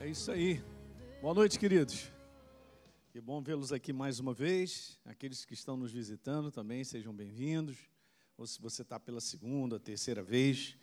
É 0.00 0.06
isso 0.06 0.30
aí. 0.30 0.62
Boa 1.20 1.34
noite, 1.34 1.58
queridos. 1.58 2.08
Que 3.10 3.20
bom 3.20 3.42
vê-los 3.42 3.72
aqui 3.72 3.92
mais 3.92 4.20
uma 4.20 4.32
vez. 4.32 4.96
Aqueles 5.04 5.44
que 5.44 5.54
estão 5.54 5.76
nos 5.76 5.90
visitando 5.90 6.52
também, 6.52 6.84
sejam 6.84 7.12
bem-vindos. 7.12 7.76
Ou 8.36 8.46
se 8.46 8.62
você 8.62 8.82
está 8.82 9.00
pela 9.00 9.20
segunda, 9.20 9.76
terceira 9.80 10.22
vez. 10.22 10.76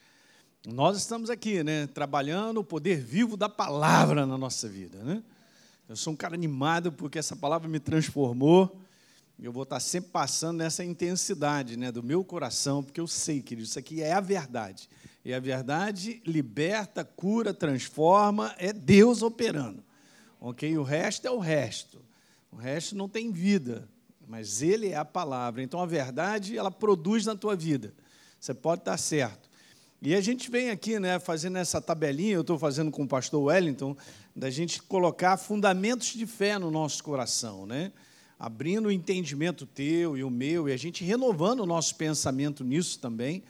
Nós 0.68 0.98
estamos 0.98 1.30
aqui, 1.30 1.64
né, 1.64 1.88
trabalhando 1.88 2.58
o 2.58 2.64
poder 2.64 3.00
vivo 3.00 3.38
da 3.38 3.48
palavra 3.48 4.26
na 4.26 4.38
nossa 4.38 4.68
vida, 4.68 5.02
né? 5.02 5.24
Eu 5.88 5.96
sou 5.96 6.12
um 6.12 6.18
cara 6.18 6.36
animado 6.36 6.92
porque 6.92 7.18
essa 7.18 7.38
palavra 7.38 7.70
me 7.70 7.80
transformou. 7.80 8.82
Eu 9.40 9.54
vou 9.54 9.64
estar 9.64 9.80
sempre 9.80 10.10
passando 10.10 10.58
nessa 10.58 10.84
intensidade, 10.84 11.78
né, 11.78 11.90
do 11.90 12.04
meu 12.04 12.22
coração, 12.22 12.84
porque 12.84 13.00
eu 13.00 13.08
sei, 13.08 13.42
que 13.42 13.56
isso 13.56 13.80
aqui 13.80 14.02
é 14.02 14.12
a 14.12 14.20
verdade. 14.20 14.90
E 15.26 15.34
a 15.34 15.40
verdade 15.40 16.22
liberta, 16.24 17.04
cura, 17.04 17.52
transforma, 17.52 18.54
é 18.60 18.72
Deus 18.72 19.24
operando. 19.24 19.84
Ok? 20.40 20.78
O 20.78 20.84
resto 20.84 21.26
é 21.26 21.32
o 21.32 21.40
resto. 21.40 22.00
O 22.52 22.56
resto 22.56 22.96
não 22.96 23.10
tem 23.10 23.32
vida, 23.32 23.90
mas 24.28 24.62
Ele 24.62 24.90
é 24.90 24.96
a 24.96 25.04
palavra. 25.04 25.64
Então 25.64 25.82
a 25.82 25.86
verdade, 25.88 26.56
ela 26.56 26.70
produz 26.70 27.26
na 27.26 27.36
tua 27.36 27.56
vida. 27.56 27.92
Você 28.40 28.54
pode 28.54 28.82
estar 28.82 28.98
certo. 28.98 29.50
E 30.00 30.14
a 30.14 30.22
gente 30.22 30.52
vem 30.52 30.70
aqui, 30.70 31.00
né, 31.00 31.18
fazendo 31.18 31.58
essa 31.58 31.82
tabelinha, 31.82 32.36
eu 32.36 32.42
estou 32.42 32.60
fazendo 32.60 32.92
com 32.92 33.02
o 33.02 33.08
pastor 33.08 33.46
Wellington, 33.46 33.98
da 34.36 34.52
gente 34.52 34.80
colocar 34.84 35.38
fundamentos 35.38 36.10
de 36.10 36.28
fé 36.28 36.60
no 36.60 36.70
nosso 36.70 37.04
coração, 37.04 37.66
né? 37.66 37.92
Abrindo 38.38 38.88
o 38.88 38.92
entendimento 38.92 39.66
teu 39.66 40.16
e 40.16 40.24
o 40.24 40.30
meu, 40.30 40.70
e 40.70 40.74
a 40.74 40.78
gente 40.78 41.04
renovando 41.04 41.62
o 41.62 41.66
nosso 41.66 41.96
pensamento 41.96 42.64
nisso 42.64 43.00
também 43.00 43.44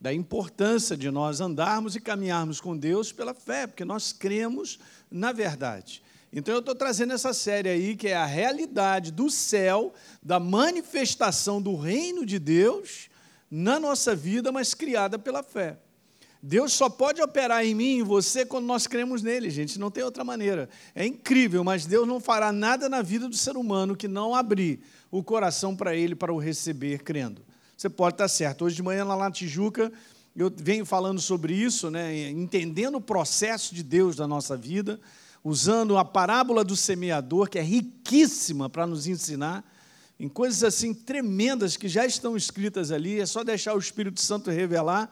da 0.00 0.14
importância 0.14 0.96
de 0.96 1.10
nós 1.10 1.40
andarmos 1.40 1.94
e 1.94 2.00
caminharmos 2.00 2.60
com 2.60 2.76
Deus 2.76 3.12
pela 3.12 3.34
fé, 3.34 3.66
porque 3.66 3.84
nós 3.84 4.12
cremos 4.12 4.78
na 5.10 5.30
verdade. 5.30 6.02
Então 6.32 6.54
eu 6.54 6.60
estou 6.60 6.74
trazendo 6.74 7.12
essa 7.12 7.34
série 7.34 7.68
aí, 7.68 7.96
que 7.96 8.08
é 8.08 8.16
a 8.16 8.24
realidade 8.24 9.10
do 9.10 9.28
céu, 9.28 9.92
da 10.22 10.40
manifestação 10.40 11.60
do 11.60 11.76
reino 11.76 12.24
de 12.24 12.38
Deus 12.38 13.10
na 13.50 13.78
nossa 13.78 14.14
vida, 14.14 14.50
mas 14.50 14.72
criada 14.72 15.18
pela 15.18 15.42
fé. 15.42 15.76
Deus 16.42 16.72
só 16.72 16.88
pode 16.88 17.20
operar 17.20 17.66
em 17.66 17.74
mim 17.74 17.96
e 17.96 17.98
em 17.98 18.02
você 18.02 18.46
quando 18.46 18.64
nós 18.64 18.86
cremos 18.86 19.22
nele, 19.22 19.50
gente, 19.50 19.78
não 19.78 19.90
tem 19.90 20.02
outra 20.02 20.24
maneira. 20.24 20.70
É 20.94 21.04
incrível, 21.04 21.62
mas 21.62 21.84
Deus 21.84 22.08
não 22.08 22.18
fará 22.18 22.50
nada 22.50 22.88
na 22.88 23.02
vida 23.02 23.28
do 23.28 23.36
ser 23.36 23.56
humano 23.58 23.94
que 23.94 24.08
não 24.08 24.34
abrir 24.34 24.80
o 25.10 25.22
coração 25.22 25.76
para 25.76 25.94
ele, 25.94 26.14
para 26.14 26.32
o 26.32 26.38
receber 26.38 27.02
crendo 27.02 27.42
você 27.80 27.88
pode 27.88 28.12
estar 28.12 28.28
certo. 28.28 28.66
Hoje 28.66 28.76
de 28.76 28.82
manhã 28.82 29.06
lá 29.06 29.16
na 29.16 29.30
Tijuca, 29.30 29.90
eu 30.36 30.52
venho 30.54 30.84
falando 30.84 31.18
sobre 31.18 31.54
isso, 31.54 31.90
né, 31.90 32.28
entendendo 32.28 32.96
o 32.96 33.00
processo 33.00 33.74
de 33.74 33.82
Deus 33.82 34.18
na 34.18 34.28
nossa 34.28 34.54
vida, 34.54 35.00
usando 35.42 35.96
a 35.96 36.04
parábola 36.04 36.62
do 36.62 36.76
semeador, 36.76 37.48
que 37.48 37.58
é 37.58 37.62
riquíssima 37.62 38.68
para 38.68 38.86
nos 38.86 39.06
ensinar, 39.06 39.64
em 40.18 40.28
coisas 40.28 40.62
assim 40.62 40.92
tremendas 40.92 41.74
que 41.74 41.88
já 41.88 42.04
estão 42.04 42.36
escritas 42.36 42.92
ali, 42.92 43.18
é 43.18 43.24
só 43.24 43.42
deixar 43.42 43.74
o 43.74 43.78
Espírito 43.78 44.20
Santo 44.20 44.50
revelar. 44.50 45.10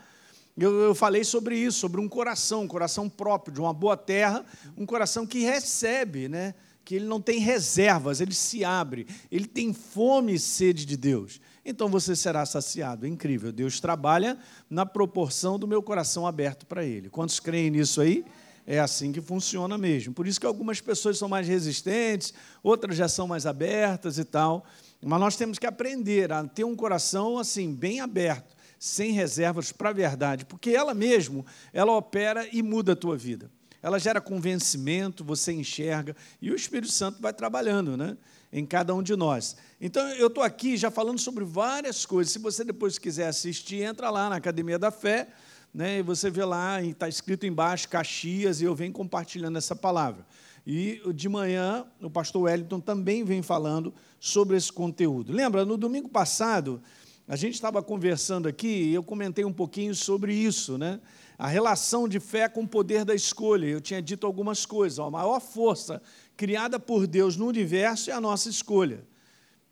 Eu, 0.54 0.78
eu, 0.78 0.94
falei 0.94 1.24
sobre 1.24 1.56
isso, 1.56 1.78
sobre 1.78 2.02
um 2.02 2.08
coração, 2.08 2.64
um 2.64 2.68
coração 2.68 3.08
próprio, 3.08 3.54
de 3.54 3.60
uma 3.62 3.72
boa 3.72 3.96
terra, 3.96 4.44
um 4.76 4.84
coração 4.84 5.26
que 5.26 5.38
recebe, 5.38 6.28
né? 6.28 6.54
que 6.84 6.96
ele 6.96 7.06
não 7.06 7.18
tem 7.18 7.38
reservas, 7.38 8.20
ele 8.20 8.34
se 8.34 8.62
abre, 8.62 9.06
ele 9.32 9.46
tem 9.46 9.72
fome 9.72 10.34
e 10.34 10.38
sede 10.38 10.84
de 10.84 10.98
Deus 10.98 11.40
então 11.68 11.88
você 11.88 12.16
será 12.16 12.44
saciado. 12.46 13.06
É 13.06 13.08
incrível. 13.08 13.52
Deus 13.52 13.80
trabalha 13.80 14.38
na 14.68 14.86
proporção 14.86 15.58
do 15.58 15.66
meu 15.66 15.82
coração 15.82 16.26
aberto 16.26 16.66
para 16.66 16.84
Ele. 16.84 17.08
Quantos 17.08 17.38
creem 17.38 17.70
nisso 17.70 18.00
aí? 18.00 18.24
É 18.66 18.78
assim 18.78 19.12
que 19.12 19.20
funciona 19.20 19.78
mesmo. 19.78 20.12
Por 20.12 20.26
isso 20.26 20.38
que 20.38 20.46
algumas 20.46 20.80
pessoas 20.80 21.16
são 21.16 21.28
mais 21.28 21.48
resistentes, 21.48 22.34
outras 22.62 22.96
já 22.96 23.08
são 23.08 23.26
mais 23.26 23.46
abertas 23.46 24.18
e 24.18 24.24
tal. 24.24 24.64
Mas 25.02 25.20
nós 25.20 25.36
temos 25.36 25.58
que 25.58 25.66
aprender 25.66 26.32
a 26.32 26.44
ter 26.44 26.64
um 26.64 26.76
coração 26.76 27.38
assim, 27.38 27.74
bem 27.74 28.00
aberto, 28.00 28.54
sem 28.78 29.12
reservas 29.12 29.72
para 29.72 29.90
a 29.90 29.92
verdade, 29.92 30.44
porque 30.44 30.70
ela 30.70 30.92
mesmo, 30.92 31.46
ela 31.72 31.92
opera 31.96 32.48
e 32.52 32.62
muda 32.62 32.92
a 32.92 32.96
tua 32.96 33.16
vida. 33.16 33.50
Ela 33.82 33.98
gera 33.98 34.20
convencimento, 34.20 35.24
você 35.24 35.52
enxerga, 35.52 36.16
e 36.42 36.50
o 36.50 36.54
Espírito 36.54 36.92
Santo 36.92 37.22
vai 37.22 37.32
trabalhando, 37.32 37.96
né? 37.96 38.16
Em 38.52 38.64
cada 38.64 38.94
um 38.94 39.02
de 39.02 39.14
nós. 39.16 39.56
Então, 39.80 40.06
eu 40.10 40.28
estou 40.28 40.42
aqui 40.42 40.76
já 40.76 40.90
falando 40.90 41.18
sobre 41.18 41.44
várias 41.44 42.06
coisas. 42.06 42.32
Se 42.32 42.38
você 42.38 42.64
depois 42.64 42.98
quiser 42.98 43.28
assistir, 43.28 43.82
entra 43.82 44.10
lá 44.10 44.28
na 44.28 44.36
Academia 44.36 44.78
da 44.78 44.90
Fé, 44.90 45.28
né, 45.72 45.98
e 45.98 46.02
você 46.02 46.30
vê 46.30 46.44
lá, 46.44 46.82
está 46.82 47.08
escrito 47.08 47.46
embaixo, 47.46 47.88
Caxias, 47.88 48.60
e 48.60 48.64
eu 48.64 48.74
venho 48.74 48.92
compartilhando 48.92 49.58
essa 49.58 49.76
palavra. 49.76 50.26
E 50.66 51.00
de 51.14 51.28
manhã, 51.28 51.86
o 52.00 52.10
pastor 52.10 52.42
Wellington 52.42 52.80
também 52.80 53.24
vem 53.24 53.42
falando 53.42 53.94
sobre 54.20 54.56
esse 54.56 54.72
conteúdo. 54.72 55.32
Lembra, 55.32 55.64
no 55.64 55.76
domingo 55.76 56.08
passado, 56.08 56.82
a 57.26 57.36
gente 57.36 57.54
estava 57.54 57.82
conversando 57.82 58.48
aqui 58.48 58.68
e 58.68 58.94
eu 58.94 59.02
comentei 59.02 59.44
um 59.44 59.52
pouquinho 59.52 59.94
sobre 59.94 60.34
isso, 60.34 60.78
né? 60.78 61.00
A 61.38 61.46
relação 61.46 62.08
de 62.08 62.18
fé 62.18 62.48
com 62.48 62.62
o 62.62 62.68
poder 62.68 63.04
da 63.04 63.14
escolha. 63.14 63.66
Eu 63.66 63.80
tinha 63.80 64.02
dito 64.02 64.26
algumas 64.26 64.66
coisas. 64.66 64.98
A 64.98 65.10
maior 65.10 65.38
força 65.38 66.02
criada 66.38 66.78
por 66.78 67.04
Deus 67.04 67.36
no 67.36 67.48
universo 67.48 68.10
é 68.10 68.14
a 68.14 68.20
nossa 68.20 68.48
escolha. 68.48 69.04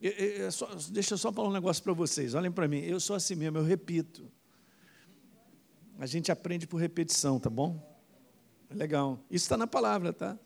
Eu, 0.03 0.11
eu, 0.11 0.53
só, 0.53 0.69
deixa 0.91 1.15
eu 1.15 1.19
só 1.19 1.33
falar 1.33 1.49
um 1.49 1.53
negócio 1.53 1.81
para 1.83 1.93
vocês. 1.93 2.35
Olhem 2.35 2.51
para 2.51 2.67
mim, 2.67 2.81
eu 2.81 2.99
sou 2.99 3.15
assim 3.15 3.37
mesmo, 3.37 3.57
eu 3.57 3.65
repito. 3.65 4.29
A 5.97 6.07
gente 6.07 6.31
aprende 6.31 6.67
por 6.67 6.79
repetição, 6.79 7.39
tá 7.39 7.49
bom? 7.49 7.81
Legal. 8.69 9.19
Isso 9.31 9.45
está 9.45 9.57
na 9.57 9.69
palavra, 9.69 10.13
tá? 10.13 10.37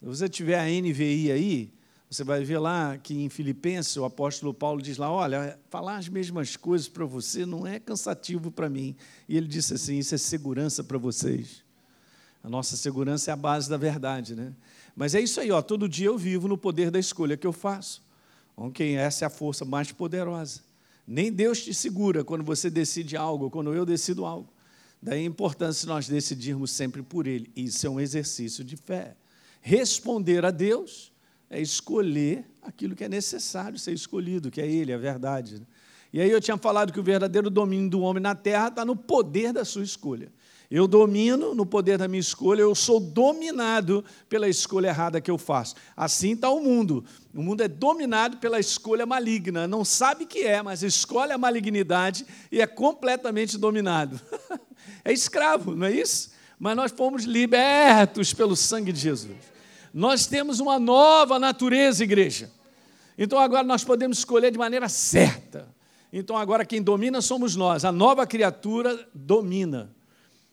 Se 0.00 0.06
você 0.06 0.28
tiver 0.28 0.58
a 0.58 0.64
NVI 0.64 1.30
aí, 1.30 1.72
você 2.10 2.24
vai 2.24 2.42
ver 2.42 2.58
lá 2.58 2.98
que 2.98 3.14
em 3.14 3.28
Filipenses 3.28 3.96
o 3.96 4.04
apóstolo 4.04 4.52
Paulo 4.52 4.82
diz 4.82 4.98
lá: 4.98 5.10
Olha, 5.10 5.58
falar 5.70 5.98
as 5.98 6.08
mesmas 6.08 6.56
coisas 6.56 6.88
para 6.88 7.06
você 7.06 7.46
não 7.46 7.64
é 7.64 7.78
cansativo 7.78 8.50
para 8.50 8.68
mim. 8.68 8.96
E 9.28 9.36
ele 9.36 9.46
disse 9.46 9.72
assim: 9.72 9.98
Isso 9.98 10.16
é 10.16 10.18
segurança 10.18 10.82
para 10.82 10.98
vocês. 10.98 11.64
A 12.42 12.48
nossa 12.50 12.76
segurança 12.76 13.30
é 13.30 13.32
a 13.32 13.36
base 13.36 13.70
da 13.70 13.76
verdade, 13.76 14.34
né? 14.34 14.52
Mas 14.94 15.14
é 15.14 15.20
isso 15.20 15.40
aí, 15.40 15.50
ó, 15.50 15.62
todo 15.62 15.88
dia 15.88 16.06
eu 16.06 16.18
vivo 16.18 16.48
no 16.48 16.58
poder 16.58 16.90
da 16.90 16.98
escolha 16.98 17.36
que 17.36 17.46
eu 17.46 17.52
faço. 17.52 18.02
Ok, 18.56 18.94
essa 18.94 19.24
é 19.24 19.26
a 19.26 19.30
força 19.30 19.64
mais 19.64 19.90
poderosa. 19.92 20.60
Nem 21.06 21.32
Deus 21.32 21.62
te 21.62 21.74
segura 21.74 22.22
quando 22.22 22.44
você 22.44 22.70
decide 22.70 23.16
algo, 23.16 23.50
quando 23.50 23.74
eu 23.74 23.84
decido 23.84 24.24
algo. 24.24 24.52
Daí 25.02 25.22
a 25.22 25.24
importância 25.24 25.80
de 25.80 25.88
nós 25.88 26.06
decidirmos 26.06 26.70
sempre 26.70 27.02
por 27.02 27.26
Ele. 27.26 27.50
Isso 27.56 27.86
é 27.86 27.90
um 27.90 27.98
exercício 27.98 28.62
de 28.62 28.76
fé. 28.76 29.16
Responder 29.60 30.44
a 30.44 30.50
Deus 30.50 31.12
é 31.50 31.60
escolher 31.60 32.44
aquilo 32.62 32.94
que 32.94 33.04
é 33.04 33.08
necessário 33.08 33.78
ser 33.78 33.92
escolhido, 33.92 34.50
que 34.50 34.60
é 34.60 34.66
Ele, 34.66 34.92
a 34.92 34.98
verdade. 34.98 35.60
Né? 35.60 35.66
E 36.12 36.20
aí 36.20 36.30
eu 36.30 36.40
tinha 36.40 36.56
falado 36.56 36.92
que 36.92 37.00
o 37.00 37.02
verdadeiro 37.02 37.50
domínio 37.50 37.90
do 37.90 38.00
homem 38.00 38.22
na 38.22 38.34
terra 38.34 38.68
está 38.68 38.84
no 38.84 38.94
poder 38.94 39.52
da 39.52 39.64
sua 39.64 39.82
escolha. 39.82 40.30
Eu 40.74 40.88
domino 40.88 41.54
no 41.54 41.66
poder 41.66 41.98
da 41.98 42.08
minha 42.08 42.18
escolha, 42.18 42.62
eu 42.62 42.74
sou 42.74 42.98
dominado 42.98 44.02
pela 44.26 44.48
escolha 44.48 44.86
errada 44.86 45.20
que 45.20 45.30
eu 45.30 45.36
faço. 45.36 45.74
Assim 45.94 46.32
está 46.32 46.48
o 46.48 46.62
mundo. 46.62 47.04
O 47.34 47.42
mundo 47.42 47.62
é 47.62 47.68
dominado 47.68 48.38
pela 48.38 48.58
escolha 48.58 49.04
maligna. 49.04 49.68
Não 49.68 49.84
sabe 49.84 50.24
que 50.24 50.38
é, 50.38 50.62
mas 50.62 50.82
escolhe 50.82 51.30
a 51.30 51.36
malignidade 51.36 52.24
e 52.50 52.58
é 52.58 52.66
completamente 52.66 53.58
dominado. 53.58 54.18
é 55.04 55.12
escravo, 55.12 55.76
não 55.76 55.88
é 55.88 55.92
isso? 55.92 56.32
Mas 56.58 56.74
nós 56.74 56.90
fomos 56.90 57.24
libertos 57.24 58.32
pelo 58.32 58.56
sangue 58.56 58.92
de 58.92 59.00
Jesus. 59.00 59.36
Nós 59.92 60.24
temos 60.24 60.58
uma 60.58 60.78
nova 60.78 61.38
natureza, 61.38 62.02
igreja. 62.02 62.50
Então 63.18 63.38
agora 63.38 63.62
nós 63.62 63.84
podemos 63.84 64.16
escolher 64.16 64.50
de 64.50 64.56
maneira 64.56 64.88
certa. 64.88 65.68
Então 66.10 66.34
agora 66.34 66.64
quem 66.64 66.80
domina 66.80 67.20
somos 67.20 67.54
nós. 67.56 67.84
A 67.84 67.92
nova 67.92 68.26
criatura 68.26 69.06
domina. 69.14 69.94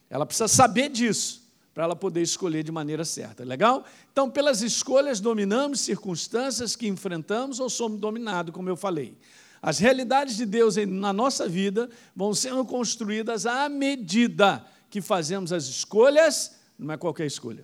Ela 0.09 0.25
precisa 0.25 0.47
saber 0.47 0.89
disso 0.89 1.47
para 1.73 1.83
ela 1.83 1.95
poder 1.95 2.21
escolher 2.21 2.63
de 2.63 2.71
maneira 2.71 3.05
certa. 3.05 3.43
Legal? 3.43 3.85
Então, 4.11 4.29
pelas 4.29 4.61
escolhas, 4.61 5.19
dominamos 5.19 5.79
circunstâncias 5.79 6.75
que 6.75 6.87
enfrentamos 6.87 7.59
ou 7.59 7.69
somos 7.69 7.99
dominados, 7.99 8.53
como 8.53 8.67
eu 8.67 8.75
falei. 8.75 9.15
As 9.61 9.77
realidades 9.77 10.35
de 10.37 10.45
Deus 10.45 10.75
na 10.75 11.13
nossa 11.13 11.47
vida 11.47 11.89
vão 12.15 12.33
sendo 12.33 12.65
construídas 12.65 13.45
à 13.45 13.69
medida 13.69 14.65
que 14.89 15.01
fazemos 15.01 15.53
as 15.53 15.65
escolhas, 15.65 16.55
não 16.77 16.93
é 16.93 16.97
qualquer 16.97 17.27
escolha, 17.27 17.63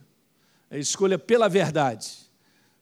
é 0.69 0.77
escolha 0.77 1.17
pela 1.17 1.49
verdade. 1.49 2.25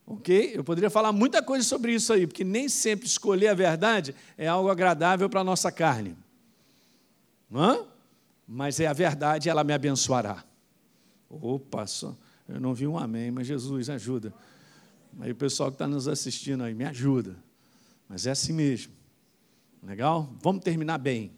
Ok? 0.05 0.51
Eu 0.53 0.63
poderia 0.63 0.89
falar 0.89 1.13
muita 1.13 1.41
coisa 1.41 1.65
sobre 1.65 1.93
isso 1.93 2.11
aí, 2.11 2.27
porque 2.27 2.43
nem 2.43 2.67
sempre 2.67 3.07
escolher 3.07 3.47
a 3.47 3.53
verdade 3.53 4.13
é 4.37 4.47
algo 4.47 4.69
agradável 4.69 5.29
para 5.29 5.41
a 5.41 5.43
nossa 5.43 5.71
carne. 5.71 6.17
Não? 7.49 7.92
Mas 8.47 8.79
é 8.79 8.87
a 8.87 8.93
verdade, 8.93 9.49
ela 9.49 9.63
me 9.63 9.73
abençoará. 9.73 10.43
Opa, 11.29 11.87
só, 11.87 12.15
eu 12.47 12.59
não 12.59 12.73
vi 12.73 12.85
um 12.85 12.97
amém, 12.97 13.31
mas 13.31 13.47
Jesus 13.47 13.89
ajuda. 13.89 14.33
Aí 15.19 15.31
o 15.31 15.35
pessoal 15.35 15.69
que 15.69 15.75
está 15.75 15.87
nos 15.87 16.07
assistindo 16.07 16.63
aí, 16.63 16.73
me 16.73 16.85
ajuda. 16.85 17.35
Mas 18.07 18.25
é 18.25 18.31
assim 18.31 18.53
mesmo. 18.53 18.93
Legal? 19.81 20.33
Vamos 20.41 20.63
terminar 20.63 20.97
bem. 20.97 21.31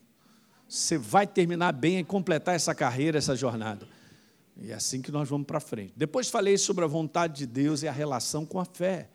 Você 0.67 0.97
vai 0.97 1.27
terminar 1.27 1.71
bem 1.71 1.99
e 1.99 2.03
completar 2.03 2.55
essa 2.55 2.73
carreira, 2.73 3.17
essa 3.17 3.35
jornada. 3.35 3.87
E 4.57 4.71
é 4.71 4.73
assim 4.73 5.01
que 5.01 5.11
nós 5.11 5.27
vamos 5.27 5.45
para 5.45 5.59
frente. 5.59 5.93
Depois 5.95 6.29
falei 6.29 6.57
sobre 6.57 6.83
a 6.83 6.87
vontade 6.87 7.37
de 7.37 7.45
Deus 7.45 7.83
e 7.83 7.87
a 7.87 7.91
relação 7.91 8.45
com 8.45 8.59
a 8.59 8.65
fé. 8.65 9.09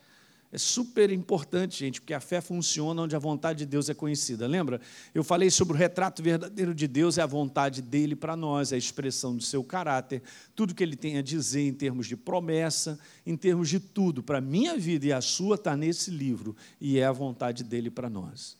É 0.52 0.58
super 0.58 1.12
importante, 1.12 1.78
gente, 1.78 2.00
porque 2.00 2.12
a 2.12 2.18
fé 2.18 2.40
funciona 2.40 3.02
onde 3.02 3.14
a 3.14 3.20
vontade 3.20 3.60
de 3.60 3.66
Deus 3.66 3.88
é 3.88 3.94
conhecida. 3.94 4.48
Lembra? 4.48 4.80
Eu 5.14 5.22
falei 5.22 5.48
sobre 5.48 5.74
o 5.74 5.76
retrato 5.76 6.20
verdadeiro 6.24 6.74
de 6.74 6.88
Deus 6.88 7.18
é 7.18 7.22
a 7.22 7.26
vontade 7.26 7.80
dele 7.80 8.16
para 8.16 8.34
nós, 8.34 8.72
é 8.72 8.74
a 8.74 8.78
expressão 8.78 9.36
do 9.36 9.44
seu 9.44 9.62
caráter, 9.62 10.20
tudo 10.56 10.74
que 10.74 10.82
ele 10.82 10.96
tem 10.96 11.18
a 11.18 11.22
dizer 11.22 11.60
em 11.68 11.72
termos 11.72 12.08
de 12.08 12.16
promessa, 12.16 12.98
em 13.24 13.36
termos 13.36 13.68
de 13.68 13.78
tudo, 13.78 14.24
para 14.24 14.38
a 14.38 14.40
minha 14.40 14.76
vida 14.76 15.06
e 15.06 15.12
a 15.12 15.20
sua, 15.20 15.54
está 15.54 15.76
nesse 15.76 16.10
livro, 16.10 16.56
e 16.80 16.98
é 16.98 17.06
a 17.06 17.12
vontade 17.12 17.62
dele 17.62 17.88
para 17.88 18.10
nós. 18.10 18.58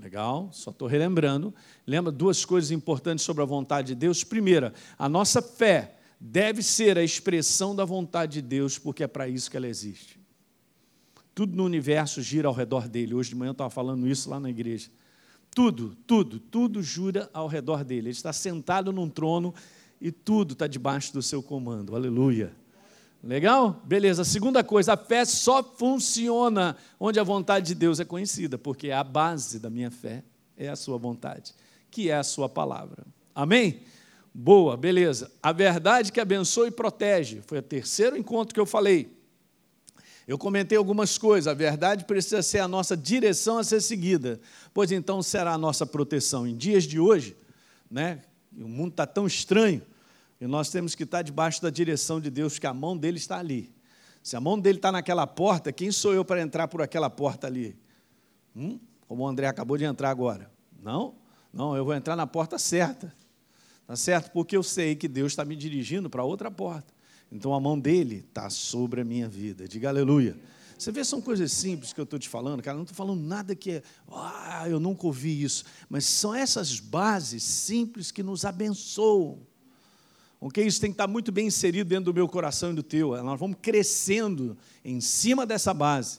Legal? 0.00 0.50
Só 0.52 0.70
estou 0.70 0.86
relembrando. 0.86 1.52
Lembra 1.84 2.12
duas 2.12 2.44
coisas 2.44 2.70
importantes 2.70 3.24
sobre 3.24 3.42
a 3.42 3.46
vontade 3.46 3.88
de 3.88 3.94
Deus? 3.96 4.22
Primeira, 4.22 4.72
a 4.96 5.08
nossa 5.08 5.42
fé 5.42 5.96
deve 6.20 6.62
ser 6.62 6.96
a 6.96 7.02
expressão 7.02 7.74
da 7.74 7.84
vontade 7.84 8.34
de 8.34 8.42
Deus, 8.42 8.78
porque 8.78 9.02
é 9.02 9.08
para 9.08 9.28
isso 9.28 9.50
que 9.50 9.56
ela 9.56 9.66
existe. 9.66 10.21
Tudo 11.34 11.56
no 11.56 11.64
universo 11.64 12.20
gira 12.20 12.48
ao 12.48 12.54
redor 12.54 12.88
dele. 12.88 13.14
Hoje 13.14 13.30
de 13.30 13.36
manhã 13.36 13.50
eu 13.50 13.52
estava 13.52 13.70
falando 13.70 14.06
isso 14.06 14.28
lá 14.28 14.38
na 14.38 14.50
igreja. 14.50 14.90
Tudo, 15.54 15.96
tudo, 16.06 16.38
tudo 16.38 16.82
jura 16.82 17.28
ao 17.32 17.46
redor 17.46 17.84
dele. 17.84 18.08
Ele 18.08 18.10
está 18.10 18.32
sentado 18.32 18.92
num 18.92 19.08
trono 19.08 19.54
e 20.00 20.10
tudo 20.10 20.52
está 20.52 20.66
debaixo 20.66 21.12
do 21.12 21.22
seu 21.22 21.42
comando. 21.42 21.94
Aleluia. 21.94 22.52
Legal? 23.22 23.80
Beleza. 23.84 24.24
Segunda 24.24 24.64
coisa, 24.64 24.94
a 24.94 24.96
fé 24.96 25.24
só 25.24 25.62
funciona 25.62 26.76
onde 26.98 27.20
a 27.20 27.22
vontade 27.22 27.68
de 27.68 27.74
Deus 27.74 28.00
é 28.00 28.04
conhecida, 28.04 28.58
porque 28.58 28.90
a 28.90 29.04
base 29.04 29.60
da 29.60 29.70
minha 29.70 29.90
fé 29.90 30.24
é 30.56 30.68
a 30.68 30.76
sua 30.76 30.98
vontade, 30.98 31.54
que 31.90 32.10
é 32.10 32.16
a 32.16 32.24
sua 32.24 32.48
palavra. 32.48 33.06
Amém? 33.34 33.82
Boa, 34.34 34.76
beleza. 34.76 35.30
A 35.42 35.52
verdade 35.52 36.10
que 36.10 36.20
abençoa 36.20 36.66
e 36.66 36.70
protege. 36.70 37.42
Foi 37.46 37.58
o 37.58 37.62
terceiro 37.62 38.16
encontro 38.16 38.52
que 38.52 38.60
eu 38.60 38.66
falei. 38.66 39.21
Eu 40.26 40.38
comentei 40.38 40.78
algumas 40.78 41.18
coisas. 41.18 41.48
A 41.48 41.54
verdade 41.54 42.04
precisa 42.04 42.42
ser 42.42 42.60
a 42.60 42.68
nossa 42.68 42.96
direção 42.96 43.58
a 43.58 43.64
ser 43.64 43.80
seguida, 43.80 44.40
pois 44.72 44.92
então 44.92 45.22
será 45.22 45.52
a 45.52 45.58
nossa 45.58 45.84
proteção. 45.84 46.46
Em 46.46 46.56
dias 46.56 46.84
de 46.84 46.98
hoje, 47.00 47.36
né, 47.90 48.22
o 48.56 48.68
mundo 48.68 48.90
está 48.90 49.06
tão 49.06 49.26
estranho, 49.26 49.82
e 50.40 50.46
nós 50.46 50.70
temos 50.70 50.94
que 50.94 51.04
estar 51.04 51.22
debaixo 51.22 51.62
da 51.62 51.70
direção 51.70 52.20
de 52.20 52.28
Deus, 52.28 52.58
que 52.58 52.66
a 52.66 52.74
mão 52.74 52.96
dele 52.96 53.18
está 53.18 53.38
ali. 53.38 53.72
Se 54.22 54.36
a 54.36 54.40
mão 54.40 54.58
dele 54.58 54.78
está 54.78 54.90
naquela 54.90 55.26
porta, 55.26 55.72
quem 55.72 55.90
sou 55.90 56.14
eu 56.14 56.24
para 56.24 56.40
entrar 56.40 56.68
por 56.68 56.82
aquela 56.82 57.08
porta 57.10 57.46
ali? 57.46 57.76
Hum? 58.54 58.78
Como 59.06 59.22
o 59.22 59.26
André 59.26 59.46
acabou 59.46 59.76
de 59.76 59.84
entrar 59.84 60.10
agora. 60.10 60.50
Não, 60.80 61.14
não, 61.52 61.76
eu 61.76 61.84
vou 61.84 61.94
entrar 61.94 62.16
na 62.16 62.26
porta 62.26 62.58
certa. 62.58 63.14
Tá 63.86 63.96
certo? 63.96 64.30
Porque 64.30 64.56
eu 64.56 64.62
sei 64.62 64.94
que 64.96 65.06
Deus 65.06 65.32
está 65.32 65.44
me 65.44 65.54
dirigindo 65.54 66.08
para 66.08 66.24
outra 66.24 66.50
porta. 66.50 66.92
Então 67.32 67.54
a 67.54 67.60
mão 67.60 67.78
dele 67.78 68.24
está 68.28 68.50
sobre 68.50 69.00
a 69.00 69.04
minha 69.04 69.26
vida. 69.26 69.66
Diga 69.66 69.88
aleluia. 69.88 70.38
Você 70.78 70.92
vê, 70.92 71.02
são 71.02 71.20
coisas 71.20 71.50
simples 71.50 71.92
que 71.92 72.00
eu 72.00 72.04
estou 72.04 72.18
te 72.18 72.28
falando, 72.28 72.62
cara. 72.62 72.76
Não 72.76 72.82
estou 72.82 72.96
falando 72.96 73.22
nada 73.22 73.54
que 73.54 73.70
é, 73.70 73.82
ah, 74.10 74.68
eu 74.68 74.78
nunca 74.78 75.06
ouvi 75.06 75.42
isso. 75.42 75.64
Mas 75.88 76.04
são 76.04 76.34
essas 76.34 76.78
bases 76.78 77.42
simples 77.42 78.10
que 78.10 78.22
nos 78.22 78.44
abençoam. 78.44 79.38
Ok? 80.40 80.66
Isso 80.66 80.80
tem 80.80 80.90
que 80.90 80.94
estar 80.94 81.06
muito 81.06 81.32
bem 81.32 81.46
inserido 81.46 81.88
dentro 81.88 82.06
do 82.06 82.14
meu 82.14 82.28
coração 82.28 82.72
e 82.72 82.74
do 82.74 82.82
teu. 82.82 83.10
Nós 83.22 83.40
vamos 83.40 83.56
crescendo 83.62 84.58
em 84.84 85.00
cima 85.00 85.46
dessa 85.46 85.72
base. 85.72 86.18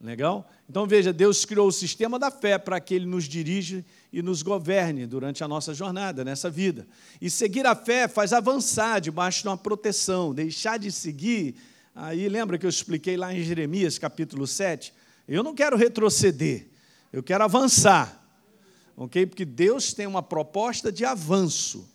Legal? 0.00 0.48
Então 0.68 0.86
veja, 0.86 1.12
Deus 1.12 1.44
criou 1.44 1.68
o 1.68 1.72
sistema 1.72 2.18
da 2.18 2.30
fé 2.30 2.58
para 2.58 2.78
que 2.80 2.94
ele 2.94 3.06
nos 3.06 3.24
dirija 3.24 3.84
e 4.12 4.20
nos 4.20 4.42
governe 4.42 5.06
durante 5.06 5.42
a 5.42 5.48
nossa 5.48 5.72
jornada, 5.72 6.22
nessa 6.22 6.50
vida. 6.50 6.86
E 7.20 7.30
seguir 7.30 7.66
a 7.66 7.74
fé 7.74 8.06
faz 8.06 8.32
avançar 8.32 9.00
debaixo 9.00 9.42
de 9.42 9.48
uma 9.48 9.56
proteção, 9.56 10.34
deixar 10.34 10.78
de 10.78 10.92
seguir. 10.92 11.56
Aí 11.94 12.28
lembra 12.28 12.58
que 12.58 12.66
eu 12.66 12.70
expliquei 12.70 13.16
lá 13.16 13.32
em 13.32 13.42
Jeremias 13.42 13.98
capítulo 13.98 14.46
7? 14.46 14.92
Eu 15.26 15.42
não 15.42 15.54
quero 15.54 15.76
retroceder, 15.76 16.68
eu 17.12 17.22
quero 17.22 17.42
avançar. 17.44 18.20
Ok? 18.94 19.24
Porque 19.24 19.46
Deus 19.46 19.94
tem 19.94 20.06
uma 20.06 20.22
proposta 20.22 20.92
de 20.92 21.04
avanço, 21.04 21.88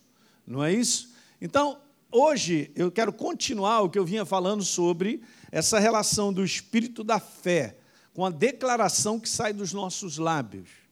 não 0.45 0.63
é 0.63 0.73
isso? 0.73 1.13
Então, 1.39 1.79
hoje 2.11 2.71
eu 2.75 2.91
quero 2.91 3.13
continuar 3.13 3.81
o 3.81 3.89
que 3.89 3.99
eu 3.99 4.05
vinha 4.05 4.25
falando 4.25 4.63
sobre 4.63 5.21
essa 5.51 5.77
relação 5.77 6.33
do 6.33 6.43
espírito 6.43 7.03
da 7.03 7.19
fé 7.19 7.77
com 8.11 8.25
a 8.25 8.31
declaração 8.31 9.19
que 9.19 9.29
sai 9.29 9.53
dos 9.53 9.71
nossos 9.71 10.17
lábios. 10.17 10.86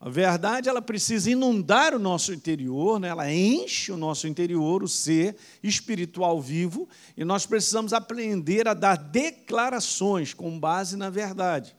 A 0.00 0.08
verdade, 0.08 0.68
ela 0.68 0.80
precisa 0.80 1.28
inundar 1.28 1.92
o 1.92 1.98
nosso 1.98 2.32
interior, 2.32 3.00
né? 3.00 3.08
ela 3.08 3.32
enche 3.32 3.90
o 3.90 3.96
nosso 3.96 4.28
interior, 4.28 4.82
o 4.82 4.88
ser 4.88 5.36
espiritual 5.60 6.40
vivo, 6.40 6.88
e 7.16 7.24
nós 7.24 7.46
precisamos 7.46 7.92
aprender 7.92 8.68
a 8.68 8.74
dar 8.74 8.96
declarações 8.96 10.32
com 10.32 10.58
base 10.58 10.96
na 10.96 11.10
verdade. 11.10 11.74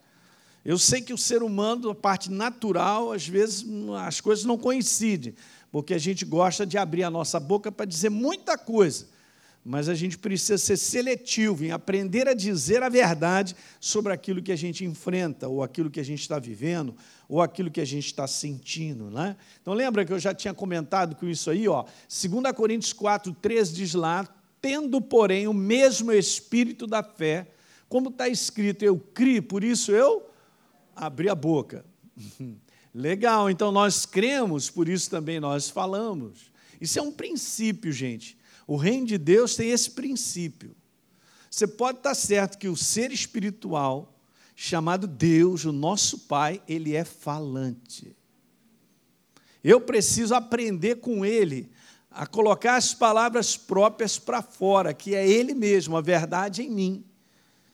Eu 0.66 0.78
sei 0.78 1.02
que 1.02 1.14
o 1.14 1.18
ser 1.18 1.42
humano, 1.42 1.92
a 1.92 1.96
parte 1.96 2.30
natural, 2.30 3.14
às 3.14 3.26
vezes 3.26 3.66
as 4.06 4.20
coisas 4.20 4.44
não 4.44 4.58
coincidem, 4.58 5.34
porque 5.72 5.94
a 5.94 5.98
gente 5.98 6.26
gosta 6.26 6.66
de 6.66 6.78
abrir 6.78 7.04
a 7.04 7.10
nossa 7.10 7.40
boca 7.40 7.72
para 7.72 7.86
dizer 7.86 8.10
muita 8.10 8.58
coisa 8.58 9.08
mas 9.64 9.90
a 9.90 9.94
gente 9.94 10.18
precisa 10.18 10.58
ser 10.58 10.78
seletivo 10.78 11.66
em 11.66 11.72
aprender 11.72 12.28
a 12.28 12.34
dizer 12.34 12.82
a 12.82 12.90
verdade 12.90 13.56
sobre 13.80 14.14
aquilo 14.14 14.42
que 14.42 14.52
a 14.52 14.56
gente 14.56 14.86
enfrenta, 14.86 15.48
ou 15.48 15.62
aquilo 15.62 15.90
que 15.90 16.00
a 16.00 16.04
gente 16.04 16.22
está 16.22 16.40
vivendo, 16.40 16.96
ou 17.28 17.42
aquilo 17.42 17.70
que 17.70 17.82
a 17.82 17.86
gente 17.86 18.06
está 18.06 18.26
sentindo. 18.26 19.12
Né? 19.12 19.36
Então, 19.62 19.74
lembra 19.74 20.06
que 20.06 20.14
eu 20.14 20.20
já 20.20 20.34
tinha 20.34 20.54
comentado 20.54 21.16
com 21.16 21.28
isso 21.28 21.50
aí? 21.50 21.68
Ó, 21.68 21.84
2 21.84 22.52
Coríntios 22.56 22.94
4, 22.94 23.34
3 23.34 23.74
diz 23.74 23.94
lá: 23.94 24.28
tendo, 24.62 25.02
porém, 25.02 25.48
o 25.48 25.54
mesmo 25.54 26.12
espírito 26.12 26.88
da 26.88 27.04
fé, 27.04 27.48
como 27.88 28.10
está 28.10 28.28
escrito, 28.28 28.84
eu 28.84 28.98
criei, 28.98 29.42
por 29.42 29.64
isso 29.64 29.92
eu 29.92 30.30
abri 30.96 31.30
a 31.30 31.36
boca. 31.36 31.86
Legal, 32.94 33.50
então 33.50 33.72
nós 33.72 34.06
cremos, 34.06 34.70
por 34.70 34.90
isso 34.90 35.10
também 35.10 35.40
nós 35.40 35.70
falamos. 35.70 36.52
Isso 36.82 36.98
é 36.98 37.02
um 37.02 37.12
princípio, 37.12 37.92
gente. 37.92 38.39
O 38.70 38.76
reino 38.76 39.08
de 39.08 39.18
Deus 39.18 39.56
tem 39.56 39.72
esse 39.72 39.90
princípio. 39.90 40.76
Você 41.50 41.66
pode 41.66 41.98
estar 41.98 42.14
certo 42.14 42.56
que 42.56 42.68
o 42.68 42.78
ser 42.78 43.12
espiritual, 43.12 44.16
chamado 44.56 45.08
Deus, 45.08 45.66
o 45.66 45.72
nosso 45.72 46.20
Pai, 46.28 46.62
ele 46.68 46.96
é 46.96 47.04
falante. 47.04 48.16
Eu 49.64 49.82
preciso 49.82 50.36
aprender 50.36 50.98
com 50.98 51.26
ele 51.26 51.72
a 52.12 52.28
colocar 52.28 52.76
as 52.76 52.94
palavras 52.94 53.58
próprias 53.58 54.20
para 54.20 54.44
fora, 54.44 54.94
que 54.94 55.16
é 55.16 55.28
ele 55.28 55.56
mesmo, 55.56 55.98
a 55.98 56.02
verdade 56.02 56.62
em 56.62 56.70
mim. 56.70 57.04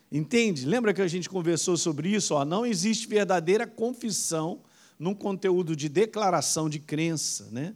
Entende? 0.09 0.65
Lembra 0.65 0.93
que 0.93 1.01
a 1.01 1.09
gente 1.09 1.29
conversou 1.29 1.75
sobre 1.75 2.07
isso? 2.07 2.33
Ó, 2.33 2.45
não 2.45 2.65
existe 2.65 3.05
verdadeira 3.05 3.67
confissão 3.67 4.61
num 4.97 5.13
conteúdo 5.13 5.75
de 5.75 5.89
declaração 5.89 6.69
de 6.69 6.79
crença, 6.79 7.49
né? 7.51 7.75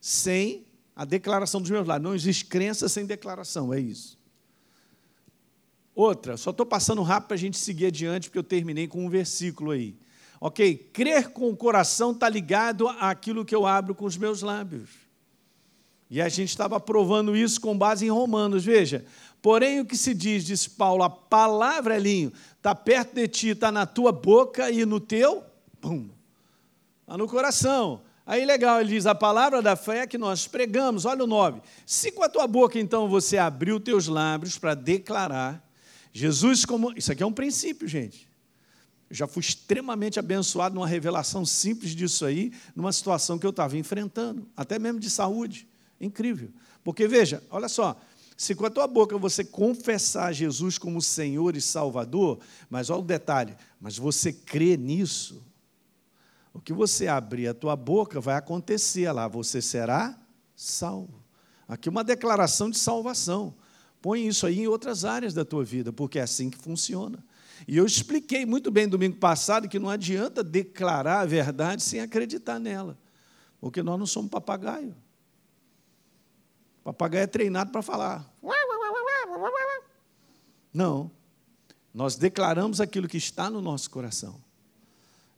sem 0.00 0.69
a 1.00 1.04
declaração 1.06 1.62
dos 1.62 1.70
meus 1.70 1.88
lábios. 1.88 2.10
Não 2.10 2.14
existe 2.14 2.44
crença 2.44 2.86
sem 2.86 3.06
declaração, 3.06 3.72
é 3.72 3.80
isso. 3.80 4.18
Outra, 5.94 6.36
só 6.36 6.50
estou 6.50 6.66
passando 6.66 7.00
rápido 7.00 7.28
para 7.28 7.36
a 7.36 7.38
gente 7.38 7.56
seguir 7.56 7.86
adiante, 7.86 8.28
porque 8.28 8.38
eu 8.38 8.42
terminei 8.42 8.86
com 8.86 9.06
um 9.06 9.08
versículo 9.08 9.70
aí. 9.70 9.96
Ok? 10.38 10.90
Crer 10.92 11.30
com 11.30 11.48
o 11.48 11.56
coração 11.56 12.10
está 12.10 12.28
ligado 12.28 12.86
àquilo 12.86 13.46
que 13.46 13.54
eu 13.54 13.66
abro 13.66 13.94
com 13.94 14.04
os 14.04 14.18
meus 14.18 14.42
lábios. 14.42 14.90
E 16.10 16.20
a 16.20 16.28
gente 16.28 16.50
estava 16.50 16.78
provando 16.78 17.34
isso 17.34 17.62
com 17.62 17.78
base 17.78 18.04
em 18.04 18.10
Romanos. 18.10 18.62
Veja, 18.62 19.06
porém 19.40 19.80
o 19.80 19.86
que 19.86 19.96
se 19.96 20.12
diz, 20.12 20.44
diz 20.44 20.68
Paulo, 20.68 21.02
a 21.02 21.08
palavra, 21.08 21.96
Elinho, 21.96 22.30
está 22.58 22.74
perto 22.74 23.14
de 23.14 23.26
ti, 23.26 23.48
está 23.48 23.72
na 23.72 23.86
tua 23.86 24.12
boca 24.12 24.70
e 24.70 24.84
no 24.84 25.00
teu, 25.00 25.42
pum, 25.80 26.10
está 27.00 27.16
no 27.16 27.26
coração. 27.26 28.02
Aí 28.30 28.44
legal, 28.44 28.80
ele 28.80 28.90
diz: 28.90 29.06
a 29.06 29.14
palavra 29.14 29.60
da 29.60 29.74
fé 29.74 30.06
que 30.06 30.16
nós 30.16 30.46
pregamos, 30.46 31.04
olha 31.04 31.24
o 31.24 31.26
9. 31.26 31.60
Se 31.84 32.12
com 32.12 32.22
a 32.22 32.28
tua 32.28 32.46
boca 32.46 32.78
então 32.78 33.08
você 33.08 33.36
abriu 33.36 33.80
teus 33.80 34.06
lábios 34.06 34.56
para 34.56 34.72
declarar 34.72 35.60
Jesus 36.12 36.64
como. 36.64 36.96
Isso 36.96 37.10
aqui 37.10 37.24
é 37.24 37.26
um 37.26 37.32
princípio, 37.32 37.88
gente. 37.88 38.30
Eu 39.10 39.16
já 39.16 39.26
fui 39.26 39.40
extremamente 39.40 40.20
abençoado 40.20 40.76
numa 40.76 40.86
revelação 40.86 41.44
simples 41.44 41.90
disso 41.90 42.24
aí, 42.24 42.52
numa 42.76 42.92
situação 42.92 43.36
que 43.36 43.44
eu 43.44 43.50
estava 43.50 43.76
enfrentando, 43.76 44.46
até 44.56 44.78
mesmo 44.78 45.00
de 45.00 45.10
saúde. 45.10 45.66
Incrível. 46.00 46.50
Porque 46.84 47.08
veja, 47.08 47.42
olha 47.50 47.68
só, 47.68 48.00
se 48.36 48.54
com 48.54 48.64
a 48.64 48.70
tua 48.70 48.86
boca 48.86 49.18
você 49.18 49.42
confessar 49.42 50.32
Jesus 50.32 50.78
como 50.78 51.02
Senhor 51.02 51.56
e 51.56 51.60
Salvador, 51.60 52.38
mas 52.70 52.90
olha 52.90 53.00
o 53.00 53.04
detalhe, 53.04 53.56
mas 53.80 53.98
você 53.98 54.32
crê 54.32 54.76
nisso, 54.76 55.42
o 56.52 56.60
que 56.60 56.72
você 56.72 57.06
abrir 57.06 57.48
a 57.48 57.54
tua 57.54 57.76
boca 57.76 58.20
vai 58.20 58.34
acontecer 58.34 59.10
lá, 59.12 59.28
você 59.28 59.62
será 59.62 60.18
salvo. 60.56 61.22
Aqui 61.68 61.88
uma 61.88 62.02
declaração 62.02 62.68
de 62.68 62.78
salvação. 62.78 63.54
Põe 64.02 64.26
isso 64.26 64.46
aí 64.46 64.60
em 64.60 64.66
outras 64.66 65.04
áreas 65.04 65.32
da 65.32 65.44
tua 65.44 65.64
vida, 65.64 65.92
porque 65.92 66.18
é 66.18 66.22
assim 66.22 66.50
que 66.50 66.58
funciona. 66.58 67.24
E 67.68 67.76
eu 67.76 67.86
expliquei 67.86 68.44
muito 68.44 68.70
bem 68.70 68.88
domingo 68.88 69.16
passado 69.16 69.68
que 69.68 69.78
não 69.78 69.88
adianta 69.88 70.42
declarar 70.42 71.20
a 71.20 71.26
verdade 71.26 71.82
sem 71.82 72.00
acreditar 72.00 72.58
nela, 72.58 72.98
porque 73.60 73.82
nós 73.82 73.98
não 73.98 74.06
somos 74.06 74.30
papagaio. 74.30 74.96
papagaio 76.82 77.24
é 77.24 77.26
treinado 77.26 77.70
para 77.70 77.82
falar. 77.82 78.28
Não. 80.72 81.10
Nós 81.92 82.16
declaramos 82.16 82.80
aquilo 82.80 83.06
que 83.08 83.18
está 83.18 83.50
no 83.50 83.60
nosso 83.60 83.90
coração. 83.90 84.40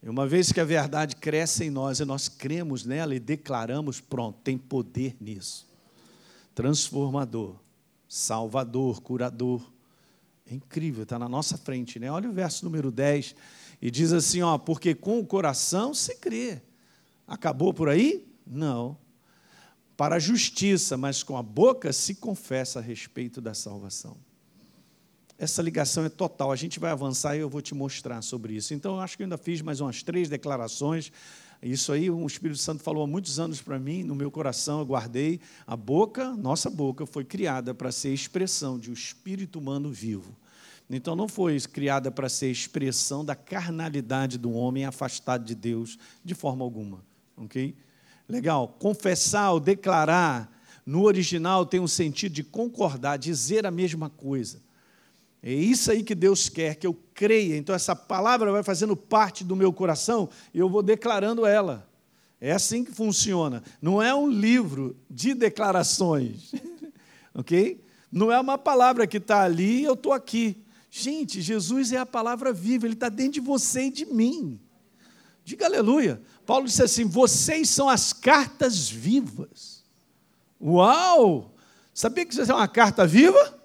Uma 0.05 0.27
vez 0.27 0.51
que 0.51 0.61
a 0.61 0.65
verdade 0.65 1.15
cresce 1.15 1.65
em 1.65 1.71
nós 1.71 2.01
e 2.01 2.05
nós 2.05 2.29
cremos 2.29 2.85
nela 2.85 3.15
e 3.15 3.21
declaramos, 3.21 4.01
pronto, 4.01 4.41
tem 4.43 4.59
poder 4.59 5.17
nisso. 5.21 5.69
Transformador, 6.55 7.57
salvador, 8.09 9.01
curador. 9.01 9.73
É 10.51 10.55
incrível, 10.55 11.05
está 11.05 11.21
na 11.21 11.29
nossa 11.29 11.57
frente, 11.57 12.01
né? 12.01 12.11
Olha 12.11 12.29
o 12.29 12.33
verso 12.33 12.65
número 12.65 12.91
10 12.91 13.37
e 13.81 13.91
diz 13.93 14.13
assim: 14.13 14.43
ó, 14.43 14.59
porque 14.59 14.93
com 14.93 15.21
o 15.21 15.27
coração 15.27 15.95
se 15.95 16.17
crê. 16.17 16.61
Acabou 17.27 17.73
por 17.73 17.89
aí? 17.89 18.27
Não. 18.45 18.99
Para 19.97 20.17
a 20.17 20.19
justiça, 20.19 20.97
mas 20.97 21.23
com 21.23 21.37
a 21.37 21.43
boca 21.43 21.93
se 21.93 22.17
confessa 22.17 22.81
a 22.81 22.83
respeito 22.83 23.41
da 23.41 23.55
salvação. 23.55 24.17
Essa 25.39 25.63
ligação 25.63 26.05
é 26.05 26.09
total. 26.09 26.53
A 26.53 26.57
gente 26.57 26.79
vai 26.79 26.91
avançar 26.91 27.37
e 27.37 27.41
eu 27.41 27.49
vou 27.49 27.61
te 27.61 27.75
mostrar 27.75 28.23
sobre 28.23 28.55
isso. 28.55 28.75
Então, 28.75 28.95
eu 28.95 29.01
acho 29.01 29.17
que 29.17 29.23
ainda 29.23 29.37
fiz 29.37 29.61
mais 29.61 29.81
umas 29.81 30.03
três 30.03 30.29
declarações. 30.29 31.11
Isso 31.63 31.93
aí, 31.93 32.11
o 32.11 32.27
Espírito 32.27 32.59
Santo 32.59 32.83
falou 32.83 33.05
há 33.05 33.07
muitos 33.07 33.39
anos 33.39 33.63
para 33.63 33.79
mim, 33.79 34.03
no 34.03 34.15
meu 34.15 34.31
coração 34.31 34.81
eu 34.81 34.87
guardei. 34.87 35.41
A 35.67 35.77
boca, 35.77 36.33
nossa 36.33 36.69
boca, 36.69 37.07
foi 37.07 37.25
criada 37.25 37.73
para 37.73 37.93
ser 37.93 38.13
expressão 38.13 38.79
de 38.79 38.91
um 38.91 38.93
espírito 38.93 39.59
humano 39.59 39.91
vivo. 39.91 40.37
Então, 40.91 41.17
não 41.17 41.29
foi 41.29 41.59
criada 41.61 42.11
para 42.11 42.29
ser 42.29 42.51
expressão 42.51 43.25
da 43.25 43.35
carnalidade 43.35 44.37
do 44.39 44.53
homem 44.53 44.85
afastado 44.85 45.45
de 45.45 45.55
Deus 45.55 45.99
de 46.25 46.35
forma 46.35 46.65
alguma. 46.65 47.05
Ok? 47.37 47.75
Legal. 48.29 48.69
Confessar 48.79 49.53
ou 49.53 49.61
declarar, 49.61 50.51
no 50.85 51.03
original, 51.05 51.65
tem 51.65 51.81
um 51.81 51.87
sentido 51.87 52.33
de 52.33 52.43
concordar, 52.43 53.17
dizer 53.17 53.65
a 53.65 53.71
mesma 53.71 54.11
coisa. 54.11 54.61
É 55.43 55.53
isso 55.53 55.91
aí 55.91 56.05
que 56.05 56.15
Deus 56.15 56.49
quer, 56.49 56.77
que 56.77 56.87
eu 56.87 56.97
creia. 57.13 57.57
Então, 57.57 57.75
essa 57.75 57.97
palavra 57.97 58.53
vai 58.53 58.63
fazendo 58.63 58.97
parte 58.97 59.43
do 59.43 59.57
meu 59.57 59.73
coração 59.73 60.29
e 60.55 60.59
eu 60.59 60.69
vou 60.69 60.83
declarando 60.83 61.45
ela. 61.45 61.89
É 62.41 62.53
assim 62.53 62.85
que 62.85 62.93
funciona. 62.93 63.63
Não 63.81 64.01
é 64.01 64.15
um 64.15 64.29
livro 64.29 64.97
de 65.11 65.35
declarações, 65.35 66.53
ok? 67.35 67.83
Não 68.11 68.31
é 68.31 68.39
uma 68.39 68.57
palavra 68.57 69.07
que 69.07 69.17
está 69.17 69.43
ali 69.43 69.81
e 69.81 69.85
eu 69.85 69.95
estou 69.95 70.13
aqui. 70.13 70.57
Gente, 70.91 71.41
Jesus 71.41 71.93
é 71.93 71.97
a 71.97 72.07
palavra 72.07 72.53
viva, 72.53 72.87
Ele 72.87 72.95
está 72.95 73.09
dentro 73.09 73.33
de 73.33 73.41
você 73.41 73.85
e 73.85 73.91
de 73.91 74.05
mim. 74.05 74.61
Diga 75.45 75.67
aleluia. 75.67 76.21
Paulo 76.47 76.67
disse 76.67 76.83
assim: 76.83 77.05
vocês 77.05 77.69
são 77.69 77.89
as 77.89 78.13
cartas 78.13 78.89
vivas. 78.89 79.83
Uau! 80.61 81.53
Sabia 81.95 82.25
que 82.25 82.35
você 82.35 82.51
é 82.51 82.55
uma 82.55 82.69
carta 82.69 83.07
viva? 83.07 83.62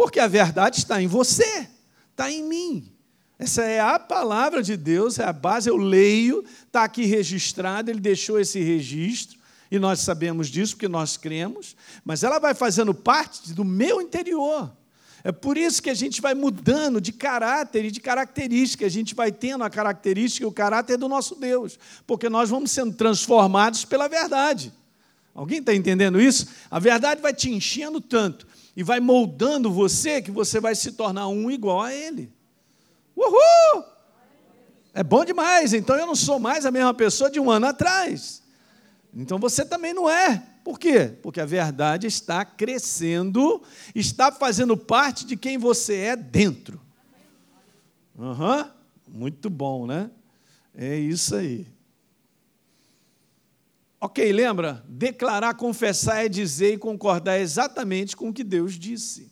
Porque 0.00 0.18
a 0.18 0.26
verdade 0.26 0.78
está 0.78 1.02
em 1.02 1.06
você, 1.06 1.68
está 2.10 2.30
em 2.30 2.42
mim. 2.42 2.90
Essa 3.38 3.64
é 3.64 3.80
a 3.80 3.98
palavra 3.98 4.62
de 4.62 4.74
Deus, 4.74 5.18
é 5.18 5.24
a 5.24 5.32
base, 5.32 5.68
eu 5.68 5.76
leio, 5.76 6.42
está 6.66 6.84
aqui 6.84 7.04
registrado, 7.04 7.90
ele 7.90 8.00
deixou 8.00 8.40
esse 8.40 8.60
registro, 8.60 9.38
e 9.70 9.78
nós 9.78 10.00
sabemos 10.00 10.48
disso 10.48 10.74
porque 10.74 10.88
nós 10.88 11.18
cremos, 11.18 11.76
mas 12.02 12.22
ela 12.22 12.38
vai 12.38 12.54
fazendo 12.54 12.94
parte 12.94 13.52
do 13.52 13.62
meu 13.62 14.00
interior. 14.00 14.72
É 15.22 15.30
por 15.30 15.58
isso 15.58 15.82
que 15.82 15.90
a 15.90 15.94
gente 15.94 16.22
vai 16.22 16.32
mudando 16.32 16.98
de 16.98 17.12
caráter 17.12 17.84
e 17.84 17.90
de 17.90 18.00
característica, 18.00 18.86
a 18.86 18.88
gente 18.88 19.14
vai 19.14 19.30
tendo 19.30 19.64
a 19.64 19.68
característica 19.68 20.46
e 20.46 20.48
o 20.48 20.52
caráter 20.52 20.96
do 20.96 21.10
nosso 21.10 21.34
Deus, 21.34 21.78
porque 22.06 22.30
nós 22.30 22.48
vamos 22.48 22.70
sendo 22.70 22.94
transformados 22.94 23.84
pela 23.84 24.08
verdade. 24.08 24.72
Alguém 25.34 25.58
está 25.58 25.74
entendendo 25.74 26.18
isso? 26.18 26.46
A 26.70 26.78
verdade 26.78 27.20
vai 27.20 27.34
te 27.34 27.50
enchendo 27.50 28.00
tanto 28.00 28.48
e 28.80 28.82
vai 28.82 28.98
moldando 28.98 29.70
você 29.70 30.22
que 30.22 30.30
você 30.30 30.58
vai 30.58 30.74
se 30.74 30.92
tornar 30.92 31.28
um 31.28 31.50
igual 31.50 31.82
a 31.82 31.92
Ele. 31.92 32.32
Uhul! 33.14 33.84
É 34.94 35.02
bom 35.02 35.22
demais, 35.22 35.74
então 35.74 35.96
eu 35.96 36.06
não 36.06 36.14
sou 36.14 36.38
mais 36.38 36.64
a 36.64 36.70
mesma 36.70 36.94
pessoa 36.94 37.30
de 37.30 37.38
um 37.38 37.50
ano 37.50 37.66
atrás. 37.66 38.42
Então 39.14 39.38
você 39.38 39.66
também 39.66 39.92
não 39.92 40.08
é. 40.08 40.42
Por 40.64 40.78
quê? 40.78 41.14
Porque 41.22 41.42
a 41.42 41.44
verdade 41.44 42.06
está 42.06 42.42
crescendo, 42.42 43.62
está 43.94 44.32
fazendo 44.32 44.74
parte 44.78 45.26
de 45.26 45.36
quem 45.36 45.58
você 45.58 45.96
é 45.96 46.16
dentro. 46.16 46.80
Uhum. 48.16 48.64
Muito 49.06 49.50
bom, 49.50 49.86
né? 49.86 50.10
É 50.74 50.96
isso 50.96 51.36
aí. 51.36 51.66
Ok, 54.00 54.32
lembra? 54.32 54.82
Declarar, 54.88 55.54
confessar 55.54 56.24
é 56.24 56.28
dizer 56.28 56.72
e 56.72 56.78
concordar 56.78 57.38
exatamente 57.38 58.16
com 58.16 58.30
o 58.30 58.32
que 58.32 58.42
Deus 58.42 58.78
disse. 58.78 59.30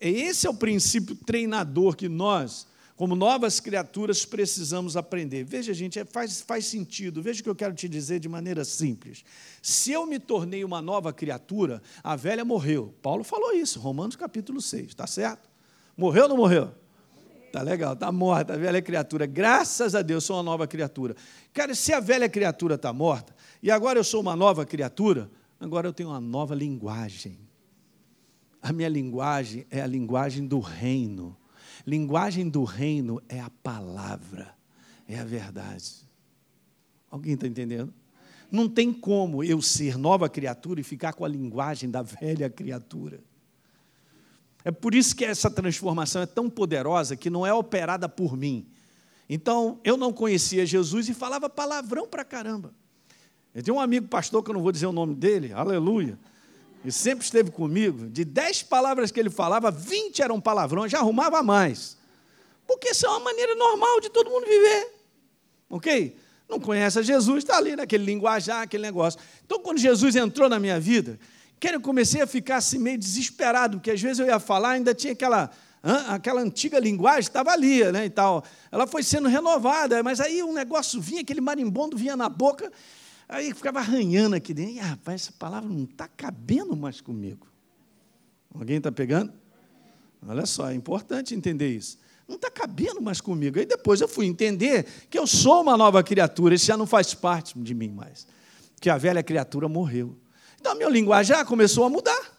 Esse 0.00 0.46
é 0.46 0.50
o 0.50 0.54
princípio 0.54 1.16
treinador 1.16 1.96
que 1.96 2.08
nós, 2.08 2.68
como 2.94 3.16
novas 3.16 3.58
criaturas, 3.58 4.24
precisamos 4.24 4.96
aprender. 4.96 5.42
Veja, 5.42 5.74
gente, 5.74 5.98
é, 5.98 6.04
faz, 6.04 6.40
faz 6.40 6.66
sentido. 6.66 7.20
Veja 7.20 7.40
o 7.40 7.42
que 7.42 7.50
eu 7.50 7.56
quero 7.56 7.74
te 7.74 7.88
dizer 7.88 8.20
de 8.20 8.28
maneira 8.28 8.64
simples. 8.64 9.24
Se 9.60 9.90
eu 9.90 10.06
me 10.06 10.20
tornei 10.20 10.62
uma 10.64 10.80
nova 10.80 11.12
criatura, 11.12 11.82
a 12.04 12.14
velha 12.14 12.44
morreu. 12.44 12.94
Paulo 13.02 13.24
falou 13.24 13.52
isso, 13.52 13.80
Romanos 13.80 14.14
capítulo 14.14 14.60
6, 14.60 14.90
está 14.90 15.08
certo? 15.08 15.50
Morreu 15.96 16.24
ou 16.24 16.28
não 16.28 16.36
morreu? 16.36 16.72
Tá 17.52 17.60
legal, 17.62 17.94
tá 17.94 18.10
morta 18.10 18.54
a 18.54 18.56
velha 18.56 18.80
criatura. 18.80 19.26
Graças 19.26 19.94
a 19.94 20.02
Deus, 20.02 20.24
sou 20.24 20.36
uma 20.36 20.42
nova 20.42 20.66
criatura. 20.66 21.14
Cara, 21.52 21.74
se 21.74 21.92
a 21.92 22.00
velha 22.00 22.28
criatura 22.28 22.76
está 22.76 22.92
morta, 22.92 23.34
e 23.62 23.70
agora 23.70 23.98
eu 23.98 24.04
sou 24.04 24.20
uma 24.20 24.34
nova 24.34 24.66
criatura, 24.66 25.30
agora 25.60 25.86
eu 25.86 25.92
tenho 25.92 26.08
uma 26.08 26.20
nova 26.20 26.54
linguagem. 26.54 27.38
A 28.60 28.72
minha 28.72 28.88
linguagem 28.88 29.64
é 29.70 29.80
a 29.80 29.86
linguagem 29.86 30.46
do 30.46 30.58
reino. 30.58 31.36
Linguagem 31.86 32.48
do 32.48 32.64
reino 32.64 33.22
é 33.28 33.40
a 33.40 33.50
palavra, 33.50 34.54
é 35.06 35.18
a 35.18 35.24
verdade. 35.24 36.08
Alguém 37.10 37.34
está 37.34 37.46
entendendo? 37.46 37.92
Não 38.50 38.68
tem 38.68 38.92
como 38.92 39.42
eu 39.42 39.62
ser 39.62 39.96
nova 39.96 40.28
criatura 40.28 40.80
e 40.80 40.84
ficar 40.84 41.12
com 41.12 41.24
a 41.24 41.28
linguagem 41.28 41.90
da 41.90 42.02
velha 42.02 42.50
criatura. 42.50 43.20
É 44.64 44.70
por 44.70 44.94
isso 44.94 45.14
que 45.16 45.24
essa 45.24 45.50
transformação 45.50 46.22
é 46.22 46.26
tão 46.26 46.50
poderosa 46.50 47.16
que 47.16 47.30
não 47.30 47.46
é 47.46 47.52
operada 47.52 48.08
por 48.08 48.36
mim. 48.36 48.66
Então, 49.28 49.80
eu 49.82 49.96
não 49.96 50.12
conhecia 50.12 50.66
Jesus 50.66 51.08
e 51.08 51.14
falava 51.14 51.48
palavrão 51.48 52.06
para 52.06 52.24
caramba. 52.24 52.74
Eu 53.54 53.62
tinha 53.62 53.74
um 53.74 53.80
amigo 53.80 54.08
pastor, 54.08 54.42
que 54.42 54.50
eu 54.50 54.54
não 54.54 54.62
vou 54.62 54.72
dizer 54.72 54.86
o 54.86 54.92
nome 54.92 55.14
dele, 55.14 55.52
aleluia, 55.52 56.18
e 56.84 56.90
sempre 56.90 57.24
esteve 57.24 57.50
comigo. 57.50 58.08
De 58.08 58.24
dez 58.24 58.62
palavras 58.62 59.10
que 59.10 59.20
ele 59.20 59.30
falava, 59.30 59.70
vinte 59.70 60.22
eram 60.22 60.40
palavrões, 60.40 60.90
já 60.90 60.98
arrumava 60.98 61.42
mais. 61.42 61.96
Porque 62.66 62.90
isso 62.90 63.06
é 63.06 63.08
uma 63.08 63.20
maneira 63.20 63.54
normal 63.54 64.00
de 64.00 64.10
todo 64.10 64.30
mundo 64.30 64.46
viver. 64.46 64.94
Ok? 65.68 66.16
Não 66.48 66.58
conhece 66.58 66.98
a 66.98 67.02
Jesus, 67.02 67.38
está 67.38 67.56
ali 67.56 67.76
naquele 67.76 68.04
linguajar, 68.04 68.62
aquele 68.62 68.82
negócio. 68.82 69.20
Então, 69.44 69.60
quando 69.60 69.78
Jesus 69.78 70.16
entrou 70.16 70.48
na 70.48 70.58
minha 70.58 70.80
vida, 70.80 71.18
eu 71.60 71.80
comecei 71.80 72.20
a 72.20 72.26
ficar 72.26 72.56
assim 72.56 72.78
meio 72.78 72.98
desesperado, 72.98 73.78
porque 73.78 73.90
às 73.90 74.00
vezes 74.00 74.18
eu 74.18 74.26
ia 74.26 74.40
falar, 74.40 74.70
ainda 74.70 74.94
tinha 74.94 75.12
aquela 75.12 75.50
aquela 76.08 76.40
antiga 76.40 76.78
linguagem 76.78 77.22
estava 77.22 77.50
ali, 77.50 77.84
né, 77.90 78.06
e 78.06 78.10
tal. 78.10 78.44
Ela 78.70 78.86
foi 78.86 79.02
sendo 79.02 79.28
renovada, 79.28 80.02
mas 80.02 80.20
aí 80.20 80.42
um 80.42 80.52
negócio 80.52 81.00
vinha, 81.00 81.22
aquele 81.22 81.40
marimbondo 81.40 81.96
vinha 81.96 82.16
na 82.16 82.28
boca, 82.28 82.72
Aí 83.28 83.54
ficava 83.54 83.78
arranhando 83.78 84.36
aqui 84.36 84.52
dentro. 84.52 84.74
E, 84.74 84.80
ah, 84.80 84.84
rapaz, 84.84 85.22
essa 85.22 85.32
palavra 85.32 85.68
não 85.68 85.84
está 85.84 86.08
cabendo 86.08 86.76
mais 86.76 87.00
comigo. 87.00 87.46
Alguém 88.54 88.76
está 88.76 88.92
pegando? 88.92 89.32
Olha 90.26 90.46
só, 90.46 90.70
é 90.70 90.74
importante 90.74 91.34
entender 91.34 91.74
isso. 91.74 91.98
Não 92.28 92.36
está 92.36 92.50
cabendo 92.50 93.00
mais 93.00 93.20
comigo. 93.20 93.58
Aí 93.58 93.66
depois 93.66 94.00
eu 94.00 94.08
fui 94.08 94.26
entender 94.26 94.86
que 95.10 95.18
eu 95.18 95.26
sou 95.26 95.62
uma 95.62 95.76
nova 95.76 96.02
criatura, 96.02 96.54
isso 96.54 96.66
já 96.66 96.76
não 96.76 96.86
faz 96.86 97.12
parte 97.14 97.58
de 97.58 97.74
mim 97.74 97.90
mais. 97.90 98.26
Que 98.80 98.88
a 98.88 98.96
velha 98.96 99.22
criatura 99.22 99.68
morreu. 99.68 100.16
Então 100.60 100.72
a 100.72 100.74
minha 100.74 100.88
linguagem 100.88 101.36
já 101.36 101.44
começou 101.44 101.84
a 101.84 101.90
mudar. 101.90 102.32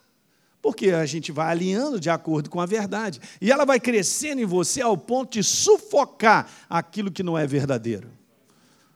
Porque 0.61 0.91
a 0.91 1.05
gente 1.05 1.29
vai 1.29 1.51
alinhando 1.51 1.99
de 1.99 2.09
acordo 2.09 2.49
com 2.49 2.61
a 2.61 2.65
verdade. 2.65 3.19
E 3.41 3.51
ela 3.51 3.65
vai 3.65 3.81
crescendo 3.81 4.41
em 4.41 4.45
você 4.45 4.81
ao 4.81 4.95
ponto 4.95 5.33
de 5.33 5.43
sufocar 5.43 6.49
aquilo 6.69 7.11
que 7.11 7.21
não 7.21 7.37
é 7.37 7.45
verdadeiro. 7.45 8.09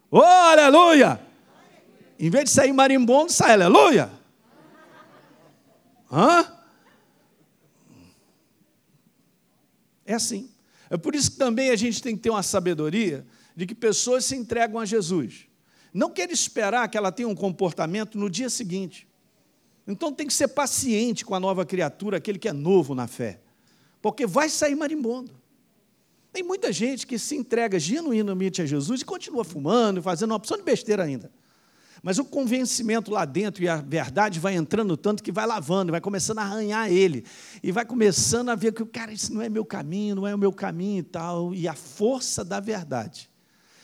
Oh, 0.10 0.22
aleluia! 0.22 1.27
Em 2.20 2.30
vez 2.30 2.46
de 2.46 2.52
sair 2.52 2.74
marimbondo, 2.74 3.32
sai 3.32 3.54
aleluia. 3.54 4.12
Hã? 6.12 6.46
É 10.06 10.14
assim. 10.14 10.50
É 10.90 10.98
por 10.98 11.16
isso 11.16 11.32
que 11.32 11.38
também 11.38 11.70
a 11.70 11.76
gente 11.76 12.02
tem 12.02 12.16
que 12.16 12.22
ter 12.22 12.30
uma 12.30 12.42
sabedoria 12.42 13.26
de 13.56 13.66
que 13.66 13.76
pessoas 13.76 14.26
se 14.26 14.36
entregam 14.36 14.80
a 14.80 14.86
Jesus. 14.86 15.48
Não 15.94 16.10
quer 16.10 16.30
esperar 16.32 16.88
que 16.88 16.98
ela 16.98 17.12
tenha 17.12 17.28
um 17.28 17.36
comportamento 17.36 18.18
no 18.18 18.30
dia 18.30 18.50
seguinte. 18.50 19.08
Então 19.86 20.12
tem 20.12 20.28
que 20.28 20.34
ser 20.34 20.50
paciente 20.50 21.26
com 21.26 21.36
a 21.36 21.40
nova 21.40 21.66
criatura, 21.66 22.18
aquele 22.18 22.40
que 22.40 22.48
é 22.48 22.54
novo 22.54 22.96
na 22.96 23.08
fé. 23.08 23.40
Porque 24.02 24.26
vai 24.26 24.50
sair 24.50 24.76
marimbondo. 24.76 25.32
Tem 26.32 26.44
muita 26.44 26.72
gente 26.72 27.08
que 27.08 27.18
se 27.18 27.36
entrega 27.36 27.80
genuinamente 27.80 28.62
a 28.62 28.66
Jesus 28.66 29.02
e 29.02 29.06
continua 29.06 29.44
fumando, 29.44 30.02
fazendo 30.02 30.32
uma 30.32 30.38
opção 30.38 30.58
de 30.58 30.64
besteira 30.64 31.04
ainda. 31.04 31.32
Mas 32.04 32.20
o 32.20 32.26
convencimento 32.26 33.12
lá 33.12 33.26
dentro 33.26 33.64
e 33.64 33.68
a 33.68 33.78
verdade 33.78 34.40
vai 34.40 34.56
entrando 34.56 34.96
tanto 34.96 35.24
que 35.24 35.32
vai 35.32 35.46
lavando, 35.46 35.92
vai 35.92 36.02
começando 36.02 36.40
a 36.40 36.44
arranhar 36.44 36.92
ele. 36.92 37.26
E 37.62 37.72
vai 37.72 37.86
começando 37.86 38.50
a 38.50 38.56
ver 38.56 38.74
que, 38.74 38.86
cara, 38.86 39.12
isso 39.12 39.34
não 39.34 39.42
é 39.42 39.50
meu 39.50 39.66
caminho, 39.66 40.16
não 40.16 40.28
é 40.28 40.34
o 40.34 40.38
meu 40.38 40.54
caminho 40.54 41.00
e 41.00 41.04
tal. 41.04 41.54
E 41.54 41.68
a 41.68 41.74
força 41.74 42.46
da 42.46 42.60
verdade 42.60 43.30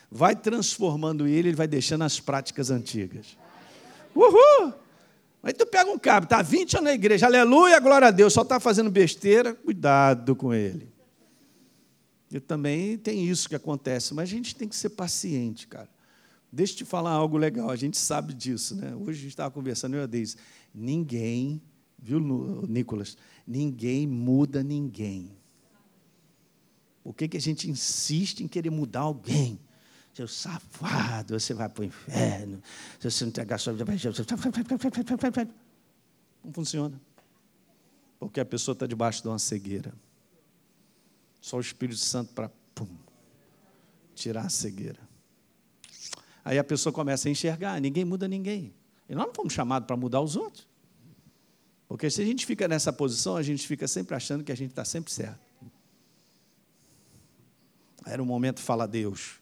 vai 0.10 0.36
transformando 0.36 1.27
ele, 1.27 1.50
ele 1.50 1.55
vai 1.55 1.67
deixando 1.67 2.03
as 2.03 2.20
práticas 2.20 2.70
antigas. 2.70 3.36
Uhul! 4.15 4.74
Aí 5.41 5.51
tu 5.51 5.65
pega 5.65 5.89
um 5.89 6.00
cabo, 6.00 6.25
está 6.25 6.41
20 6.41 6.75
anos 6.75 6.86
na 6.86 6.93
igreja, 6.93 7.25
aleluia, 7.25 7.79
glória 7.79 8.08
a 8.08 8.12
Deus, 8.12 8.32
só 8.32 8.43
está 8.43 8.60
fazendo 8.60 8.89
besteira, 8.89 9.53
cuidado 9.53 10.36
com 10.36 10.53
ele. 10.53 10.93
E 12.32 12.39
também 12.39 12.98
tem 12.98 13.27
isso 13.27 13.50
que 13.50 13.55
acontece, 13.55 14.13
mas 14.13 14.29
a 14.29 14.32
gente 14.32 14.55
tem 14.55 14.67
que 14.67 14.75
ser 14.75 14.89
paciente, 14.89 15.67
cara. 15.67 15.89
Deixa 16.56 16.74
eu 16.74 16.78
te 16.78 16.86
falar 16.86 17.10
algo 17.10 17.36
legal, 17.36 17.72
a 17.72 17.76
gente 17.76 17.98
sabe 17.98 18.32
disso, 18.32 18.76
né? 18.76 18.94
Hoje 18.94 19.18
a 19.18 19.22
gente 19.24 19.30
estava 19.30 19.50
conversando, 19.50 19.96
eu 19.96 20.04
e 20.04 20.08
Deise. 20.08 20.36
Ninguém, 20.72 21.60
viu, 21.98 22.20
Nicolas? 22.70 23.18
Ninguém 23.46 24.06
muda 24.06 24.62
ninguém. 24.62 25.36
Por 27.04 27.16
que, 27.16 27.28
que 27.28 27.38
a 27.38 27.42
gente 27.42 27.68
insiste 27.68 28.42
em 28.42 28.48
querer 28.48 28.70
mudar 28.70 29.00
alguém? 29.00 29.60
Seu 30.14 30.28
safado, 30.28 31.40
você 31.40 31.56
vai 31.56 31.68
para 31.68 31.82
o 31.82 31.86
inferno. 31.86 32.62
Se 33.00 33.10
você 33.10 33.24
não 33.24 33.30
entregar 33.30 33.58
sua 33.58 33.74
vida 33.74 33.84
Não 36.46 36.54
funciona. 36.54 37.02
Porque 38.20 38.40
a 38.40 38.46
pessoa 38.46 38.74
está 38.74 38.86
debaixo 38.86 39.24
de 39.24 39.28
uma 39.28 39.40
cegueira. 39.40 39.92
Só 41.42 41.58
o 41.58 41.62
Espírito 41.62 41.98
Santo 41.98 42.32
para 42.32 42.52
tirar 44.14 44.46
a 44.46 44.50
cegueira. 44.50 45.12
Aí 46.44 46.60
a 46.60 46.64
pessoa 46.64 46.92
começa 46.92 47.28
a 47.28 47.32
enxergar, 47.32 47.80
ninguém 47.80 48.04
muda 48.04 48.28
ninguém. 48.28 48.74
E 49.08 49.16
nós 49.16 49.28
não 49.28 49.34
fomos 49.34 49.54
chamados 49.54 49.88
para 49.88 49.96
mudar 49.96 50.22
os 50.22 50.36
outros. 50.36 50.68
Porque 51.88 52.10
se 52.10 52.22
a 52.22 52.26
gente 52.26 52.46
fica 52.46 52.68
nessa 52.68 52.92
posição, 52.92 53.36
a 53.36 53.44
gente 53.44 53.68
fica 53.68 53.88
sempre 53.88 54.16
achando 54.16 54.44
que 54.44 54.52
a 54.52 54.56
gente 54.56 54.72
está 54.72 54.84
sempre 54.84 55.12
certo. 55.12 55.40
Era 58.06 58.22
o 58.22 58.26
momento 58.26 58.60
fala 58.60 58.88
Deus. 58.88 59.40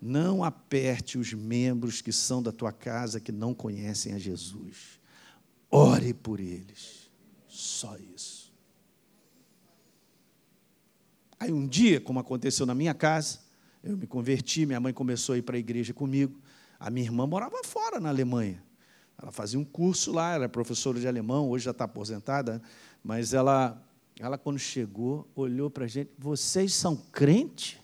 Não 0.00 0.44
aperte 0.44 1.18
os 1.18 1.32
membros 1.32 2.00
que 2.00 2.12
são 2.12 2.40
da 2.40 2.52
tua 2.52 2.72
casa 2.72 3.18
que 3.18 3.32
não 3.32 3.52
conhecem 3.52 4.14
a 4.14 4.18
Jesus. 4.18 5.00
Ore 5.70 6.14
por 6.14 6.38
eles. 6.38 7.10
Só 7.48 7.96
isso. 7.96 8.54
Aí 11.40 11.52
um 11.52 11.66
dia, 11.66 12.00
como 12.00 12.20
aconteceu 12.20 12.66
na 12.66 12.74
minha 12.74 12.94
casa, 12.94 13.40
eu 13.88 13.96
me 13.96 14.06
converti, 14.06 14.66
minha 14.66 14.78
mãe 14.78 14.92
começou 14.92 15.34
a 15.34 15.38
ir 15.38 15.42
para 15.42 15.56
a 15.56 15.58
igreja 15.58 15.94
comigo. 15.94 16.38
A 16.78 16.90
minha 16.90 17.06
irmã 17.06 17.26
morava 17.26 17.62
fora 17.64 17.98
na 17.98 18.10
Alemanha. 18.10 18.62
Ela 19.20 19.32
fazia 19.32 19.58
um 19.58 19.64
curso 19.64 20.12
lá, 20.12 20.34
era 20.34 20.48
professora 20.48 21.00
de 21.00 21.08
alemão, 21.08 21.48
hoje 21.48 21.64
já 21.64 21.70
está 21.70 21.84
aposentada, 21.84 22.62
mas 23.02 23.32
ela, 23.32 23.82
ela 24.20 24.36
quando 24.36 24.58
chegou, 24.58 25.26
olhou 25.34 25.70
para 25.70 25.86
a 25.86 25.88
gente, 25.88 26.10
vocês 26.18 26.74
são 26.74 26.96
crente? 26.96 27.82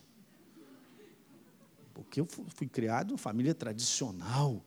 Porque 1.94 2.20
eu 2.20 2.26
fui 2.26 2.68
criado 2.68 3.14
em 3.14 3.16
família 3.16 3.54
tradicional, 3.54 4.62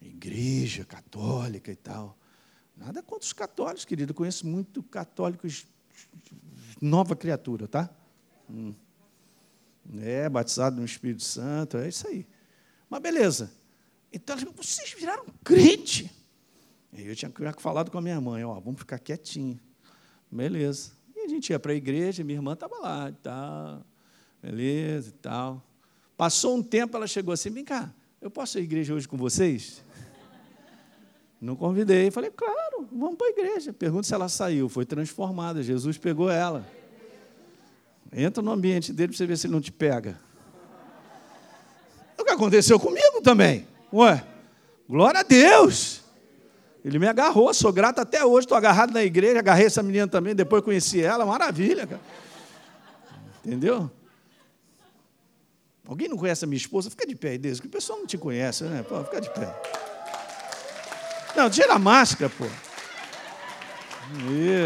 igreja 0.00 0.84
católica 0.84 1.70
e 1.70 1.76
tal. 1.76 2.18
Nada 2.74 3.02
contra 3.02 3.26
os 3.26 3.32
católicos, 3.32 3.84
querido. 3.84 4.10
Eu 4.10 4.14
conheço 4.16 4.46
muito 4.46 4.82
católicos, 4.82 5.66
nova 6.80 7.14
criatura, 7.14 7.68
tá? 7.68 7.90
Hum. 8.50 8.74
É, 10.00 10.28
batizado 10.28 10.76
no 10.76 10.84
Espírito 10.84 11.22
Santo, 11.22 11.76
é 11.76 11.88
isso 11.88 12.06
aí. 12.06 12.26
Mas 12.88 13.00
beleza. 13.00 13.52
Então, 14.12 14.36
vocês 14.56 14.94
viraram 14.96 15.24
crente. 15.42 16.10
Eu 16.92 17.16
tinha 17.16 17.32
falado 17.58 17.90
com 17.90 17.98
a 17.98 18.02
minha 18.02 18.20
mãe, 18.20 18.44
ó, 18.44 18.60
vamos 18.60 18.80
ficar 18.80 18.98
quietinho. 18.98 19.58
Beleza. 20.30 20.92
E 21.16 21.20
a 21.20 21.28
gente 21.28 21.50
ia 21.50 21.58
para 21.58 21.72
a 21.72 21.74
igreja, 21.74 22.22
minha 22.22 22.38
irmã 22.38 22.52
estava 22.52 22.78
lá 22.78 23.08
e 23.08 23.12
tal. 23.14 23.86
Beleza 24.42 25.08
e 25.08 25.12
tal. 25.12 25.66
Passou 26.16 26.56
um 26.56 26.62
tempo, 26.62 26.96
ela 26.96 27.06
chegou 27.06 27.32
assim, 27.32 27.48
vem 27.48 27.64
cá, 27.64 27.92
eu 28.20 28.30
posso 28.30 28.58
ir 28.58 28.60
à 28.60 28.64
igreja 28.64 28.94
hoje 28.94 29.08
com 29.08 29.16
vocês? 29.16 29.82
Não 31.40 31.56
convidei. 31.56 32.10
Falei, 32.10 32.30
claro, 32.30 32.86
vamos 32.92 33.16
para 33.16 33.26
a 33.26 33.30
igreja. 33.30 33.72
Pergunta 33.72 34.06
se 34.06 34.14
ela 34.14 34.28
saiu. 34.28 34.68
Foi 34.68 34.84
transformada. 34.84 35.62
Jesus 35.62 35.98
pegou 35.98 36.30
ela. 36.30 36.64
Entra 38.12 38.42
no 38.42 38.52
ambiente 38.52 38.92
dele 38.92 39.08
para 39.08 39.16
você 39.16 39.26
ver 39.26 39.38
se 39.38 39.46
ele 39.46 39.54
não 39.54 39.60
te 39.60 39.72
pega. 39.72 40.18
É 42.18 42.22
o 42.22 42.24
que 42.24 42.30
aconteceu 42.30 42.78
comigo 42.78 43.22
também. 43.22 43.66
Ué, 43.92 44.22
glória 44.88 45.20
a 45.20 45.22
Deus. 45.22 46.02
Ele 46.84 46.98
me 46.98 47.08
agarrou, 47.08 47.54
sou 47.54 47.72
grato 47.72 48.00
até 48.00 48.24
hoje, 48.24 48.44
estou 48.44 48.58
agarrado 48.58 48.92
na 48.92 49.02
igreja, 49.02 49.38
agarrei 49.38 49.66
essa 49.66 49.82
menina 49.82 50.06
também, 50.08 50.34
depois 50.34 50.62
conheci 50.62 51.00
ela, 51.00 51.24
maravilha, 51.24 51.86
cara. 51.86 52.00
Entendeu? 53.44 53.90
Alguém 55.86 56.08
não 56.08 56.16
conhece 56.16 56.44
a 56.44 56.48
minha 56.48 56.56
esposa? 56.56 56.90
Fica 56.90 57.06
de 57.06 57.14
pé 57.14 57.30
aí, 57.30 57.38
Deus, 57.38 57.60
que 57.60 57.66
o 57.66 57.70
pessoal 57.70 57.98
não 57.98 58.06
te 58.06 58.18
conhece, 58.18 58.64
né? 58.64 58.82
Pô, 58.82 59.02
fica 59.04 59.20
de 59.20 59.30
pé. 59.30 59.54
Não, 61.36 61.48
tira 61.48 61.74
a 61.74 61.78
máscara, 61.78 62.30
pô. 62.30 62.44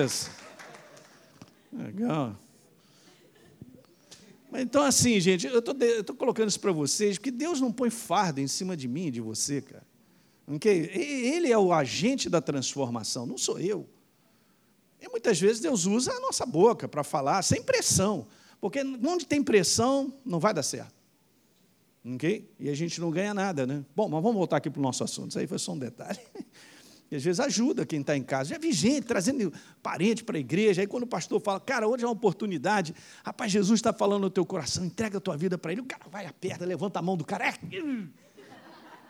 Isso. 0.04 0.30
Legal. 1.72 2.34
Então, 4.58 4.82
assim, 4.82 5.18
gente, 5.20 5.46
eu 5.46 5.58
estou 5.58 6.16
colocando 6.16 6.48
isso 6.48 6.60
para 6.60 6.72
vocês, 6.72 7.18
porque 7.18 7.30
Deus 7.30 7.60
não 7.60 7.72
põe 7.72 7.90
farda 7.90 8.40
em 8.40 8.46
cima 8.46 8.76
de 8.76 8.88
mim 8.88 9.06
e 9.06 9.10
de 9.10 9.20
você, 9.20 9.60
cara. 9.60 9.86
Okay? 10.46 10.90
Ele 10.92 11.50
é 11.50 11.58
o 11.58 11.72
agente 11.72 12.30
da 12.30 12.40
transformação, 12.40 13.26
não 13.26 13.36
sou 13.36 13.58
eu. 13.58 13.88
E 15.00 15.08
muitas 15.08 15.40
vezes 15.40 15.60
Deus 15.60 15.86
usa 15.86 16.12
a 16.12 16.20
nossa 16.20 16.46
boca 16.46 16.88
para 16.88 17.04
falar 17.04 17.42
sem 17.42 17.62
pressão, 17.62 18.26
porque 18.60 18.80
onde 18.80 19.26
tem 19.26 19.42
pressão, 19.42 20.12
não 20.24 20.38
vai 20.38 20.54
dar 20.54 20.62
certo. 20.62 20.94
Okay? 22.14 22.48
E 22.58 22.70
a 22.70 22.74
gente 22.74 23.00
não 23.00 23.10
ganha 23.10 23.34
nada, 23.34 23.66
né? 23.66 23.84
Bom, 23.94 24.08
mas 24.08 24.22
vamos 24.22 24.36
voltar 24.36 24.58
aqui 24.58 24.70
para 24.70 24.78
o 24.78 24.82
nosso 24.82 25.02
assunto. 25.02 25.30
Isso 25.30 25.38
aí 25.38 25.46
foi 25.46 25.58
só 25.58 25.72
um 25.72 25.78
detalhe. 25.78 26.20
E 27.10 27.16
às 27.16 27.22
vezes 27.22 27.38
ajuda 27.38 27.86
quem 27.86 28.00
está 28.00 28.16
em 28.16 28.22
casa. 28.22 28.50
Já 28.50 28.58
vi 28.58 28.72
gente 28.72 29.04
trazendo 29.04 29.52
parente 29.82 30.24
para 30.24 30.36
a 30.36 30.40
igreja. 30.40 30.80
Aí 30.80 30.86
quando 30.86 31.04
o 31.04 31.06
pastor 31.06 31.40
fala, 31.40 31.60
cara, 31.60 31.86
hoje 31.86 32.04
é 32.04 32.06
uma 32.06 32.12
oportunidade. 32.12 32.94
Rapaz, 33.24 33.52
Jesus 33.52 33.78
está 33.78 33.92
falando 33.92 34.22
no 34.22 34.30
teu 34.30 34.44
coração, 34.44 34.84
entrega 34.84 35.18
a 35.18 35.20
tua 35.20 35.36
vida 35.36 35.56
para 35.56 35.72
ele. 35.72 35.80
O 35.82 35.84
cara 35.84 36.04
vai, 36.10 36.26
aperta, 36.26 36.64
levanta 36.64 36.98
a 36.98 37.02
mão 37.02 37.16
do 37.16 37.24
cara. 37.24 37.48
É, 37.48 37.54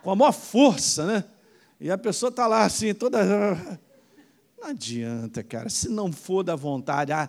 com 0.02 0.10
a 0.10 0.16
maior 0.16 0.32
força, 0.32 1.06
né? 1.06 1.24
E 1.80 1.90
a 1.90 1.98
pessoa 1.98 2.30
está 2.30 2.46
lá 2.46 2.64
assim, 2.64 2.94
toda. 2.94 3.24
Não 4.58 4.68
adianta, 4.68 5.42
cara. 5.42 5.68
Se 5.68 5.88
não 5.88 6.12
for 6.12 6.42
da 6.42 6.54
vontade, 6.54 7.12
ah, 7.12 7.28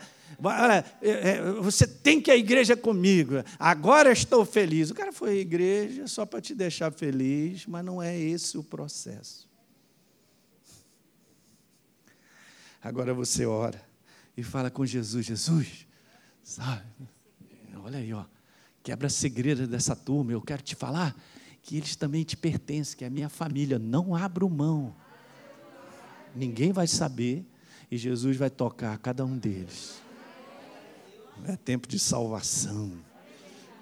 é, 1.01 1.09
é, 1.09 1.41
você 1.61 1.87
tem 1.87 2.21
que 2.21 2.29
ir 2.29 2.33
à 2.33 2.37
igreja 2.37 2.75
comigo. 2.75 3.35
Agora 3.57 4.11
estou 4.11 4.45
feliz. 4.45 4.89
O 4.89 4.95
cara 4.95 5.11
foi 5.11 5.31
à 5.31 5.35
igreja 5.35 6.07
só 6.07 6.25
para 6.25 6.41
te 6.41 6.53
deixar 6.53 6.91
feliz, 6.91 7.65
mas 7.65 7.83
não 7.83 8.01
é 8.01 8.17
esse 8.17 8.57
o 8.57 8.63
processo. 8.63 9.46
Agora 12.87 13.13
você 13.13 13.45
ora 13.45 13.81
e 14.37 14.41
fala 14.41 14.71
com 14.71 14.85
Jesus: 14.85 15.25
Jesus, 15.25 15.85
sabe? 16.41 16.85
Olha 17.83 17.99
aí, 17.99 18.13
ó. 18.13 18.23
Quebra 18.81 19.07
a 19.07 19.09
segredo 19.09 19.67
dessa 19.67 19.93
turma. 19.93 20.31
Eu 20.31 20.41
quero 20.41 20.61
te 20.61 20.73
falar 20.73 21.13
que 21.61 21.75
eles 21.75 21.97
também 21.97 22.23
te 22.23 22.37
pertencem, 22.37 22.97
que 22.97 23.03
é 23.03 23.07
a 23.07 23.09
minha 23.09 23.27
família. 23.27 23.77
Não 23.77 24.15
abro 24.15 24.49
mão. 24.49 24.95
Ninguém 26.33 26.71
vai 26.71 26.87
saber 26.87 27.45
e 27.91 27.97
Jesus 27.97 28.37
vai 28.37 28.49
tocar 28.49 28.97
cada 28.99 29.25
um 29.25 29.37
deles. 29.37 30.01
É 31.43 31.57
tempo 31.57 31.89
de 31.89 31.99
salvação, 31.99 32.93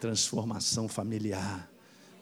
transformação 0.01 0.87
familiar. 0.87 1.69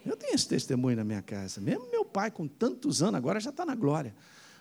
Eu 0.05 0.17
tenho 0.17 0.35
esse 0.35 0.49
testemunho 0.49 0.97
na 0.97 1.05
minha 1.05 1.21
casa. 1.21 1.61
Mesmo 1.61 1.89
meu 1.89 2.03
pai, 2.03 2.29
com 2.29 2.45
tantos 2.45 3.01
anos, 3.01 3.15
agora 3.15 3.39
já 3.39 3.51
está 3.51 3.65
na 3.65 3.73
glória. 3.73 4.13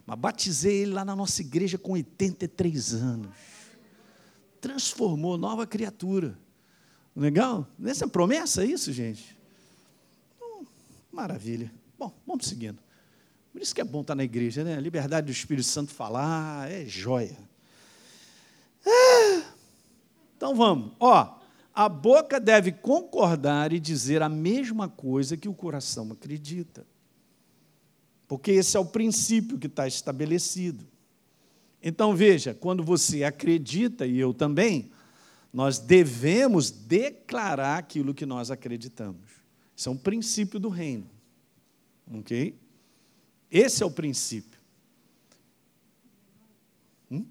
Mas 0.07 0.19
batizei 0.19 0.83
ele 0.83 0.93
lá 0.93 1.05
na 1.05 1.15
nossa 1.15 1.41
igreja 1.41 1.79
com 1.79 1.93
83 1.93 2.95
anos. 2.95 3.31
Transformou, 4.61 5.39
nova 5.39 5.67
criatura. 5.67 6.39
Legal? 7.15 7.67
Essa 7.85 8.05
é 8.05 8.09
promessa, 8.09 8.65
isso, 8.65 8.93
gente? 8.93 9.39
Hum, 10.41 10.65
maravilha. 11.11 11.73
Bom, 11.99 12.13
vamos 12.27 12.47
seguindo. 12.47 12.79
Por 13.53 13.61
isso 13.61 13.75
que 13.75 13.81
é 13.81 13.85
bom 13.85 14.01
estar 14.01 14.15
na 14.15 14.25
igreja, 14.25 14.65
né? 14.65 14.81
Liberdade 14.81 15.27
do 15.27 15.33
Espírito 15.33 15.67
Santo 15.67 15.93
falar 15.93 16.71
é 16.71 16.87
joia. 16.87 17.39
É. 18.85 19.43
Então 20.37 20.55
vamos. 20.55 20.93
Ó, 20.99 21.39
a 21.75 21.89
boca 21.89 22.41
deve 22.41 22.73
concordar 22.73 23.73
e 23.73 23.79
dizer 23.79 24.23
a 24.23 24.29
mesma 24.29 24.89
coisa 24.89 25.37
que 25.37 25.49
o 25.49 25.55
coração 25.55 26.11
acredita 26.11 26.87
porque 28.27 28.51
esse 28.53 28.77
é 28.77 28.81
o 28.81 28.85
princípio 28.85 29.59
que 29.59 29.67
está 29.67 29.87
estabelecido. 29.87 30.87
Então 31.83 32.15
veja, 32.15 32.55
quando 32.55 32.83
você 32.83 33.25
acredita, 33.25 34.07
e 34.07 34.19
eu 34.19 34.33
também, 34.33 34.91
nós 35.53 35.79
devemos 35.79 36.71
declarar 36.71 37.79
aquilo 37.79 38.15
que 38.15 38.25
nós 38.25 38.51
acreditamos. 38.51 39.29
Isso 39.77 39.89
é 39.89 39.93
um 39.93 39.97
princípio 39.97 40.61
do 40.61 40.69
reino. 40.69 41.11
Ok? 42.11 42.59
Esse 43.51 43.83
é 43.83 43.87
o 43.87 43.91
princípio. 43.91 44.59
Hum? 47.11 47.27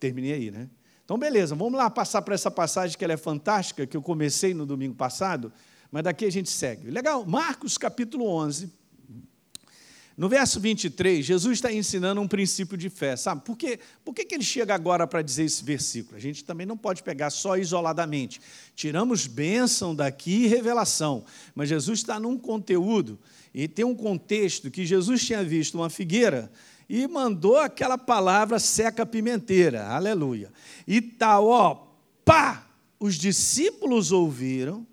Terminei 0.00 0.32
aí, 0.32 0.50
né? 0.50 0.68
Então, 1.04 1.18
beleza, 1.18 1.54
vamos 1.54 1.74
lá 1.74 1.90
passar 1.90 2.22
para 2.22 2.34
essa 2.34 2.50
passagem 2.50 2.96
que 2.96 3.04
ela 3.04 3.12
é 3.12 3.18
fantástica, 3.18 3.86
que 3.86 3.96
eu 3.96 4.02
comecei 4.02 4.54
no 4.54 4.64
domingo 4.64 4.94
passado, 4.94 5.52
mas 5.90 6.02
daqui 6.04 6.24
a 6.24 6.30
gente 6.30 6.48
segue. 6.48 6.90
Legal, 6.90 7.26
Marcos 7.26 7.76
capítulo 7.76 8.26
11. 8.26 8.72
No 10.16 10.28
verso 10.28 10.60
23, 10.60 11.24
Jesus 11.24 11.58
está 11.58 11.72
ensinando 11.72 12.20
um 12.20 12.28
princípio 12.28 12.76
de 12.76 12.90
fé, 12.90 13.16
sabe? 13.16 13.42
Por, 13.44 13.56
quê? 13.56 13.78
Por 14.04 14.14
que, 14.14 14.24
que 14.24 14.34
ele 14.34 14.44
chega 14.44 14.74
agora 14.74 15.06
para 15.06 15.22
dizer 15.22 15.44
esse 15.44 15.64
versículo? 15.64 16.16
A 16.16 16.20
gente 16.20 16.44
também 16.44 16.66
não 16.66 16.76
pode 16.76 17.02
pegar 17.02 17.30
só 17.30 17.56
isoladamente. 17.56 18.40
Tiramos 18.76 19.26
bênção 19.26 19.94
daqui 19.94 20.44
e 20.44 20.46
revelação, 20.46 21.24
mas 21.54 21.68
Jesus 21.68 22.00
está 22.00 22.20
num 22.20 22.36
conteúdo 22.36 23.18
e 23.54 23.66
tem 23.66 23.84
um 23.84 23.94
contexto 23.94 24.70
que 24.70 24.84
Jesus 24.84 25.24
tinha 25.24 25.42
visto 25.42 25.76
uma 25.76 25.88
figueira 25.88 26.50
e 26.88 27.06
mandou 27.08 27.56
aquela 27.56 27.96
palavra 27.96 28.58
seca 28.58 29.06
pimenteira, 29.06 29.86
aleluia. 29.86 30.52
E 30.86 31.00
tal, 31.00 31.46
ó, 31.46 31.86
pá! 32.24 32.66
Os 33.00 33.16
discípulos 33.16 34.12
ouviram, 34.12 34.86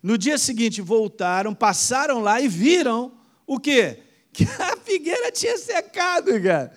no 0.00 0.16
dia 0.16 0.38
seguinte 0.38 0.80
voltaram, 0.80 1.52
passaram 1.52 2.20
lá 2.20 2.40
e 2.40 2.46
viram 2.46 3.12
o 3.46 3.58
quê? 3.58 3.98
Que 4.32 4.44
a 4.44 4.76
figueira 4.76 5.30
tinha 5.30 5.58
secado, 5.58 6.42
cara. 6.42 6.72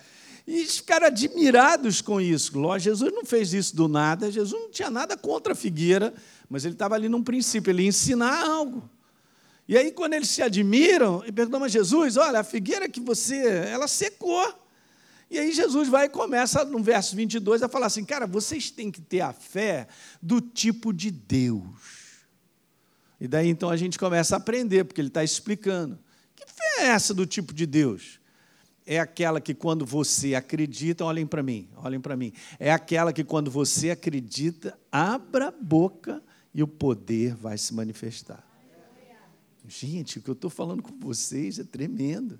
E 0.47 0.59
eles 0.59 0.77
ficaram 0.77 1.07
admirados 1.07 2.01
com 2.01 2.21
isso. 2.21 2.57
Lógico, 2.59 2.95
Jesus 2.95 3.13
não 3.13 3.25
fez 3.25 3.53
isso 3.53 3.75
do 3.75 3.87
nada, 3.87 4.31
Jesus 4.31 4.61
não 4.61 4.69
tinha 4.69 4.91
nada 4.91 5.17
contra 5.17 5.53
a 5.53 5.55
figueira, 5.55 6.13
mas 6.49 6.65
ele 6.65 6.75
estava 6.75 6.95
ali 6.95 7.09
num 7.09 7.23
princípio, 7.23 7.71
ele 7.71 7.83
ia 7.83 7.89
ensinar 7.89 8.45
algo. 8.45 8.87
E 9.67 9.75
aí, 9.75 9.91
quando 9.91 10.13
eles 10.13 10.29
se 10.29 10.43
admiram, 10.43 11.23
e 11.25 11.31
perguntam 11.31 11.63
a 11.63 11.67
Jesus: 11.67 12.17
olha, 12.17 12.39
a 12.39 12.43
figueira 12.43 12.87
que 12.87 12.99
você, 12.99 13.37
ela 13.67 13.87
secou. 13.87 14.53
E 15.29 15.39
aí 15.39 15.51
Jesus 15.51 15.89
vai 15.89 16.05
e 16.05 16.09
começa, 16.09 16.63
no 16.63 16.83
verso 16.83 17.15
22, 17.15 17.63
a 17.63 17.67
falar 17.67 17.87
assim: 17.87 18.05
cara, 18.05 18.27
vocês 18.27 18.69
têm 18.69 18.91
que 18.91 19.01
ter 19.01 19.21
a 19.21 19.33
fé 19.33 19.87
do 20.21 20.39
tipo 20.39 20.93
de 20.93 21.09
Deus. 21.09 21.63
E 23.19 23.27
daí 23.27 23.47
então 23.47 23.71
a 23.71 23.77
gente 23.77 23.97
começa 23.97 24.35
a 24.35 24.37
aprender, 24.37 24.83
porque 24.83 25.01
ele 25.01 25.07
está 25.07 25.23
explicando. 25.23 25.97
É 26.77 26.87
essa 26.87 27.13
do 27.13 27.25
tipo 27.25 27.53
de 27.53 27.65
Deus? 27.65 28.19
É 28.85 28.99
aquela 28.99 29.41
que 29.41 29.53
quando 29.53 29.85
você 29.85 30.35
acredita, 30.35 31.03
olhem 31.03 31.25
para 31.25 31.41
mim, 31.41 31.67
olhem 31.77 31.99
para 31.99 32.15
mim. 32.15 32.31
É 32.59 32.71
aquela 32.71 33.11
que 33.11 33.23
quando 33.23 33.49
você 33.49 33.89
acredita, 33.89 34.77
abra 34.91 35.47
a 35.47 35.51
boca 35.51 36.21
e 36.53 36.61
o 36.61 36.67
poder 36.67 37.35
vai 37.35 37.57
se 37.57 37.73
manifestar. 37.73 38.43
Gente, 39.67 40.19
o 40.19 40.21
que 40.21 40.29
eu 40.29 40.33
estou 40.33 40.49
falando 40.49 40.83
com 40.83 40.97
vocês 40.99 41.57
é 41.57 41.63
tremendo. 41.63 42.39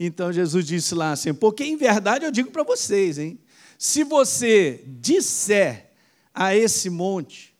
Então 0.00 0.32
Jesus 0.32 0.66
disse 0.66 0.94
lá 0.94 1.12
assim: 1.12 1.34
porque 1.34 1.64
em 1.64 1.76
verdade 1.76 2.24
eu 2.24 2.30
digo 2.30 2.50
para 2.50 2.62
vocês, 2.62 3.18
hein? 3.18 3.38
Se 3.78 4.04
você 4.04 4.84
disser 4.86 5.92
a 6.34 6.54
esse 6.54 6.88
monte, 6.88 7.55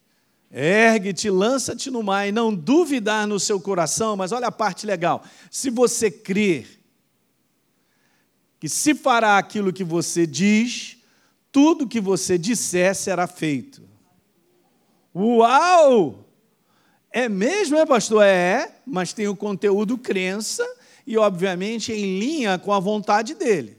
ergue-te, 0.51 1.29
lança-te 1.29 1.91
no 1.91 2.03
mar 2.03 2.27
e 2.27 2.33
não 2.33 2.55
duvidar 2.55 3.27
no 3.27 3.39
seu 3.39 3.61
coração, 3.61 4.17
mas 4.17 4.33
olha 4.33 4.49
a 4.49 4.53
parte 4.53 4.87
legal: 4.87 5.23
se 5.51 5.71
você 5.71 6.11
crer 6.11 6.81
que 8.59 8.69
se 8.69 8.95
fará 8.95 9.39
aquilo 9.39 9.73
que 9.73 9.85
você 9.85 10.27
diz, 10.27 10.97
tudo 11.53 11.89
que 11.89 12.01
você 12.01 12.39
disser 12.39 12.95
será 12.95 13.27
feito. 13.27 13.83
Uau! 15.15 16.25
É 17.11 17.29
mesmo, 17.29 17.77
é, 17.77 17.87
pastor? 17.87 18.23
É, 18.23 18.81
mas 18.87 19.13
tem 19.13 19.27
o 19.27 19.37
conteúdo 19.37 19.97
crença 19.97 20.67
e, 21.07 21.17
obviamente, 21.17 21.93
em 21.93 22.19
linha 22.19 22.59
com 22.59 22.73
a 22.73 22.79
vontade 22.79 23.35
dele. 23.35 23.79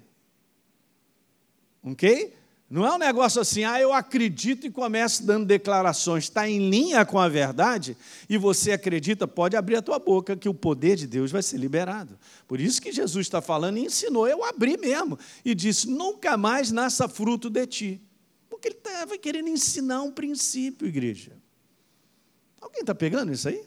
Ok? 1.84 2.34
Não 2.70 2.86
é 2.86 2.94
um 2.94 2.98
negócio 2.98 3.40
assim, 3.40 3.64
ah, 3.64 3.80
eu 3.80 3.94
acredito 3.94 4.68
e 4.68 4.70
começo 4.70 5.26
dando 5.26 5.46
declarações. 5.46 6.26
Está 6.26 6.50
em 6.50 6.70
linha 6.70 7.06
com 7.06 7.18
a 7.18 7.30
verdade 7.30 7.96
e 8.30 8.38
você 8.38 8.74
acredita, 8.74 9.26
pode 9.26 9.56
abrir 9.56 9.78
a 9.78 9.82
tua 9.82 9.98
boca 9.98 10.36
que 10.36 10.50
o 10.50 10.54
poder 10.54 10.98
de 10.98 11.08
Deus 11.08 11.32
vai 11.32 11.42
ser 11.42 11.58
liberado. 11.58 12.20
Por 12.46 12.60
isso 12.60 12.82
que 12.82 12.92
Jesus 12.92 13.26
está 13.26 13.42
falando 13.42 13.78
e 13.78 13.86
ensinou, 13.86 14.28
eu 14.28 14.44
abri 14.44 14.76
mesmo. 14.76 15.18
E 15.46 15.56
disse: 15.56 15.88
nunca 15.88 16.36
mais 16.36 16.70
nasça 16.70 17.08
fruto 17.08 17.50
de 17.50 17.66
ti. 17.66 18.02
Porque 18.50 18.68
ele 18.68 18.76
estava 18.76 19.18
querendo 19.18 19.48
ensinar 19.48 20.02
um 20.02 20.12
princípio, 20.12 20.88
igreja. 20.88 21.32
Alguém 22.60 22.82
está 22.82 22.94
pegando 22.94 23.32
isso 23.32 23.48
aí? 23.48 23.64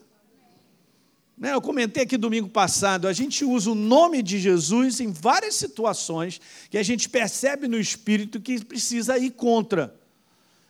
Né, 1.41 1.55
eu 1.55 1.59
comentei 1.59 2.03
aqui 2.03 2.17
domingo 2.17 2.47
passado, 2.47 3.07
a 3.07 3.13
gente 3.13 3.43
usa 3.43 3.71
o 3.71 3.73
nome 3.73 4.21
de 4.21 4.37
Jesus 4.37 4.99
em 4.99 5.11
várias 5.11 5.55
situações 5.55 6.39
que 6.69 6.77
a 6.77 6.83
gente 6.83 7.09
percebe 7.09 7.67
no 7.67 7.79
espírito 7.79 8.39
que 8.39 8.63
precisa 8.63 9.17
ir 9.17 9.31
contra. 9.31 9.91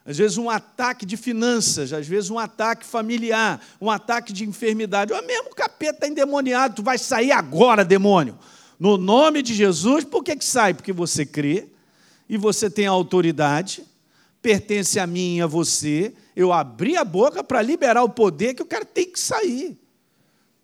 Às 0.05 0.17
vezes 0.17 0.37
um 0.37 0.49
ataque 0.49 1.05
de 1.05 1.17
finanças, 1.17 1.91
às 1.91 2.07
vezes 2.07 2.29
um 2.29 2.39
ataque 2.39 2.85
familiar, 2.85 3.61
um 3.81 3.91
ataque 3.91 4.31
de 4.31 4.45
enfermidade. 4.45 5.11
Ou 5.11 5.21
mesmo 5.27 5.49
o 5.51 5.55
capeta 5.55 6.07
endemoniado, 6.07 6.75
tu 6.75 6.83
vai 6.83 6.97
sair 6.97 7.33
agora, 7.33 7.83
demônio. 7.83 8.39
No 8.79 8.97
nome 8.97 9.41
de 9.41 9.53
Jesus, 9.53 10.05
por 10.05 10.23
que, 10.23 10.37
que 10.37 10.45
sai? 10.45 10.73
Porque 10.73 10.93
você 10.93 11.25
crê 11.25 11.67
e 12.29 12.37
você 12.37 12.69
tem 12.69 12.87
autoridade, 12.87 13.83
pertence 14.41 15.01
a 15.01 15.05
mim 15.05 15.39
e 15.39 15.41
a 15.41 15.47
você, 15.47 16.13
eu 16.33 16.53
abri 16.53 16.95
a 16.95 17.03
boca 17.03 17.43
para 17.43 17.61
liberar 17.61 18.03
o 18.03 18.09
poder 18.09 18.53
que 18.53 18.63
o 18.63 18.65
cara 18.65 18.85
tem 18.85 19.11
que 19.11 19.19
sair. 19.19 19.80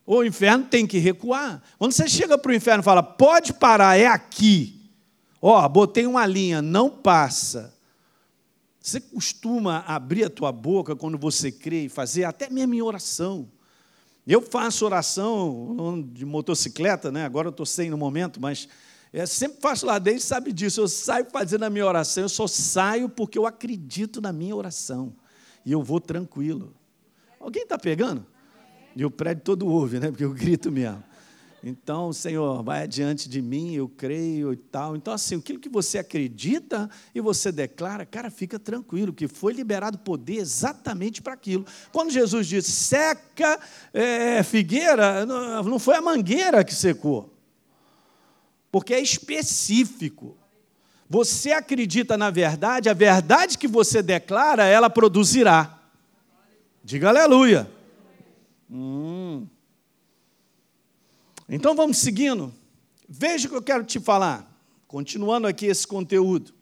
O 0.10 0.24
inferno 0.24 0.64
tem 0.64 0.88
que 0.88 1.00
recuar. 1.00 1.62
Quando 1.78 1.92
você 1.92 2.08
chega 2.08 2.38
para 2.38 2.50
o 2.50 2.56
inferno 2.56 2.82
e 2.82 2.84
fala, 2.86 3.04
pode 3.04 3.54
parar, 3.54 4.00
é 4.00 4.08
aqui. 4.08 4.90
Ó, 5.42 5.68
botei 5.68 6.08
uma 6.08 6.26
linha, 6.26 6.62
não 6.62 6.90
passa. 6.90 7.76
Você 8.80 9.02
costuma 9.02 9.80
abrir 9.80 10.24
a 10.24 10.30
tua 10.30 10.50
boca 10.50 10.96
quando 10.96 11.18
você 11.18 11.52
crê 11.52 11.84
e 11.84 11.90
fazer, 11.90 12.24
até 12.24 12.50
mesmo 12.50 12.74
em 12.74 12.82
oração. 12.82 13.50
Eu 14.26 14.42
faço 14.42 14.86
oração 14.86 16.02
de 16.14 16.26
motocicleta, 16.26 17.12
né? 17.12 17.26
agora 17.26 17.50
eu 17.50 17.52
estou 17.52 17.66
sem 17.66 17.90
no 17.90 17.98
momento, 17.98 18.40
mas 18.40 18.70
é, 19.12 19.26
sempre 19.26 19.60
faço 19.60 19.86
lá 19.86 20.00
dentro, 20.00 20.22
sabe 20.22 20.54
disso. 20.54 20.80
Eu 20.80 20.88
saio 20.88 21.28
fazendo 21.30 21.64
a 21.64 21.70
minha 21.70 21.86
oração, 21.86 22.24
eu 22.24 22.30
só 22.30 22.48
saio 22.48 23.10
porque 23.10 23.38
eu 23.38 23.46
acredito 23.46 24.22
na 24.22 24.32
minha 24.32 24.56
oração 24.56 25.14
e 25.66 25.72
eu 25.74 25.84
vou 25.84 26.00
tranquilo. 26.00 26.74
Alguém 27.42 27.64
está 27.64 27.78
pegando? 27.78 28.26
E 28.98 29.06
o 29.06 29.12
prédio 29.12 29.44
todo 29.44 29.68
ouve, 29.68 30.00
né? 30.00 30.10
Porque 30.10 30.26
eu 30.26 30.34
grito 30.34 30.72
mesmo. 30.72 31.04
Então, 31.64 32.12
Senhor, 32.12 32.64
vai 32.64 32.82
adiante 32.82 33.30
de 33.30 33.44
mim, 33.44 33.76
eu 33.76 33.88
creio 33.88 34.54
e 34.54 34.56
tal. 34.56 34.96
Então, 34.96 35.14
assim, 35.14 35.36
aquilo 35.36 35.60
que 35.60 35.70
você 35.70 36.00
acredita 36.00 36.90
e 37.14 37.22
você 37.22 37.52
declara, 37.52 38.08
cara, 38.08 38.32
fica 38.32 38.58
tranquilo, 38.58 39.14
que 39.14 39.28
foi 39.28 39.54
liberado 39.54 40.00
poder 40.00 40.38
exatamente 40.38 41.22
para 41.22 41.34
aquilo. 41.34 41.64
Quando 41.92 42.10
Jesus 42.10 42.48
disse, 42.48 42.72
seca 42.72 43.60
é, 43.94 44.42
figueira, 44.42 45.28
não 45.28 45.78
foi 45.78 45.96
a 45.96 46.02
mangueira 46.02 46.64
que 46.64 46.74
secou, 46.74 47.32
porque 48.72 48.96
é 48.96 49.00
específico. 49.00 50.36
Você 51.08 51.52
acredita 51.52 52.18
na 52.18 52.32
verdade, 52.32 52.90
a 52.90 52.94
verdade 52.94 53.60
que 53.60 53.68
você 53.68 54.02
declara, 54.02 54.66
ela 54.66 54.90
produzirá. 54.90 55.82
Diga 56.84 57.10
aleluia. 57.10 57.77
Hum. 58.70 59.48
Então 61.48 61.76
vamos 61.76 61.98
seguindo. 61.98 62.54
Veja 63.08 63.48
o 63.48 63.52
que 63.52 63.58
eu 63.58 63.62
quero 63.62 63.84
te 63.84 64.00
falar. 64.00 64.52
Continuando 64.88 65.48
aqui 65.48 65.66
esse 65.66 65.88
conteúdo. 65.88 66.54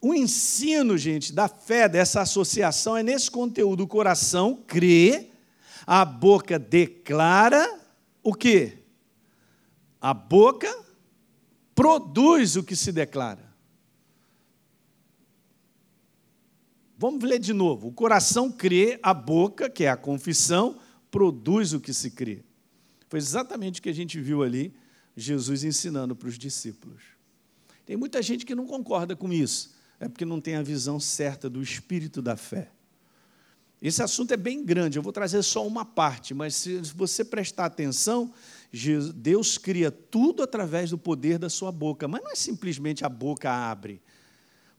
O 0.00 0.14
ensino, 0.14 0.98
gente, 0.98 1.32
da 1.32 1.48
fé, 1.48 1.88
dessa 1.88 2.20
associação, 2.20 2.96
é 2.96 3.02
nesse 3.02 3.30
conteúdo. 3.30 3.84
O 3.84 3.88
coração 3.88 4.62
crê, 4.66 5.30
a 5.86 6.04
boca 6.04 6.58
declara 6.58 7.80
o 8.22 8.34
quê? 8.34 8.78
A 10.00 10.12
boca 10.12 10.70
produz 11.74 12.56
o 12.56 12.62
que 12.62 12.76
se 12.76 12.92
declara. 12.92 13.43
Vamos 17.04 17.22
ler 17.22 17.38
de 17.38 17.52
novo. 17.52 17.88
O 17.88 17.92
coração 17.92 18.50
crê, 18.50 18.98
a 19.02 19.12
boca, 19.12 19.68
que 19.68 19.84
é 19.84 19.90
a 19.90 19.96
confissão, 19.96 20.78
produz 21.10 21.74
o 21.74 21.78
que 21.78 21.92
se 21.92 22.12
crê. 22.12 22.42
Foi 23.10 23.18
exatamente 23.18 23.78
o 23.78 23.82
que 23.82 23.90
a 23.90 23.94
gente 23.94 24.18
viu 24.18 24.42
ali, 24.42 24.74
Jesus 25.14 25.64
ensinando 25.64 26.16
para 26.16 26.28
os 26.30 26.38
discípulos. 26.38 27.02
Tem 27.84 27.94
muita 27.94 28.22
gente 28.22 28.46
que 28.46 28.54
não 28.54 28.66
concorda 28.66 29.14
com 29.14 29.30
isso, 29.30 29.74
é 30.00 30.08
porque 30.08 30.24
não 30.24 30.40
tem 30.40 30.56
a 30.56 30.62
visão 30.62 30.98
certa 30.98 31.50
do 31.50 31.60
espírito 31.60 32.22
da 32.22 32.38
fé. 32.38 32.70
Esse 33.82 34.02
assunto 34.02 34.32
é 34.32 34.36
bem 34.38 34.64
grande, 34.64 34.98
eu 34.98 35.02
vou 35.02 35.12
trazer 35.12 35.42
só 35.42 35.66
uma 35.66 35.84
parte, 35.84 36.32
mas 36.32 36.54
se 36.54 36.78
você 36.94 37.22
prestar 37.22 37.66
atenção, 37.66 38.32
Deus 39.14 39.58
cria 39.58 39.90
tudo 39.90 40.42
através 40.42 40.88
do 40.88 40.96
poder 40.96 41.38
da 41.38 41.50
sua 41.50 41.70
boca, 41.70 42.08
mas 42.08 42.22
não 42.22 42.30
é 42.30 42.34
simplesmente 42.34 43.04
a 43.04 43.10
boca 43.10 43.52
abre, 43.52 44.00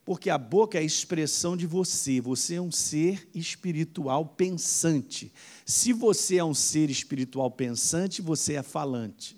porque 0.06 0.30
a 0.30 0.38
boca 0.38 0.78
é 0.78 0.82
a 0.82 0.84
expressão 0.84 1.56
de 1.56 1.66
você. 1.66 2.20
Você 2.20 2.54
é 2.54 2.60
um 2.62 2.70
ser 2.70 3.28
espiritual 3.34 4.24
pensante. 4.24 5.32
Se 5.64 5.92
você 5.92 6.36
é 6.36 6.44
um 6.44 6.54
ser 6.54 6.88
espiritual 6.90 7.50
pensante, 7.50 8.22
você 8.22 8.54
é 8.54 8.62
falante. 8.62 9.36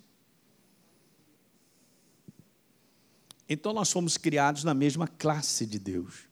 Então 3.48 3.72
nós 3.72 3.90
fomos 3.90 4.18
criados 4.18 4.62
na 4.62 4.74
mesma 4.74 5.08
classe 5.08 5.64
de 5.64 5.78
Deus. 5.78 6.28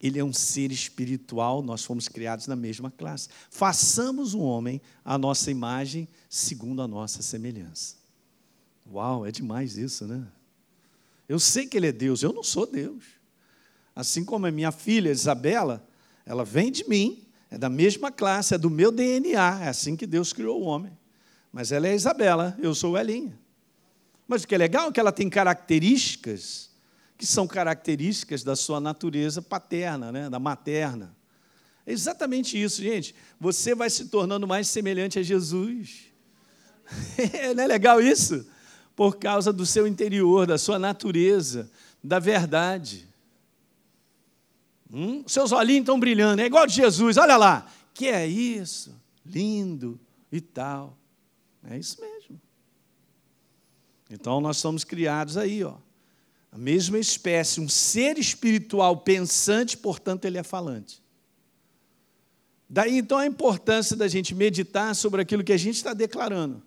Ele 0.00 0.18
é 0.18 0.24
um 0.24 0.32
ser 0.32 0.72
espiritual, 0.72 1.62
nós 1.62 1.84
fomos 1.84 2.08
criados 2.08 2.48
na 2.48 2.56
mesma 2.56 2.90
classe. 2.90 3.28
Façamos 3.48 4.34
o 4.34 4.40
um 4.40 4.42
homem 4.42 4.82
à 5.04 5.16
nossa 5.16 5.48
imagem, 5.52 6.08
segundo 6.28 6.82
a 6.82 6.88
nossa 6.88 7.22
semelhança. 7.22 7.94
Uau, 8.92 9.24
é 9.24 9.30
demais 9.30 9.78
isso, 9.78 10.08
né? 10.08 10.26
Eu 11.28 11.38
sei 11.38 11.68
que 11.68 11.76
ele 11.76 11.86
é 11.86 11.92
Deus, 11.92 12.20
eu 12.20 12.32
não 12.32 12.42
sou 12.42 12.66
Deus. 12.66 13.13
Assim 13.94 14.24
como 14.24 14.46
a 14.46 14.50
minha 14.50 14.72
filha 14.72 15.10
Isabela, 15.10 15.86
ela 16.26 16.44
vem 16.44 16.70
de 16.70 16.88
mim, 16.88 17.26
é 17.50 17.58
da 17.58 17.68
mesma 17.68 18.10
classe, 18.10 18.54
é 18.54 18.58
do 18.58 18.68
meu 18.68 18.90
DNA, 18.90 19.60
é 19.62 19.68
assim 19.68 19.96
que 19.96 20.06
Deus 20.06 20.32
criou 20.32 20.60
o 20.60 20.64
homem. 20.64 20.96
Mas 21.52 21.70
ela 21.70 21.86
é 21.86 21.94
Isabela, 21.94 22.56
eu 22.60 22.74
sou 22.74 22.98
Elinha. 22.98 23.38
Mas 24.26 24.42
o 24.42 24.48
que 24.48 24.54
é 24.54 24.58
legal 24.58 24.88
é 24.88 24.92
que 24.92 24.98
ela 24.98 25.12
tem 25.12 25.28
características 25.28 26.70
que 27.16 27.24
são 27.24 27.46
características 27.46 28.42
da 28.42 28.56
sua 28.56 28.80
natureza 28.80 29.40
paterna, 29.40 30.10
né? 30.10 30.28
da 30.28 30.38
materna. 30.38 31.14
É 31.86 31.92
exatamente 31.92 32.60
isso, 32.60 32.82
gente. 32.82 33.14
Você 33.38 33.74
vai 33.74 33.88
se 33.88 34.06
tornando 34.06 34.46
mais 34.46 34.68
semelhante 34.68 35.18
a 35.18 35.22
Jesus. 35.22 36.06
Não 37.54 37.62
é 37.62 37.66
legal 37.66 38.00
isso? 38.00 38.46
Por 38.96 39.16
causa 39.16 39.52
do 39.52 39.66
seu 39.66 39.86
interior, 39.86 40.46
da 40.46 40.58
sua 40.58 40.78
natureza, 40.78 41.70
da 42.02 42.18
verdade. 42.18 43.08
Hum? 44.94 45.24
Seus 45.26 45.50
olhinhos 45.50 45.80
estão 45.80 45.98
brilhando, 45.98 46.40
é 46.40 46.46
igual 46.46 46.68
de 46.68 46.74
Jesus, 46.74 47.16
olha 47.16 47.36
lá. 47.36 47.66
Que 47.92 48.06
é 48.06 48.24
isso? 48.24 48.94
Lindo 49.26 49.98
e 50.30 50.40
tal. 50.40 50.96
É 51.68 51.76
isso 51.76 52.00
mesmo. 52.00 52.40
Então 54.08 54.40
nós 54.40 54.58
somos 54.58 54.84
criados 54.84 55.36
aí, 55.36 55.64
ó. 55.64 55.74
A 56.52 56.58
mesma 56.58 56.96
espécie, 57.00 57.60
um 57.60 57.68
ser 57.68 58.16
espiritual 58.16 58.98
pensante, 58.98 59.76
portanto, 59.76 60.26
ele 60.26 60.38
é 60.38 60.44
falante. 60.44 61.02
Daí 62.70 62.98
então 62.98 63.18
a 63.18 63.26
importância 63.26 63.96
da 63.96 64.06
gente 64.06 64.32
meditar 64.32 64.94
sobre 64.94 65.20
aquilo 65.20 65.42
que 65.42 65.52
a 65.52 65.56
gente 65.56 65.74
está 65.74 65.92
declarando. 65.92 66.62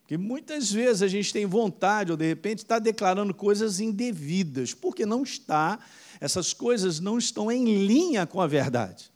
Porque 0.00 0.16
muitas 0.16 0.70
vezes 0.70 1.02
a 1.02 1.08
gente 1.08 1.32
tem 1.32 1.46
vontade, 1.46 2.12
ou 2.12 2.16
de 2.16 2.28
repente 2.28 2.58
está 2.58 2.78
declarando 2.78 3.34
coisas 3.34 3.80
indevidas, 3.80 4.72
porque 4.72 5.04
não 5.04 5.24
está, 5.24 5.80
essas 6.22 6.54
coisas 6.54 7.00
não 7.00 7.18
estão 7.18 7.50
em 7.50 7.84
linha 7.84 8.24
com 8.24 8.40
a 8.40 8.46
verdade. 8.46 9.10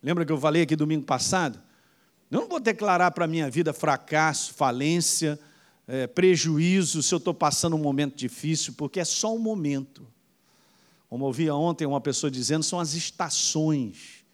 Lembra 0.00 0.24
que 0.24 0.30
eu 0.30 0.38
falei 0.38 0.62
aqui 0.62 0.76
domingo 0.76 1.04
passado? 1.04 1.60
Eu 2.30 2.42
não 2.42 2.48
vou 2.48 2.60
declarar 2.60 3.10
para 3.10 3.24
a 3.24 3.28
minha 3.28 3.50
vida 3.50 3.72
fracasso, 3.72 4.54
falência, 4.54 5.40
é, 5.88 6.06
prejuízo 6.06 7.02
se 7.02 7.12
eu 7.12 7.16
estou 7.16 7.34
passando 7.34 7.74
um 7.74 7.80
momento 7.80 8.14
difícil, 8.14 8.74
porque 8.74 9.00
é 9.00 9.04
só 9.04 9.34
um 9.34 9.40
momento. 9.40 10.06
Como 11.08 11.24
eu 11.24 11.26
ouvia 11.26 11.52
ontem 11.52 11.84
uma 11.84 12.00
pessoa 12.00 12.30
dizendo, 12.30 12.62
são 12.62 12.78
as 12.78 12.94
estações. 12.94 14.24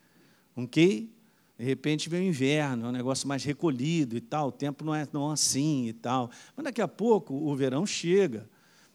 Ok? 0.55 1.11
De 1.59 1.65
repente 1.65 2.11
vem 2.11 2.27
o 2.27 2.29
inverno, 2.29 2.85
é 2.85 2.89
um 2.91 2.93
negócio 2.93 3.27
mais 3.27 3.43
recolhido 3.43 4.19
e 4.19 4.21
tal, 4.21 4.49
o 4.49 4.53
tempo 4.53 4.85
não 4.85 4.95
é 4.95 5.09
não 5.15 5.31
assim 5.31 5.87
e 5.87 5.95
tal. 5.95 6.31
Mas 6.55 6.65
daqui 6.65 6.83
a 6.83 6.89
pouco 6.89 7.33
o 7.33 7.57
verão 7.57 7.87
chega, 7.87 8.47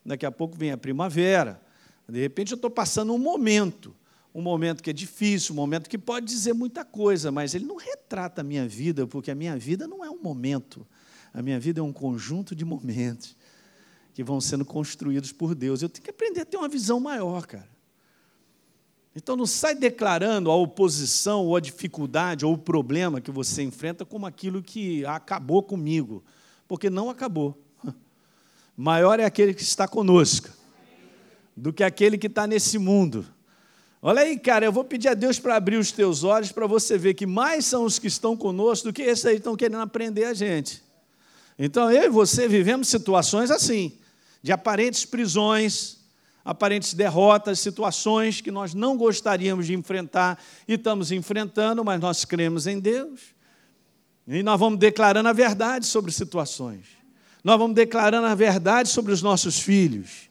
daqui 0.05 0.25
a 0.25 0.31
pouco 0.31 0.55
vem 0.55 0.71
a 0.71 0.77
primavera. 0.77 1.65
De 2.09 2.21
repente 2.21 2.53
eu 2.53 2.55
estou 2.55 2.69
passando 2.69 3.13
um 3.13 3.17
momento, 3.17 3.93
um 4.33 4.41
momento 4.41 4.81
que 4.81 4.89
é 4.89 4.93
difícil, 4.93 5.53
um 5.53 5.57
momento 5.57 5.89
que 5.89 5.97
pode 5.97 6.25
dizer 6.25 6.53
muita 6.53 6.85
coisa, 6.85 7.31
mas 7.31 7.53
ele 7.53 7.65
não 7.65 7.75
retrata 7.75 8.41
a 8.41 8.43
minha 8.43 8.67
vida, 8.67 9.05
porque 9.05 9.29
a 9.29 9.35
minha 9.35 9.57
vida 9.57 9.87
não 9.87 10.05
é 10.05 10.09
um 10.09 10.21
momento. 10.21 10.87
A 11.33 11.41
minha 11.41 11.59
vida 11.59 11.81
é 11.81 11.83
um 11.83 11.91
conjunto 11.91 12.55
de 12.55 12.63
momentos 12.63 13.35
que 14.13 14.23
vão 14.23 14.39
sendo 14.39 14.63
construídos 14.63 15.31
por 15.31 15.53
Deus. 15.53 15.81
Eu 15.81 15.89
tenho 15.89 16.03
que 16.03 16.09
aprender 16.09 16.41
a 16.41 16.45
ter 16.45 16.57
uma 16.57 16.69
visão 16.69 16.99
maior, 16.99 17.45
cara. 17.45 17.69
Então 19.13 19.35
não 19.35 19.47
sai 19.47 19.75
declarando 19.75 20.49
a 20.49 20.55
oposição, 20.55 21.45
ou 21.45 21.55
a 21.55 21.59
dificuldade, 21.59 22.45
ou 22.45 22.53
o 22.53 22.57
problema 22.57 23.19
que 23.19 23.31
você 23.31 23.63
enfrenta 23.63 24.05
como 24.05 24.25
aquilo 24.25 24.61
que 24.61 25.03
acabou 25.05 25.61
comigo, 25.61 26.23
porque 26.67 26.89
não 26.89 27.09
acabou. 27.09 27.59
Maior 28.77 29.19
é 29.19 29.25
aquele 29.25 29.53
que 29.53 29.63
está 29.63 29.87
conosco 29.87 30.49
do 31.57 31.73
que 31.73 31.83
aquele 31.83 32.19
que 32.19 32.27
está 32.27 32.45
nesse 32.45 32.77
mundo. 32.77 33.25
Olha 33.99 34.21
aí, 34.21 34.37
cara, 34.37 34.63
eu 34.63 34.71
vou 34.71 34.83
pedir 34.83 35.07
a 35.07 35.15
Deus 35.15 35.39
para 35.39 35.55
abrir 35.55 35.77
os 35.77 35.91
teus 35.91 36.23
olhos 36.23 36.51
para 36.51 36.67
você 36.67 36.99
ver 36.99 37.15
que 37.15 37.25
mais 37.25 37.65
são 37.65 37.83
os 37.83 37.97
que 37.97 38.05
estão 38.05 38.37
conosco 38.37 38.87
do 38.87 38.93
que 38.93 39.01
esses 39.01 39.25
aí 39.25 39.33
que 39.33 39.39
estão 39.39 39.55
querendo 39.55 39.81
aprender 39.81 40.25
a 40.25 40.35
gente. 40.35 40.83
Então 41.57 41.91
eu 41.91 42.03
e 42.03 42.09
você 42.09 42.47
vivemos 42.47 42.87
situações 42.87 43.49
assim, 43.49 43.97
de 44.43 44.51
aparentes 44.51 45.03
prisões, 45.03 45.97
aparentes 46.45 46.93
derrotas, 46.93 47.59
situações 47.59 48.39
que 48.39 48.51
nós 48.51 48.75
não 48.75 48.95
gostaríamos 48.95 49.65
de 49.65 49.73
enfrentar 49.73 50.39
e 50.67 50.75
estamos 50.75 51.11
enfrentando, 51.11 51.83
mas 51.83 51.99
nós 51.99 52.23
cremos 52.23 52.67
em 52.67 52.79
Deus. 52.79 53.35
E 54.27 54.43
nós 54.43 54.59
vamos 54.59 54.77
declarando 54.77 55.27
a 55.27 55.33
verdade 55.33 55.87
sobre 55.87 56.11
situações. 56.11 56.85
Nós 57.43 57.57
vamos 57.57 57.75
declarando 57.75 58.27
a 58.27 58.35
verdade 58.35 58.89
sobre 58.89 59.11
os 59.11 59.23
nossos 59.23 59.59
filhos. 59.59 60.26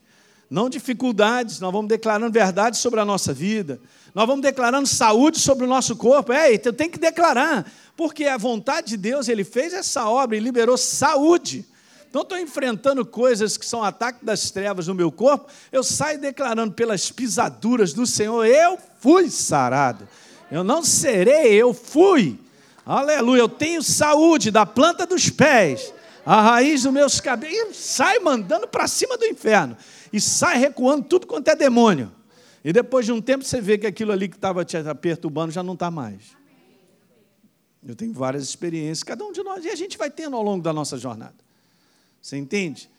Não 0.49 0.69
dificuldades, 0.69 1.59
nós 1.59 1.71
vamos 1.71 1.89
declarando 1.89 2.31
verdade 2.31 2.77
sobre 2.77 2.99
a 2.99 3.05
nossa 3.05 3.33
vida. 3.33 3.79
Nós 4.15 4.25
vamos 4.25 4.41
declarando 4.41 4.87
saúde 4.87 5.39
sobre 5.39 5.65
o 5.65 5.67
nosso 5.67 5.95
corpo. 5.95 6.31
É, 6.31 6.53
eu 6.53 6.73
tenho 6.73 6.89
que 6.89 6.97
declarar, 6.97 7.69
porque 7.95 8.25
a 8.25 8.37
vontade 8.37 8.87
de 8.87 8.97
Deus, 8.97 9.27
Ele 9.27 9.43
fez 9.43 9.73
essa 9.73 10.07
obra 10.09 10.37
e 10.37 10.39
liberou 10.39 10.77
saúde. 10.77 11.65
Então, 12.09 12.21
estou 12.21 12.39
enfrentando 12.39 13.05
coisas 13.05 13.57
que 13.57 13.65
são 13.65 13.83
ataque 13.83 14.23
das 14.23 14.49
trevas 14.49 14.87
no 14.87 14.95
meu 14.95 15.11
corpo, 15.11 15.51
eu 15.71 15.83
saio 15.83 16.19
declarando 16.19 16.73
pelas 16.73 17.11
pisaduras 17.11 17.91
do 17.91 18.07
Senhor: 18.07 18.45
eu 18.45 18.77
fui 18.99 19.29
sarado. 19.29 20.07
Eu 20.49 20.63
não 20.63 20.81
serei, 20.81 21.53
eu 21.53 21.73
fui. 21.73 22.39
Aleluia, 22.85 23.41
eu 23.41 23.49
tenho 23.49 23.83
saúde 23.83 24.49
da 24.49 24.65
planta 24.65 25.05
dos 25.05 25.29
pés, 25.29 25.93
a 26.25 26.41
raiz 26.41 26.83
dos 26.83 26.93
meus 26.93 27.19
cabelos. 27.19 27.75
Sai 27.75 28.19
mandando 28.19 28.65
para 28.65 28.87
cima 28.87 29.17
do 29.17 29.25
inferno. 29.25 29.75
E 30.11 30.21
sai 30.21 30.57
recuando 30.57 31.05
tudo 31.05 31.27
quanto 31.27 31.47
é 31.47 31.55
demônio. 31.55 32.11
E 32.63 32.73
depois 32.73 33.05
de 33.05 33.11
um 33.11 33.21
tempo 33.21 33.43
você 33.43 33.61
vê 33.61 33.77
que 33.77 33.87
aquilo 33.87 34.11
ali 34.11 34.27
que 34.27 34.35
estava 34.35 34.65
te 34.65 34.77
perturbando 35.01 35.51
já 35.51 35.63
não 35.63 35.73
está 35.73 35.89
mais. 35.89 36.35
Eu 37.85 37.95
tenho 37.95 38.13
várias 38.13 38.43
experiências, 38.43 39.03
cada 39.03 39.23
um 39.23 39.31
de 39.31 39.41
nós, 39.43 39.63
e 39.63 39.69
a 39.69 39.75
gente 39.75 39.97
vai 39.97 40.09
tendo 40.09 40.35
ao 40.35 40.43
longo 40.43 40.61
da 40.61 40.73
nossa 40.73 40.97
jornada. 40.97 41.35
Você 42.21 42.35
entende? 42.35 42.89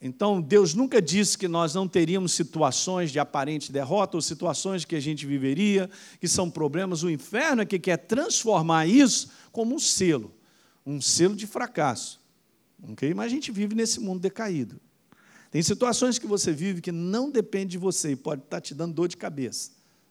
Então, 0.00 0.40
Deus 0.40 0.74
nunca 0.74 1.02
disse 1.02 1.36
que 1.36 1.48
nós 1.48 1.74
não 1.74 1.88
teríamos 1.88 2.32
situações 2.32 3.10
de 3.10 3.18
aparente 3.18 3.72
derrota 3.72 4.16
ou 4.16 4.22
situações 4.22 4.84
que 4.84 4.94
a 4.94 5.00
gente 5.00 5.26
viveria, 5.26 5.90
que 6.20 6.28
são 6.28 6.48
problemas. 6.48 7.02
O 7.02 7.10
inferno 7.10 7.62
é 7.62 7.66
que 7.66 7.78
quer 7.78 7.96
transformar 7.96 8.86
isso 8.86 9.30
como 9.50 9.74
um 9.74 9.78
selo, 9.78 10.32
um 10.86 11.00
selo 11.00 11.34
de 11.34 11.46
fracasso. 11.46 12.20
Okay? 12.92 13.12
Mas 13.12 13.26
a 13.26 13.28
gente 13.28 13.50
vive 13.50 13.74
nesse 13.74 13.98
mundo 13.98 14.20
decaído. 14.20 14.80
Tem 15.50 15.62
situações 15.62 16.18
que 16.18 16.26
você 16.26 16.52
vive 16.52 16.80
que 16.80 16.92
não 16.92 17.30
depende 17.30 17.72
de 17.72 17.78
você 17.78 18.12
e 18.12 18.16
pode 18.16 18.42
estar 18.42 18.60
te 18.60 18.74
dando 18.74 18.94
dor 18.94 19.08
de 19.08 19.16
cabeça. 19.16 19.70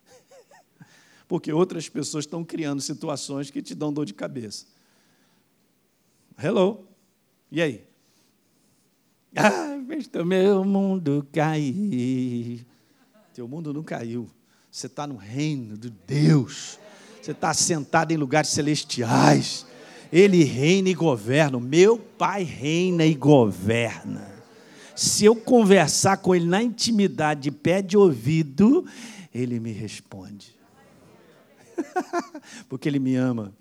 Porque 1.28 1.54
outras 1.54 1.88
pessoas 1.88 2.26
estão 2.26 2.44
criando 2.44 2.82
situações 2.82 3.52
que 3.52 3.62
te 3.62 3.76
dão 3.76 3.94
dor 3.94 4.06
de 4.06 4.14
cabeça. 4.14 4.66
Hello. 6.42 6.88
E 7.52 7.62
aí? 7.62 7.84
Ah, 9.40 9.78
meu 10.26 10.64
mundo 10.66 11.28
cair. 11.32 12.66
Teu 13.36 13.48
mundo 13.48 13.72
não 13.72 13.84
caiu. 13.84 14.28
Você 14.72 14.88
está 14.88 15.06
no 15.06 15.16
reino 15.16 15.78
de 15.78 15.92
Deus. 15.92 16.80
Você 17.22 17.32
está 17.32 17.54
sentado 17.54 18.12
em 18.12 18.18
lugares 18.18 18.50
celestiais. 18.50 19.68
Ele 20.12 20.44
reina 20.44 20.90
e 20.90 20.94
governa. 20.96 21.60
Meu 21.60 22.00
Pai 22.00 22.42
reina 22.42 23.06
e 23.06 23.14
governa 23.14 24.37
se 24.98 25.26
eu 25.26 25.36
conversar 25.36 26.18
com 26.18 26.34
ele 26.34 26.48
na 26.48 26.64
intimidade, 26.64 27.42
de 27.42 27.52
pé 27.52 27.84
de 27.84 27.96
ouvido, 27.96 28.84
ele 29.32 29.60
me 29.60 29.72
responde. 29.72 30.58
Porque 32.68 32.90
ele 32.90 32.98
me 32.98 33.16
ama, 33.16 33.54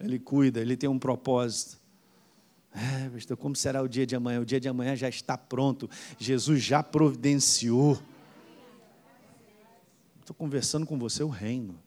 ele 0.00 0.18
cuida, 0.18 0.60
ele 0.60 0.74
tem 0.74 0.88
um 0.88 0.98
propósito. 0.98 1.78
É, 2.74 3.36
como 3.36 3.54
será 3.54 3.82
o 3.82 3.88
dia 3.88 4.06
de 4.06 4.16
amanhã? 4.16 4.40
O 4.40 4.46
dia 4.46 4.58
de 4.58 4.66
amanhã 4.66 4.96
já 4.96 5.10
está 5.10 5.36
pronto, 5.36 5.90
Jesus 6.18 6.62
já 6.62 6.82
providenciou. 6.82 8.00
Estou 10.20 10.34
conversando 10.34 10.86
com 10.86 10.98
você 10.98 11.22
o 11.22 11.28
reino. 11.28 11.78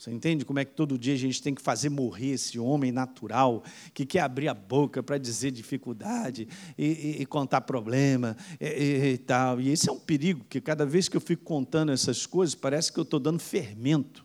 Você 0.00 0.10
entende 0.10 0.46
como 0.46 0.58
é 0.58 0.64
que 0.64 0.72
todo 0.72 0.96
dia 0.96 1.12
a 1.12 1.18
gente 1.18 1.42
tem 1.42 1.54
que 1.54 1.60
fazer 1.60 1.90
morrer 1.90 2.30
esse 2.30 2.58
homem 2.58 2.90
natural 2.90 3.62
que 3.92 4.06
quer 4.06 4.20
abrir 4.20 4.48
a 4.48 4.54
boca 4.54 5.02
para 5.02 5.18
dizer 5.18 5.50
dificuldade 5.50 6.48
e, 6.78 6.86
e, 6.86 7.16
e 7.20 7.26
contar 7.26 7.60
problema 7.60 8.34
e, 8.58 9.12
e, 9.12 9.18
tal. 9.18 9.60
E 9.60 9.68
esse 9.68 9.90
é 9.90 9.92
um 9.92 9.98
perigo, 9.98 10.40
porque 10.40 10.58
cada 10.58 10.86
vez 10.86 11.06
que 11.06 11.18
eu 11.18 11.20
fico 11.20 11.44
contando 11.44 11.92
essas 11.92 12.24
coisas, 12.24 12.54
parece 12.54 12.90
que 12.90 12.98
eu 12.98 13.02
estou 13.02 13.20
dando 13.20 13.40
fermento. 13.40 14.24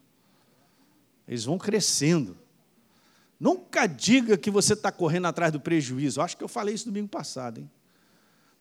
Eles 1.28 1.44
vão 1.44 1.58
crescendo. 1.58 2.38
Nunca 3.38 3.86
diga 3.86 4.38
que 4.38 4.50
você 4.50 4.76
está 4.76 4.94
correndo 4.94 5.26
atrás 5.26 5.52
do 5.52 5.60
prejuízo. 5.60 6.22
Acho 6.22 6.38
que 6.38 6.44
eu 6.46 6.48
falei 6.48 6.74
isso 6.74 6.86
domingo 6.86 7.10
passado, 7.10 7.60
hein? 7.60 7.70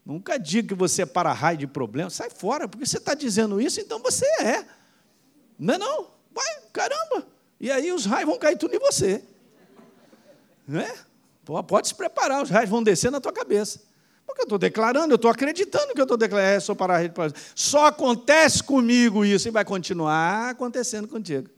Nunca 0.05 0.37
diga 0.37 0.67
que 0.67 0.75
você 0.75 1.03
é 1.03 1.07
para-raio 1.07 1.59
de 1.59 1.69
problema. 1.69 2.11
Sai 2.11 2.29
fora, 2.29 2.67
porque 2.67 2.85
você 2.85 2.99
está 2.99 3.15
dizendo 3.15 3.61
isso, 3.61 3.81
então 3.81 4.01
você 4.01 4.27
é. 4.43 4.67
Não 5.57 5.75
é 5.75 5.79
não? 5.79 6.14
Vai, 6.35 6.63
caramba. 6.73 7.27
E 7.61 7.71
aí 7.71 7.93
os 7.93 8.05
raios 8.05 8.29
vão 8.29 8.39
cair 8.39 8.59
tudo 8.59 8.75
em 8.75 8.79
você. 8.79 9.23
Né? 10.67 10.93
Pode 11.67 11.89
se 11.89 11.95
preparar, 11.95 12.43
os 12.43 12.51
raios 12.51 12.69
vão 12.69 12.83
descer 12.83 13.11
na 13.11 13.21
tua 13.21 13.33
cabeça. 13.33 13.81
Porque 14.27 14.41
eu 14.41 14.45
estou 14.45 14.59
declarando, 14.59 15.13
eu 15.13 15.17
estou 15.17 15.31
acreditando 15.31 15.93
que 15.93 16.01
eu 16.01 16.05
estou 16.05 16.17
declarando. 16.17 16.57
É, 16.57 16.61
sou 16.61 16.75
para 16.75 16.99
a 16.99 17.11
Só 17.55 17.87
acontece 17.87 18.63
comigo 18.63 19.25
isso 19.25 19.47
e 19.49 19.51
vai 19.51 19.65
continuar 19.65 20.51
acontecendo 20.51 21.07
contigo. 21.07 21.49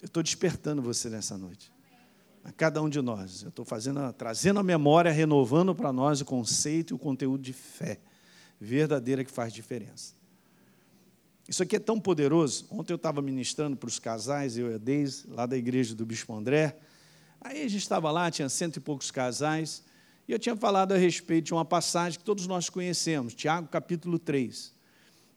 Eu 0.00 0.06
estou 0.06 0.22
despertando 0.22 0.80
você 0.80 1.10
nessa 1.10 1.36
noite. 1.36 1.70
A 2.42 2.52
cada 2.52 2.80
um 2.80 2.88
de 2.88 3.02
nós. 3.02 3.42
Eu 3.42 3.50
estou 3.50 3.64
fazendo, 3.64 4.12
trazendo 4.14 4.60
a 4.60 4.62
memória, 4.62 5.10
renovando 5.10 5.74
para 5.74 5.92
nós 5.92 6.20
o 6.20 6.24
conceito 6.24 6.92
e 6.92 6.94
o 6.94 6.98
conteúdo 6.98 7.42
de 7.42 7.52
fé 7.52 7.98
verdadeira 8.60 9.24
que 9.24 9.30
faz 9.30 9.52
diferença. 9.52 10.14
Isso 11.50 11.64
aqui 11.64 11.74
é 11.74 11.80
tão 11.80 11.98
poderoso. 11.98 12.64
Ontem 12.70 12.92
eu 12.92 12.96
estava 12.96 13.20
ministrando 13.20 13.76
para 13.76 13.88
os 13.88 13.98
casais, 13.98 14.56
eu 14.56 14.70
e 14.70 14.74
a 14.74 14.78
Deise, 14.78 15.24
lá 15.26 15.46
da 15.46 15.56
igreja 15.56 15.96
do 15.96 16.06
Bispo 16.06 16.32
André. 16.32 16.78
Aí 17.40 17.64
a 17.64 17.68
gente 17.68 17.82
estava 17.82 18.08
lá, 18.12 18.30
tinha 18.30 18.48
cento 18.48 18.76
e 18.76 18.80
poucos 18.80 19.10
casais, 19.10 19.82
e 20.28 20.32
eu 20.32 20.38
tinha 20.38 20.54
falado 20.54 20.92
a 20.92 20.96
respeito 20.96 21.46
de 21.46 21.52
uma 21.52 21.64
passagem 21.64 22.20
que 22.20 22.24
todos 22.24 22.46
nós 22.46 22.70
conhecemos, 22.70 23.34
Tiago 23.34 23.66
capítulo 23.66 24.16
3, 24.16 24.72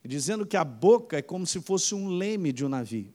dizendo 0.04 0.46
que 0.46 0.56
a 0.56 0.62
boca 0.62 1.18
é 1.18 1.22
como 1.22 1.44
se 1.48 1.60
fosse 1.60 1.96
um 1.96 2.06
leme 2.06 2.52
de 2.52 2.64
um 2.64 2.68
navio. 2.68 3.12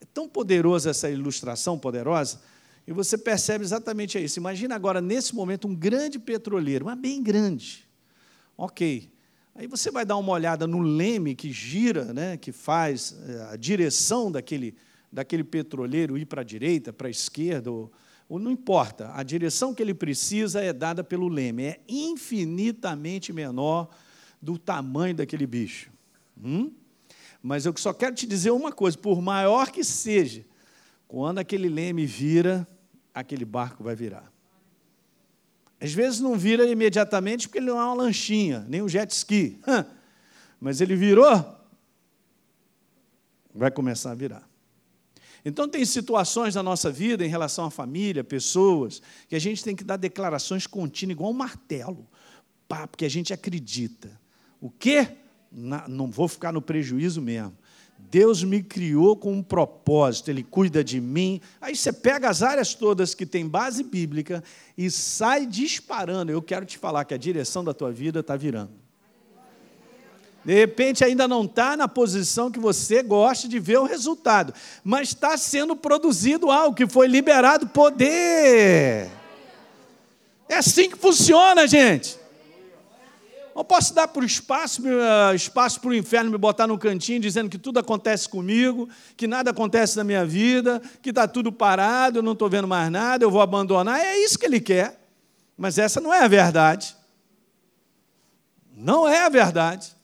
É 0.00 0.04
tão 0.04 0.28
poderosa 0.28 0.90
essa 0.90 1.10
ilustração, 1.10 1.76
poderosa, 1.76 2.40
e 2.86 2.92
você 2.92 3.18
percebe 3.18 3.64
exatamente 3.64 4.22
isso. 4.22 4.38
Imagina 4.38 4.76
agora, 4.76 5.00
nesse 5.00 5.34
momento, 5.34 5.66
um 5.66 5.74
grande 5.74 6.20
petroleiro, 6.20 6.84
mas 6.84 6.96
bem 6.96 7.20
grande. 7.20 7.88
Ok. 8.56 9.11
Aí 9.54 9.66
você 9.66 9.90
vai 9.90 10.04
dar 10.04 10.16
uma 10.16 10.32
olhada 10.32 10.66
no 10.66 10.80
leme 10.80 11.34
que 11.34 11.52
gira, 11.52 12.12
né, 12.12 12.36
que 12.36 12.52
faz 12.52 13.14
eh, 13.28 13.48
a 13.50 13.56
direção 13.56 14.32
daquele, 14.32 14.74
daquele 15.12 15.44
petroleiro 15.44 16.16
ir 16.16 16.24
para 16.24 16.40
a 16.40 16.44
direita, 16.44 16.92
para 16.92 17.08
a 17.08 17.10
esquerda, 17.10 17.70
ou, 17.70 17.92
ou 18.28 18.38
não 18.38 18.50
importa. 18.50 19.12
A 19.14 19.22
direção 19.22 19.74
que 19.74 19.82
ele 19.82 19.92
precisa 19.92 20.62
é 20.62 20.72
dada 20.72 21.04
pelo 21.04 21.28
leme. 21.28 21.64
É 21.64 21.80
infinitamente 21.86 23.30
menor 23.30 23.90
do 24.40 24.56
tamanho 24.56 25.14
daquele 25.14 25.46
bicho. 25.46 25.90
Hum? 26.42 26.72
Mas 27.42 27.66
eu 27.66 27.74
só 27.76 27.92
quero 27.92 28.14
te 28.14 28.26
dizer 28.26 28.52
uma 28.52 28.72
coisa: 28.72 28.96
por 28.96 29.20
maior 29.20 29.70
que 29.70 29.84
seja, 29.84 30.46
quando 31.06 31.38
aquele 31.38 31.68
leme 31.68 32.06
vira, 32.06 32.66
aquele 33.12 33.44
barco 33.44 33.84
vai 33.84 33.94
virar. 33.94 34.31
Às 35.82 35.92
vezes 35.92 36.20
não 36.20 36.38
vira 36.38 36.64
imediatamente 36.64 37.48
porque 37.48 37.58
ele 37.58 37.66
não 37.66 37.80
é 37.80 37.84
uma 37.84 37.94
lanchinha, 37.94 38.64
nem 38.68 38.80
um 38.80 38.88
jet 38.88 39.10
ski. 39.10 39.58
Mas 40.60 40.80
ele 40.80 40.94
virou, 40.94 41.44
vai 43.52 43.68
começar 43.68 44.12
a 44.12 44.14
virar. 44.14 44.48
Então, 45.44 45.68
tem 45.68 45.84
situações 45.84 46.54
na 46.54 46.62
nossa 46.62 46.88
vida, 46.88 47.26
em 47.26 47.28
relação 47.28 47.64
à 47.64 47.70
família, 47.70 48.22
pessoas, 48.22 49.02
que 49.28 49.34
a 49.34 49.40
gente 49.40 49.64
tem 49.64 49.74
que 49.74 49.82
dar 49.82 49.96
declarações 49.96 50.68
contínuas, 50.68 51.16
igual 51.16 51.32
um 51.32 51.34
martelo, 51.34 52.08
pá, 52.68 52.86
porque 52.86 53.04
a 53.04 53.10
gente 53.10 53.32
acredita. 53.32 54.20
O 54.60 54.70
quê? 54.70 55.08
Não 55.50 56.08
vou 56.08 56.28
ficar 56.28 56.52
no 56.52 56.62
prejuízo 56.62 57.20
mesmo. 57.20 57.58
Deus 58.12 58.44
me 58.44 58.62
criou 58.62 59.16
com 59.16 59.32
um 59.32 59.42
propósito, 59.42 60.28
Ele 60.28 60.42
cuida 60.42 60.84
de 60.84 61.00
mim. 61.00 61.40
Aí 61.58 61.74
você 61.74 61.90
pega 61.90 62.28
as 62.28 62.42
áreas 62.42 62.74
todas 62.74 63.14
que 63.14 63.24
tem 63.24 63.48
base 63.48 63.82
bíblica 63.82 64.44
e 64.76 64.90
sai 64.90 65.46
disparando. 65.46 66.30
Eu 66.30 66.42
quero 66.42 66.66
te 66.66 66.76
falar 66.76 67.06
que 67.06 67.14
a 67.14 67.16
direção 67.16 67.64
da 67.64 67.72
tua 67.72 67.90
vida 67.90 68.20
está 68.20 68.36
virando. 68.36 68.72
De 70.44 70.52
repente 70.52 71.02
ainda 71.02 71.26
não 71.26 71.46
está 71.46 71.74
na 71.74 71.88
posição 71.88 72.50
que 72.50 72.60
você 72.60 73.02
gosta 73.02 73.48
de 73.48 73.58
ver 73.58 73.78
o 73.78 73.84
resultado, 73.84 74.52
mas 74.84 75.08
está 75.08 75.38
sendo 75.38 75.74
produzido 75.74 76.50
algo 76.50 76.76
que 76.76 76.86
foi 76.86 77.06
liberado 77.06 77.68
poder. 77.68 79.08
É 80.50 80.56
assim 80.56 80.90
que 80.90 80.98
funciona, 80.98 81.66
gente. 81.66 82.18
Não 83.54 83.64
posso 83.64 83.94
dar 83.94 84.08
para 84.08 84.22
o 84.22 84.24
espaço, 84.24 84.82
eh, 84.86 85.34
espaço 85.34 85.80
para 85.80 85.90
o 85.90 85.94
inferno 85.94 86.30
me 86.30 86.38
botar 86.38 86.66
no 86.66 86.78
cantinho 86.78 87.20
dizendo 87.20 87.50
que 87.50 87.58
tudo 87.58 87.78
acontece 87.78 88.28
comigo, 88.28 88.88
que 89.16 89.26
nada 89.26 89.50
acontece 89.50 89.96
na 89.96 90.04
minha 90.04 90.24
vida, 90.24 90.80
que 91.02 91.10
está 91.10 91.28
tudo 91.28 91.52
parado, 91.52 92.18
eu 92.18 92.22
não 92.22 92.32
estou 92.32 92.48
vendo 92.48 92.66
mais 92.66 92.90
nada, 92.90 93.24
eu 93.24 93.30
vou 93.30 93.42
abandonar. 93.42 94.00
É 94.00 94.18
isso 94.18 94.38
que 94.38 94.46
ele 94.46 94.60
quer. 94.60 94.98
Mas 95.56 95.78
essa 95.78 96.00
não 96.00 96.12
é 96.12 96.20
a 96.20 96.28
verdade. 96.28 96.96
Não 98.74 99.06
é 99.06 99.26
a 99.26 99.28
verdade. 99.28 99.94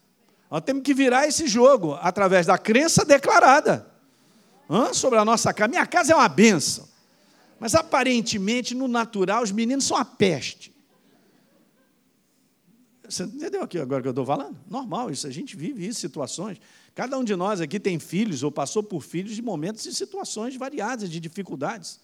Nós 0.51 0.63
temos 0.63 0.83
que 0.83 0.95
virar 0.95 1.27
esse 1.27 1.47
jogo 1.47 1.99
através 2.01 2.47
da 2.47 2.57
crença 2.59 3.05
declarada 3.05 3.87
Hã? 4.69 4.93
sobre 4.93 5.19
a 5.19 5.25
nossa 5.25 5.53
casa. 5.53 5.69
Minha 5.69 5.87
casa 5.87 6.13
é 6.13 6.17
uma 6.17 6.29
benção. 6.29 6.87
Mas 7.59 7.75
aparentemente, 7.75 8.75
no 8.75 8.87
natural, 8.87 9.43
os 9.43 9.51
meninos 9.51 9.85
são 9.85 9.97
a 9.97 10.05
peste. 10.05 10.73
Você 13.09 13.25
entendeu 13.25 13.63
aqui 13.63 13.79
agora 13.79 14.03
que 14.03 14.09
eu 14.09 14.13
estou 14.13 14.27
falando? 14.27 14.57
Normal, 14.69 15.11
isso 15.11 15.27
a 15.27 15.31
gente 15.31 15.57
vive 15.57 15.87
isso, 15.87 16.01
situações. 16.01 16.61
Cada 16.95 17.19
um 17.19 17.25
de 17.25 17.35
nós 17.35 17.61
aqui 17.61 17.81
tem 17.81 17.99
filhos 17.99 18.43
ou 18.43 18.53
passou 18.53 18.83
por 18.83 19.03
filhos 19.03 19.35
de 19.35 19.41
momentos 19.41 19.87
e 19.87 19.95
situações 19.95 20.57
variadas, 20.57 21.09
de 21.09 21.19
dificuldades. 21.19 22.01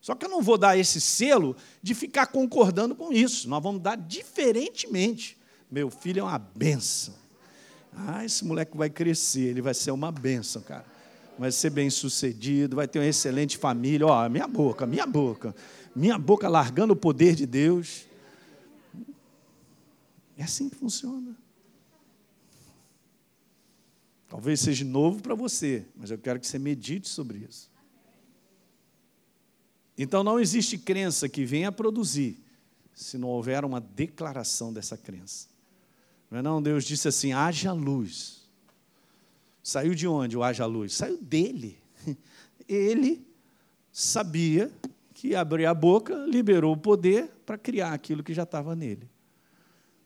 Só 0.00 0.14
que 0.14 0.24
eu 0.24 0.30
não 0.30 0.40
vou 0.40 0.56
dar 0.56 0.78
esse 0.78 1.00
selo 1.00 1.56
de 1.82 1.94
ficar 1.94 2.26
concordando 2.26 2.94
com 2.94 3.12
isso. 3.12 3.48
Nós 3.48 3.62
vamos 3.62 3.82
dar 3.82 3.96
diferentemente. 3.96 5.36
Meu 5.70 5.90
filho 5.90 6.20
é 6.20 6.22
uma 6.22 6.38
benção. 6.38 7.14
Ah, 7.94 8.24
esse 8.24 8.44
moleque 8.44 8.76
vai 8.76 8.88
crescer, 8.88 9.48
ele 9.48 9.60
vai 9.60 9.74
ser 9.74 9.90
uma 9.90 10.12
benção, 10.12 10.62
cara. 10.62 10.84
Vai 11.38 11.50
ser 11.50 11.70
bem 11.70 11.90
sucedido, 11.90 12.76
vai 12.76 12.86
ter 12.86 12.98
uma 12.98 13.06
excelente 13.06 13.58
família. 13.58 14.06
Ó, 14.06 14.28
minha 14.28 14.46
boca, 14.46 14.86
minha 14.86 15.06
boca. 15.06 15.54
Minha 15.94 16.18
boca 16.18 16.48
largando 16.48 16.92
o 16.92 16.96
poder 16.96 17.34
de 17.34 17.46
Deus. 17.46 18.09
É 20.40 20.42
assim 20.42 20.70
que 20.70 20.76
funciona. 20.76 21.36
Talvez 24.26 24.58
seja 24.60 24.86
novo 24.86 25.22
para 25.22 25.34
você, 25.34 25.86
mas 25.94 26.10
eu 26.10 26.16
quero 26.16 26.40
que 26.40 26.46
você 26.46 26.58
medite 26.58 27.10
sobre 27.10 27.40
isso. 27.40 27.70
Então 29.98 30.24
não 30.24 30.40
existe 30.40 30.78
crença 30.78 31.28
que 31.28 31.44
venha 31.44 31.70
produzir 31.70 32.42
se 32.94 33.18
não 33.18 33.28
houver 33.28 33.66
uma 33.66 33.82
declaração 33.82 34.72
dessa 34.72 34.96
crença. 34.96 35.46
Não 36.30 36.38
é 36.38 36.42
não? 36.42 36.62
Deus 36.62 36.86
disse 36.86 37.06
assim: 37.06 37.34
haja 37.34 37.74
luz. 37.74 38.48
Saiu 39.62 39.94
de 39.94 40.08
onde 40.08 40.38
o 40.38 40.42
haja 40.42 40.64
luz? 40.64 40.94
Saiu 40.94 41.22
dele. 41.22 41.78
Ele 42.66 43.28
sabia 43.92 44.72
que 45.12 45.34
abrir 45.34 45.66
a 45.66 45.74
boca 45.74 46.14
liberou 46.14 46.72
o 46.72 46.78
poder 46.78 47.28
para 47.44 47.58
criar 47.58 47.92
aquilo 47.92 48.24
que 48.24 48.32
já 48.32 48.44
estava 48.44 48.74
nele 48.74 49.06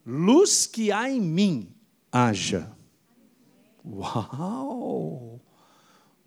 luz 0.04 0.66
que 0.66 0.92
há 0.92 1.10
em 1.10 1.20
mim, 1.20 1.74
haja. 2.10 2.70
Uau! 3.84 5.40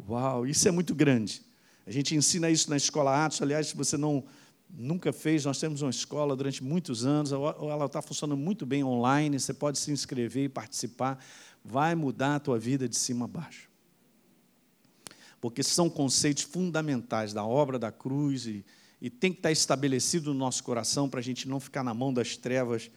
Uau, 0.07 0.45
isso 0.45 0.67
é 0.67 0.71
muito 0.71 0.93
grande. 0.93 1.41
A 1.85 1.91
gente 1.91 2.15
ensina 2.15 2.49
isso 2.49 2.69
na 2.69 2.77
escola 2.77 3.25
Atos. 3.25 3.41
Aliás, 3.41 3.67
se 3.67 3.75
você 3.75 3.97
não 3.97 4.23
nunca 4.69 5.13
fez, 5.13 5.45
nós 5.45 5.59
temos 5.59 5.81
uma 5.81 5.89
escola 5.89 6.35
durante 6.35 6.63
muitos 6.63 7.05
anos, 7.05 7.31
ela 7.31 7.85
está 7.85 8.01
funcionando 8.01 8.37
muito 8.37 8.65
bem 8.65 8.83
online, 8.83 9.39
você 9.39 9.53
pode 9.53 9.79
se 9.79 9.91
inscrever 9.91 10.45
e 10.45 10.49
participar. 10.49 11.23
Vai 11.63 11.95
mudar 11.95 12.35
a 12.35 12.39
tua 12.39 12.59
vida 12.59 12.87
de 12.87 12.95
cima 12.95 13.25
a 13.25 13.27
baixo. 13.27 13.69
Porque 15.39 15.63
são 15.63 15.89
conceitos 15.89 16.43
fundamentais 16.43 17.33
da 17.33 17.45
obra 17.45 17.77
da 17.77 17.91
cruz 17.91 18.45
e, 18.47 18.65
e 19.01 19.09
tem 19.09 19.31
que 19.31 19.39
estar 19.39 19.51
estabelecido 19.51 20.33
no 20.33 20.39
nosso 20.39 20.63
coração 20.63 21.09
para 21.09 21.19
a 21.19 21.23
gente 21.23 21.47
não 21.47 21.59
ficar 21.59 21.83
na 21.83 21.93
mão 21.93 22.13
das 22.13 22.35
trevas 22.37 22.89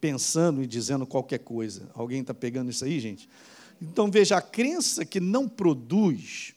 pensando 0.00 0.62
e 0.62 0.66
dizendo 0.66 1.06
qualquer 1.06 1.38
coisa. 1.38 1.90
Alguém 1.94 2.20
está 2.22 2.32
pegando 2.32 2.70
isso 2.70 2.84
aí, 2.84 2.98
gente? 2.98 3.28
Então 3.80 4.10
veja, 4.10 4.36
a 4.36 4.42
crença 4.42 5.04
que 5.04 5.20
não 5.20 5.48
produz, 5.48 6.54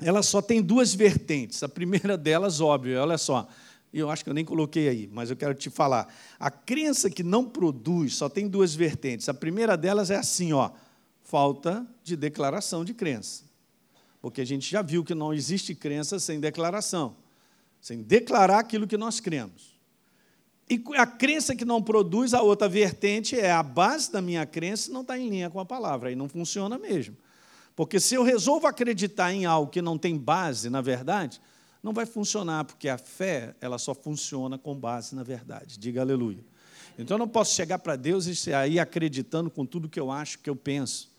ela 0.00 0.22
só 0.22 0.42
tem 0.42 0.62
duas 0.62 0.94
vertentes. 0.94 1.62
A 1.62 1.68
primeira 1.68 2.16
delas, 2.16 2.60
óbvio, 2.60 3.00
olha 3.00 3.18
só, 3.18 3.48
eu 3.92 4.08
acho 4.10 4.24
que 4.24 4.30
eu 4.30 4.34
nem 4.34 4.44
coloquei 4.44 4.88
aí, 4.88 5.08
mas 5.12 5.30
eu 5.30 5.36
quero 5.36 5.54
te 5.54 5.68
falar. 5.68 6.12
A 6.38 6.50
crença 6.50 7.10
que 7.10 7.22
não 7.22 7.44
produz 7.44 8.14
só 8.14 8.28
tem 8.28 8.48
duas 8.48 8.74
vertentes. 8.74 9.28
A 9.28 9.34
primeira 9.34 9.76
delas 9.76 10.10
é 10.10 10.16
assim, 10.16 10.52
ó, 10.52 10.70
falta 11.22 11.86
de 12.02 12.16
declaração 12.16 12.84
de 12.84 12.94
crença. 12.94 13.44
Porque 14.20 14.40
a 14.40 14.46
gente 14.46 14.70
já 14.70 14.80
viu 14.80 15.04
que 15.04 15.14
não 15.14 15.34
existe 15.34 15.74
crença 15.74 16.18
sem 16.18 16.40
declaração, 16.40 17.16
sem 17.80 18.02
declarar 18.02 18.60
aquilo 18.60 18.86
que 18.86 18.96
nós 18.96 19.20
cremos. 19.20 19.71
E 20.68 20.82
a 20.96 21.06
crença 21.06 21.54
que 21.54 21.64
não 21.64 21.82
produz, 21.82 22.32
a 22.34 22.42
outra 22.42 22.68
vertente 22.68 23.38
é 23.38 23.50
a 23.50 23.62
base 23.62 24.10
da 24.10 24.22
minha 24.22 24.46
crença 24.46 24.90
não 24.92 25.02
está 25.02 25.18
em 25.18 25.28
linha 25.28 25.50
com 25.50 25.60
a 25.60 25.64
palavra, 25.64 26.08
aí 26.08 26.16
não 26.16 26.28
funciona 26.28 26.78
mesmo. 26.78 27.16
Porque 27.74 27.98
se 27.98 28.14
eu 28.14 28.22
resolvo 28.22 28.66
acreditar 28.66 29.32
em 29.32 29.44
algo 29.44 29.70
que 29.70 29.82
não 29.82 29.98
tem 29.98 30.16
base 30.16 30.70
na 30.70 30.80
verdade, 30.80 31.40
não 31.82 31.92
vai 31.92 32.06
funcionar, 32.06 32.64
porque 32.64 32.88
a 32.88 32.96
fé 32.96 33.54
ela 33.60 33.76
só 33.76 33.94
funciona 33.94 34.56
com 34.56 34.74
base 34.74 35.14
na 35.14 35.22
verdade. 35.22 35.78
Diga 35.78 36.00
aleluia. 36.00 36.44
Então 36.98 37.16
eu 37.16 37.18
não 37.18 37.28
posso 37.28 37.54
chegar 37.54 37.78
para 37.78 37.96
Deus 37.96 38.26
e 38.26 38.36
sair 38.36 38.78
acreditando 38.78 39.50
com 39.50 39.66
tudo 39.66 39.88
que 39.88 39.98
eu 39.98 40.10
acho, 40.10 40.38
que 40.38 40.48
eu 40.48 40.56
penso, 40.56 41.10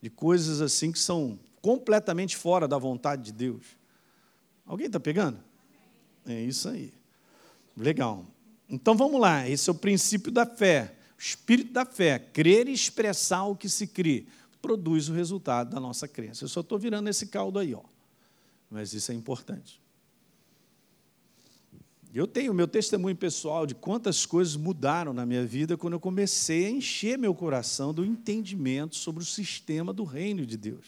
de 0.00 0.08
coisas 0.08 0.60
assim 0.60 0.90
que 0.90 0.98
são 0.98 1.38
completamente 1.60 2.36
fora 2.36 2.68
da 2.68 2.78
vontade 2.78 3.22
de 3.22 3.32
Deus. 3.32 3.64
Alguém 4.66 4.86
está 4.86 5.00
pegando? 5.00 5.38
É 6.26 6.40
isso 6.40 6.68
aí. 6.68 6.92
Legal. 7.76 8.24
Então 8.74 8.96
vamos 8.96 9.20
lá, 9.20 9.48
esse 9.48 9.68
é 9.68 9.72
o 9.72 9.76
princípio 9.76 10.32
da 10.32 10.44
fé, 10.44 10.94
o 11.18 11.22
espírito 11.22 11.72
da 11.72 11.84
fé, 11.84 12.18
crer 12.18 12.68
e 12.68 12.72
expressar 12.72 13.44
o 13.44 13.56
que 13.56 13.68
se 13.68 13.86
crê, 13.86 14.26
produz 14.60 15.08
o 15.08 15.12
resultado 15.12 15.70
da 15.70 15.80
nossa 15.80 16.08
crença. 16.08 16.44
Eu 16.44 16.48
só 16.48 16.60
estou 16.60 16.78
virando 16.78 17.08
esse 17.08 17.26
caldo 17.26 17.58
aí, 17.58 17.74
ó. 17.74 17.82
Mas 18.70 18.92
isso 18.92 19.12
é 19.12 19.14
importante. 19.14 19.80
Eu 22.14 22.28
tenho 22.28 22.54
meu 22.54 22.68
testemunho 22.68 23.16
pessoal 23.16 23.66
de 23.66 23.74
quantas 23.74 24.24
coisas 24.24 24.54
mudaram 24.54 25.12
na 25.12 25.26
minha 25.26 25.44
vida 25.44 25.76
quando 25.76 25.94
eu 25.94 26.00
comecei 26.00 26.66
a 26.66 26.70
encher 26.70 27.18
meu 27.18 27.34
coração 27.34 27.92
do 27.92 28.04
entendimento 28.04 28.94
sobre 28.94 29.22
o 29.22 29.26
sistema 29.26 29.92
do 29.92 30.04
reino 30.04 30.46
de 30.46 30.56
Deus. 30.56 30.86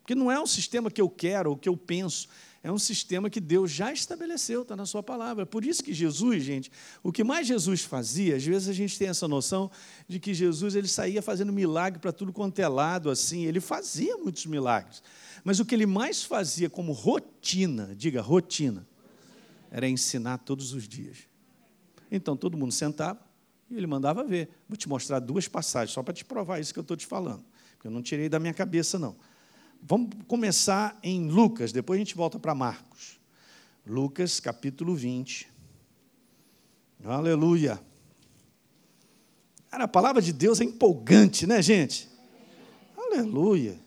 Porque 0.00 0.14
não 0.14 0.30
é 0.30 0.38
um 0.38 0.46
sistema 0.46 0.90
que 0.90 1.00
eu 1.00 1.08
quero 1.08 1.50
ou 1.50 1.56
que 1.56 1.68
eu 1.68 1.76
penso, 1.76 2.28
é 2.62 2.72
um 2.72 2.78
sistema 2.78 3.30
que 3.30 3.40
Deus 3.40 3.70
já 3.70 3.92
estabeleceu, 3.92 4.62
está 4.62 4.74
na 4.74 4.84
Sua 4.84 5.02
palavra. 5.02 5.46
Por 5.46 5.64
isso 5.64 5.82
que 5.82 5.94
Jesus, 5.94 6.42
gente, 6.42 6.70
o 7.02 7.12
que 7.12 7.22
mais 7.22 7.46
Jesus 7.46 7.82
fazia, 7.82 8.36
às 8.36 8.44
vezes 8.44 8.68
a 8.68 8.72
gente 8.72 8.98
tem 8.98 9.08
essa 9.08 9.28
noção 9.28 9.70
de 10.08 10.18
que 10.18 10.34
Jesus 10.34 10.74
ele 10.74 10.88
saía 10.88 11.22
fazendo 11.22 11.52
milagre 11.52 12.00
para 12.00 12.12
tudo 12.12 12.32
quanto 12.32 12.58
é 12.58 12.66
lado, 12.66 13.10
assim, 13.10 13.44
ele 13.44 13.60
fazia 13.60 14.16
muitos 14.16 14.44
milagres. 14.46 15.02
Mas 15.44 15.60
o 15.60 15.64
que 15.64 15.74
ele 15.74 15.86
mais 15.86 16.24
fazia 16.24 16.68
como 16.68 16.92
rotina, 16.92 17.94
diga 17.96 18.20
rotina, 18.20 18.86
era 19.70 19.88
ensinar 19.88 20.38
todos 20.38 20.72
os 20.72 20.88
dias. 20.88 21.18
Então 22.10 22.36
todo 22.36 22.56
mundo 22.56 22.72
sentava 22.72 23.20
e 23.70 23.76
ele 23.76 23.86
mandava 23.86 24.24
ver. 24.24 24.48
Vou 24.68 24.76
te 24.76 24.88
mostrar 24.88 25.20
duas 25.20 25.46
passagens, 25.46 25.92
só 25.92 26.02
para 26.02 26.14
te 26.14 26.24
provar 26.24 26.58
isso 26.58 26.72
que 26.72 26.78
eu 26.78 26.82
estou 26.82 26.96
te 26.96 27.06
falando. 27.06 27.44
Porque 27.74 27.86
eu 27.86 27.92
não 27.92 28.02
tirei 28.02 28.28
da 28.28 28.40
minha 28.40 28.54
cabeça, 28.54 28.98
não. 28.98 29.16
Vamos 29.82 30.10
começar 30.26 30.98
em 31.02 31.28
Lucas, 31.28 31.72
depois 31.72 31.98
a 31.98 32.00
gente 32.00 32.14
volta 32.14 32.38
para 32.38 32.54
Marcos. 32.54 33.18
Lucas, 33.86 34.38
capítulo 34.38 34.94
20. 34.94 35.48
Aleluia. 37.04 37.80
Cara, 39.70 39.84
a 39.84 39.88
palavra 39.88 40.20
de 40.20 40.32
Deus 40.32 40.60
é 40.60 40.64
empolgante, 40.64 41.46
né, 41.46 41.62
gente? 41.62 42.08
Aleluia. 42.96 43.78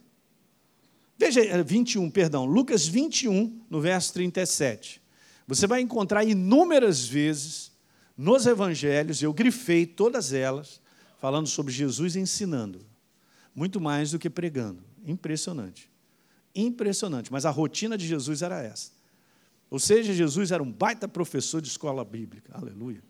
Veja, 1.18 1.64
21, 1.64 2.08
eh, 2.08 2.10
perdão, 2.10 2.46
Lucas 2.46 2.88
21, 2.88 3.62
no 3.70 3.80
verso 3.80 4.14
37. 4.14 5.02
Você 5.48 5.68
vai 5.68 5.82
encontrar 5.82 6.24
inúmeras 6.24 7.06
vezes 7.06 7.72
nos 8.18 8.46
evangelhos, 8.46 9.22
eu 9.22 9.34
grifei 9.34 9.86
todas 9.86 10.34
elas, 10.34 10.82
falando 11.20 11.48
sobre 11.48 11.72
Jesus 11.72 12.16
ensinando, 12.16 12.86
muito 13.54 13.80
mais 13.80 14.12
do 14.12 14.20
que 14.20 14.30
pregando. 14.30 14.91
Impressionante. 15.06 15.90
Impressionante. 16.54 17.32
Mas 17.32 17.46
a 17.46 17.50
rotina 17.50 17.98
de 17.98 18.08
Jesus 18.08 18.42
era 18.42 18.62
essa. 18.62 18.92
Ou 19.70 19.80
seja, 19.80 20.14
Jesus 20.14 20.52
era 20.52 20.62
um 20.62 20.72
baita 20.72 21.08
professor 21.08 21.62
de 21.62 21.70
escola 21.70 22.04
bíblica. 22.04 22.52
Aleluia. 22.54 23.02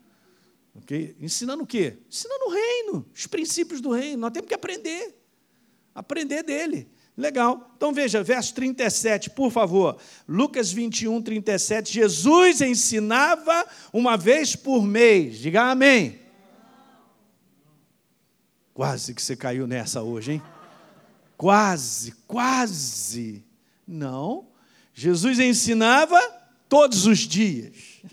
Okay? 0.75 1.15
Ensinando 1.19 1.63
o 1.63 1.67
quê? 1.67 1.97
Ensinando 2.09 2.45
o 2.45 2.49
reino, 2.51 3.05
os 3.13 3.27
princípios 3.27 3.81
do 3.81 3.91
reino. 3.91 4.21
Nós 4.21 4.31
temos 4.31 4.47
que 4.47 4.53
aprender. 4.53 5.15
Aprender 5.93 6.43
dele. 6.43 6.87
Legal. 7.17 7.73
Então 7.75 7.93
veja, 7.93 8.23
verso 8.23 8.53
37, 8.55 9.31
por 9.31 9.51
favor. 9.51 9.97
Lucas 10.27 10.71
21, 10.71 11.21
37. 11.21 11.91
Jesus 11.91 12.61
ensinava 12.61 13.65
uma 13.91 14.15
vez 14.15 14.55
por 14.55 14.83
mês. 14.83 15.39
Diga 15.39 15.63
amém. 15.71 16.19
Quase 18.73 19.13
que 19.13 19.21
você 19.21 19.35
caiu 19.35 19.67
nessa 19.67 20.01
hoje, 20.01 20.33
hein? 20.33 20.41
Quase, 21.41 22.11
quase. 22.27 23.43
Não. 23.87 24.45
Jesus 24.93 25.39
ensinava 25.39 26.21
todos 26.69 27.07
os 27.07 27.17
dias. 27.17 27.73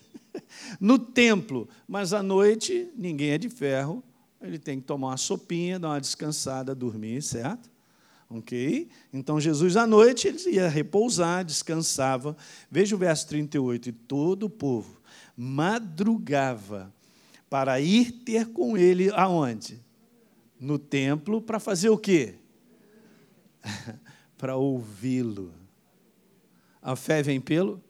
No 0.81 0.99
templo. 0.99 1.68
Mas 1.87 2.12
à 2.12 2.22
noite, 2.22 2.89
ninguém 2.97 3.31
é 3.31 3.39
de 3.39 3.49
ferro. 3.51 4.03
Ele 4.41 4.59
tem 4.59 4.81
que 4.81 4.87
tomar 4.87 5.09
uma 5.09 5.16
sopinha, 5.16 5.79
dar 5.79 5.89
uma 5.89 6.01
descansada, 6.01 6.74
dormir, 6.74 7.22
certo? 7.22 7.70
Ok? 8.31 8.89
Então 9.12 9.41
Jesus 9.41 9.76
à 9.76 9.87
noite 9.87 10.29
ele 10.29 10.39
ia 10.51 10.68
repousar, 10.68 11.45
descansava. 11.45 12.37
Veja 12.70 12.95
o 12.95 12.99
verso 12.99 13.26
38. 13.29 13.89
E 13.89 13.93
todo 13.93 14.45
o 14.45 14.51
povo 14.51 15.03
madrugava 15.37 16.93
para 17.51 17.79
ir 17.79 18.12
ter 18.24 18.47
com 18.47 18.76
ele 18.76 19.11
aonde? 19.11 19.83
No 20.59 20.79
templo, 20.79 21.43
para 21.43 21.59
fazer 21.59 21.91
o 21.91 21.99
quê? 21.99 22.37
para 24.37 24.57
ouvi-lo. 24.57 25.53
A 26.81 26.95
fé 26.97 27.23
vem 27.23 27.41
pelo? 27.41 27.83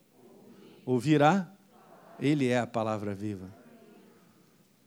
Ouvirá? 0.84 1.52
Ele 2.18 2.48
é 2.48 2.58
a 2.58 2.66
palavra 2.66 3.14
viva. 3.14 3.56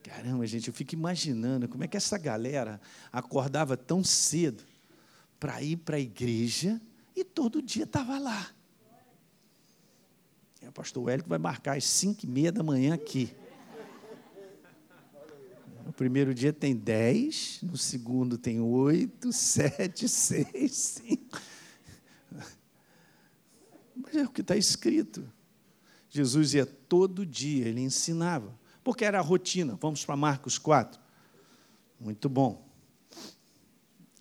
Caramba, 0.03 0.45
gente, 0.45 0.67
eu 0.67 0.73
fico 0.73 0.93
imaginando 0.93 1.67
como 1.67 1.83
é 1.83 1.87
que 1.87 1.95
essa 1.95 2.17
galera 2.17 2.81
acordava 3.11 3.77
tão 3.77 4.03
cedo 4.03 4.63
para 5.39 5.61
ir 5.61 5.77
para 5.77 5.97
a 5.97 5.99
igreja 5.99 6.81
e 7.15 7.23
todo 7.23 7.61
dia 7.61 7.83
estava 7.83 8.19
lá. 8.19 8.51
É, 10.61 10.69
o 10.69 10.71
pastor 10.71 11.09
Hélio 11.09 11.25
vai 11.27 11.39
marcar 11.39 11.77
às 11.77 11.85
cinco 11.85 12.25
e 12.25 12.27
meia 12.27 12.51
da 12.51 12.61
manhã 12.61 12.93
aqui. 12.93 13.33
No 15.91 15.95
primeiro 15.95 16.33
dia 16.33 16.53
tem 16.53 16.73
dez, 16.73 17.59
no 17.61 17.75
segundo 17.75 18.37
tem 18.37 18.61
oito, 18.61 19.33
sete, 19.33 20.07
seis, 20.07 20.71
cinco. 20.71 21.37
Mas 23.93 24.15
é 24.15 24.23
o 24.23 24.29
que 24.29 24.39
está 24.39 24.55
escrito. 24.55 25.29
Jesus 26.09 26.53
ia 26.53 26.65
todo 26.65 27.25
dia, 27.25 27.67
ele 27.67 27.81
ensinava, 27.81 28.57
porque 28.85 29.03
era 29.03 29.19
a 29.19 29.21
rotina. 29.21 29.77
Vamos 29.81 30.05
para 30.05 30.15
Marcos 30.15 30.57
4. 30.57 30.97
Muito 31.99 32.29
bom. 32.29 32.65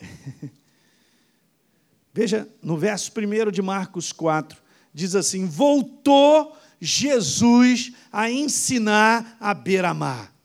Veja, 2.12 2.53
no 2.61 2.77
verso 2.77 3.12
1 3.16 3.53
de 3.53 3.62
Marcos 3.62 4.11
4, 4.11 4.61
diz 4.93 5.14
assim: 5.14 5.47
Voltou 5.47 6.57
Jesus 6.81 7.93
a 8.11 8.29
ensinar 8.29 9.37
a 9.39 9.55
beira-mar. 9.55 10.39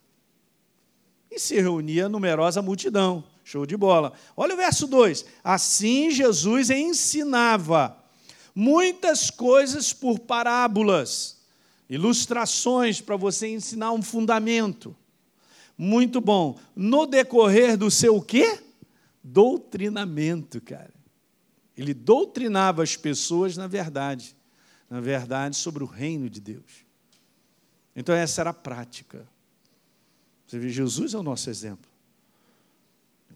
E 1.36 1.39
se 1.39 1.59
reunia 1.59 2.07
numerosa 2.07 2.61
multidão. 2.61 3.21
Show 3.43 3.65
de 3.65 3.75
bola. 3.75 4.13
Olha 4.38 4.53
o 4.53 4.57
verso 4.57 4.88
2: 4.88 5.25
Assim 5.43 6.09
Jesus 6.09 6.69
ensinava 6.69 8.01
muitas 8.55 9.29
coisas 9.29 9.91
por 9.91 10.17
parábolas, 10.19 11.41
ilustrações 11.89 13.01
para 13.01 13.17
você 13.17 13.49
ensinar 13.49 13.91
um 13.91 14.01
fundamento. 14.01 14.95
Muito 15.77 16.21
bom. 16.21 16.57
No 16.73 17.05
decorrer 17.05 17.75
do 17.75 17.91
seu 17.91 18.21
quê? 18.21 18.57
Doutrinamento, 19.21 20.61
cara. 20.61 20.93
Ele 21.75 21.93
doutrinava 21.93 22.81
as 22.81 22.95
pessoas 22.95 23.57
na 23.57 23.67
verdade, 23.67 24.33
na 24.89 25.01
verdade 25.01 25.57
sobre 25.57 25.83
o 25.83 25.88
reino 25.88 26.29
de 26.29 26.39
Deus. 26.39 26.86
Então 27.93 28.15
essa 28.15 28.41
era 28.41 28.51
a 28.51 28.53
prática. 28.53 29.27
Você 30.45 30.59
vê, 30.59 30.69
Jesus 30.69 31.13
é 31.13 31.17
o 31.17 31.23
nosso 31.23 31.49
exemplo. 31.49 31.89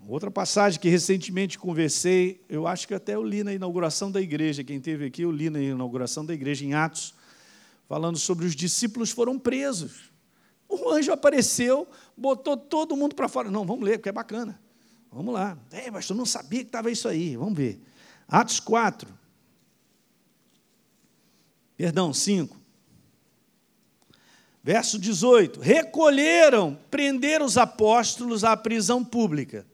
Outra 0.07 0.31
passagem 0.31 0.79
que 0.79 0.89
recentemente 0.89 1.59
conversei, 1.59 2.43
eu 2.49 2.65
acho 2.65 2.87
que 2.87 2.95
até 2.95 3.13
eu 3.13 3.23
li 3.23 3.43
na 3.43 3.53
inauguração 3.53 4.11
da 4.11 4.19
igreja, 4.19 4.63
quem 4.63 4.79
teve 4.79 5.05
aqui, 5.05 5.21
eu 5.21 5.31
li 5.31 5.51
na 5.51 5.61
inauguração 5.61 6.25
da 6.25 6.33
igreja 6.33 6.65
em 6.65 6.73
Atos, 6.73 7.13
falando 7.87 8.17
sobre 8.17 8.45
os 8.45 8.55
discípulos 8.55 9.11
foram 9.11 9.37
presos. 9.37 10.11
O 10.67 10.89
anjo 10.89 11.11
apareceu, 11.11 11.87
botou 12.17 12.57
todo 12.57 12.95
mundo 12.95 13.13
para 13.13 13.27
fora. 13.27 13.51
Não, 13.51 13.65
vamos 13.65 13.83
ler, 13.83 13.97
porque 13.97 14.09
é 14.09 14.11
bacana. 14.11 14.59
Vamos 15.11 15.33
lá. 15.33 15.57
É, 15.71 15.91
mas 15.91 16.07
tu 16.07 16.15
não 16.15 16.25
sabia 16.25 16.61
que 16.61 16.69
estava 16.69 16.89
isso 16.89 17.07
aí. 17.07 17.35
Vamos 17.35 17.55
ver. 17.55 17.79
Atos 18.27 18.59
4. 18.59 19.11
Perdão, 21.77 22.13
5. 22.13 22.58
Verso 24.63 24.99
18: 24.99 25.59
Recolheram, 25.59 26.77
prenderam 26.91 27.45
os 27.45 27.57
apóstolos 27.57 28.43
à 28.43 28.55
prisão 28.57 29.03
pública. 29.03 29.65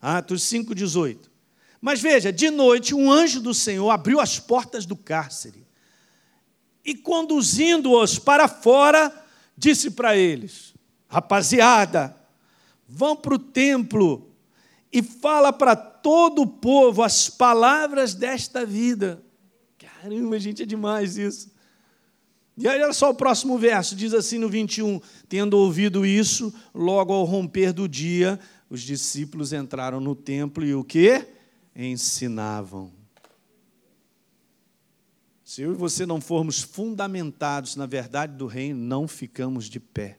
Atos 0.00 0.42
5, 0.44 0.74
18. 0.74 1.30
Mas 1.80 2.00
veja, 2.00 2.32
de 2.32 2.50
noite 2.50 2.94
um 2.94 3.10
anjo 3.10 3.40
do 3.40 3.54
Senhor 3.54 3.90
abriu 3.90 4.20
as 4.20 4.38
portas 4.38 4.84
do 4.84 4.96
cárcere 4.96 5.66
e, 6.84 6.94
conduzindo-os 6.94 8.18
para 8.18 8.48
fora, 8.48 9.12
disse 9.56 9.90
para 9.90 10.16
eles: 10.16 10.74
Rapaziada, 11.08 12.16
vão 12.88 13.14
para 13.14 13.34
o 13.34 13.38
templo 13.38 14.30
e 14.92 15.02
fala 15.02 15.52
para 15.52 15.76
todo 15.76 16.42
o 16.42 16.46
povo 16.46 17.02
as 17.02 17.28
palavras 17.28 18.14
desta 18.14 18.64
vida. 18.64 19.22
Caramba, 19.78 20.38
gente, 20.40 20.62
é 20.62 20.66
demais 20.66 21.16
isso. 21.16 21.50
E 22.60 22.66
aí, 22.66 22.82
olha 22.82 22.92
só 22.92 23.10
o 23.10 23.14
próximo 23.14 23.56
verso, 23.56 23.94
diz 23.94 24.12
assim 24.12 24.36
no 24.36 24.48
21, 24.48 25.00
tendo 25.28 25.56
ouvido 25.56 26.04
isso, 26.04 26.52
logo 26.74 27.12
ao 27.12 27.22
romper 27.22 27.72
do 27.72 27.88
dia, 27.88 28.40
os 28.68 28.80
discípulos 28.80 29.52
entraram 29.52 30.00
no 30.00 30.16
templo 30.16 30.64
e 30.64 30.74
o 30.74 30.82
que? 30.82 31.24
Ensinavam. 31.76 32.90
Se 35.44 35.62
eu 35.62 35.70
e 35.72 35.76
você 35.76 36.04
não 36.04 36.20
formos 36.20 36.60
fundamentados 36.60 37.76
na 37.76 37.86
verdade 37.86 38.36
do 38.36 38.48
reino, 38.48 38.80
não 38.80 39.06
ficamos 39.06 39.66
de 39.66 39.78
pé. 39.78 40.18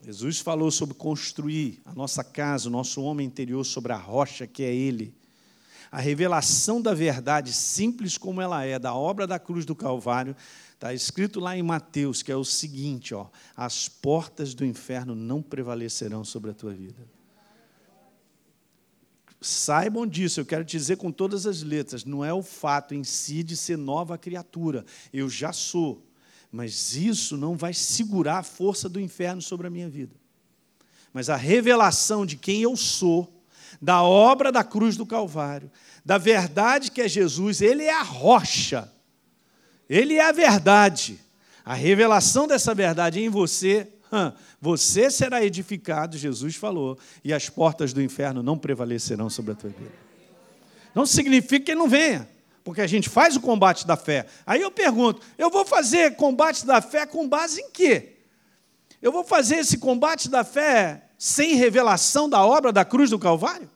Jesus 0.00 0.38
falou 0.38 0.70
sobre 0.70 0.94
construir 0.94 1.82
a 1.84 1.92
nossa 1.92 2.22
casa, 2.22 2.68
o 2.68 2.72
nosso 2.72 3.02
homem 3.02 3.26
interior 3.26 3.64
sobre 3.64 3.92
a 3.92 3.96
rocha 3.96 4.46
que 4.46 4.62
é 4.62 4.72
Ele 4.72 5.17
a 5.90 6.00
revelação 6.00 6.80
da 6.80 6.92
verdade, 6.94 7.52
simples 7.52 8.18
como 8.18 8.40
ela 8.40 8.64
é, 8.64 8.78
da 8.78 8.94
obra 8.94 9.26
da 9.26 9.38
cruz 9.38 9.64
do 9.64 9.74
Calvário, 9.74 10.36
está 10.74 10.92
escrito 10.92 11.40
lá 11.40 11.56
em 11.56 11.62
Mateus, 11.62 12.22
que 12.22 12.30
é 12.30 12.36
o 12.36 12.44
seguinte: 12.44 13.14
ó, 13.14 13.26
as 13.56 13.88
portas 13.88 14.54
do 14.54 14.64
inferno 14.64 15.14
não 15.14 15.42
prevalecerão 15.42 16.24
sobre 16.24 16.50
a 16.50 16.54
tua 16.54 16.72
vida. 16.72 17.06
Saibam 19.40 20.06
disso, 20.06 20.40
eu 20.40 20.46
quero 20.46 20.64
dizer 20.64 20.96
com 20.96 21.12
todas 21.12 21.46
as 21.46 21.62
letras, 21.62 22.04
não 22.04 22.24
é 22.24 22.32
o 22.32 22.42
fato 22.42 22.92
em 22.92 23.04
si 23.04 23.42
de 23.42 23.56
ser 23.56 23.78
nova 23.78 24.18
criatura, 24.18 24.84
eu 25.12 25.30
já 25.30 25.52
sou, 25.52 26.04
mas 26.50 26.94
isso 26.96 27.36
não 27.36 27.56
vai 27.56 27.72
segurar 27.72 28.38
a 28.38 28.42
força 28.42 28.88
do 28.88 29.00
inferno 29.00 29.40
sobre 29.40 29.68
a 29.68 29.70
minha 29.70 29.88
vida. 29.88 30.14
Mas 31.12 31.30
a 31.30 31.36
revelação 31.36 32.26
de 32.26 32.36
quem 32.36 32.62
eu 32.62 32.76
sou, 32.76 33.37
da 33.80 34.02
obra 34.02 34.50
da 34.50 34.64
cruz 34.64 34.96
do 34.96 35.06
Calvário, 35.06 35.70
da 36.04 36.18
verdade 36.18 36.90
que 36.90 37.00
é 37.00 37.08
Jesus, 37.08 37.60
ele 37.60 37.84
é 37.84 37.92
a 37.92 38.02
rocha, 38.02 38.90
ele 39.88 40.14
é 40.14 40.24
a 40.24 40.32
verdade. 40.32 41.20
A 41.64 41.74
revelação 41.74 42.46
dessa 42.46 42.74
verdade 42.74 43.20
em 43.20 43.28
você, 43.28 43.92
você 44.60 45.10
será 45.10 45.44
edificado, 45.44 46.16
Jesus 46.16 46.56
falou, 46.56 46.98
e 47.22 47.32
as 47.32 47.48
portas 47.48 47.92
do 47.92 48.02
inferno 48.02 48.42
não 48.42 48.58
prevalecerão 48.58 49.28
sobre 49.28 49.52
a 49.52 49.54
tua 49.54 49.70
vida. 49.70 49.92
Não 50.94 51.06
significa 51.06 51.66
que 51.66 51.70
ele 51.72 51.78
não 51.78 51.88
venha, 51.88 52.28
porque 52.64 52.80
a 52.80 52.86
gente 52.86 53.08
faz 53.08 53.36
o 53.36 53.40
combate 53.40 53.86
da 53.86 53.96
fé. 53.96 54.26
Aí 54.46 54.60
eu 54.60 54.70
pergunto: 54.70 55.22
eu 55.36 55.50
vou 55.50 55.64
fazer 55.64 56.16
combate 56.16 56.66
da 56.66 56.80
fé 56.80 57.06
com 57.06 57.28
base 57.28 57.60
em 57.60 57.70
quê? 57.70 58.16
Eu 59.00 59.12
vou 59.12 59.22
fazer 59.22 59.56
esse 59.56 59.78
combate 59.78 60.28
da 60.28 60.42
fé 60.42 61.07
sem 61.18 61.56
revelação 61.56 62.30
da 62.30 62.44
obra 62.46 62.72
da 62.72 62.84
cruz 62.84 63.10
do 63.10 63.18
Calvário? 63.18 63.68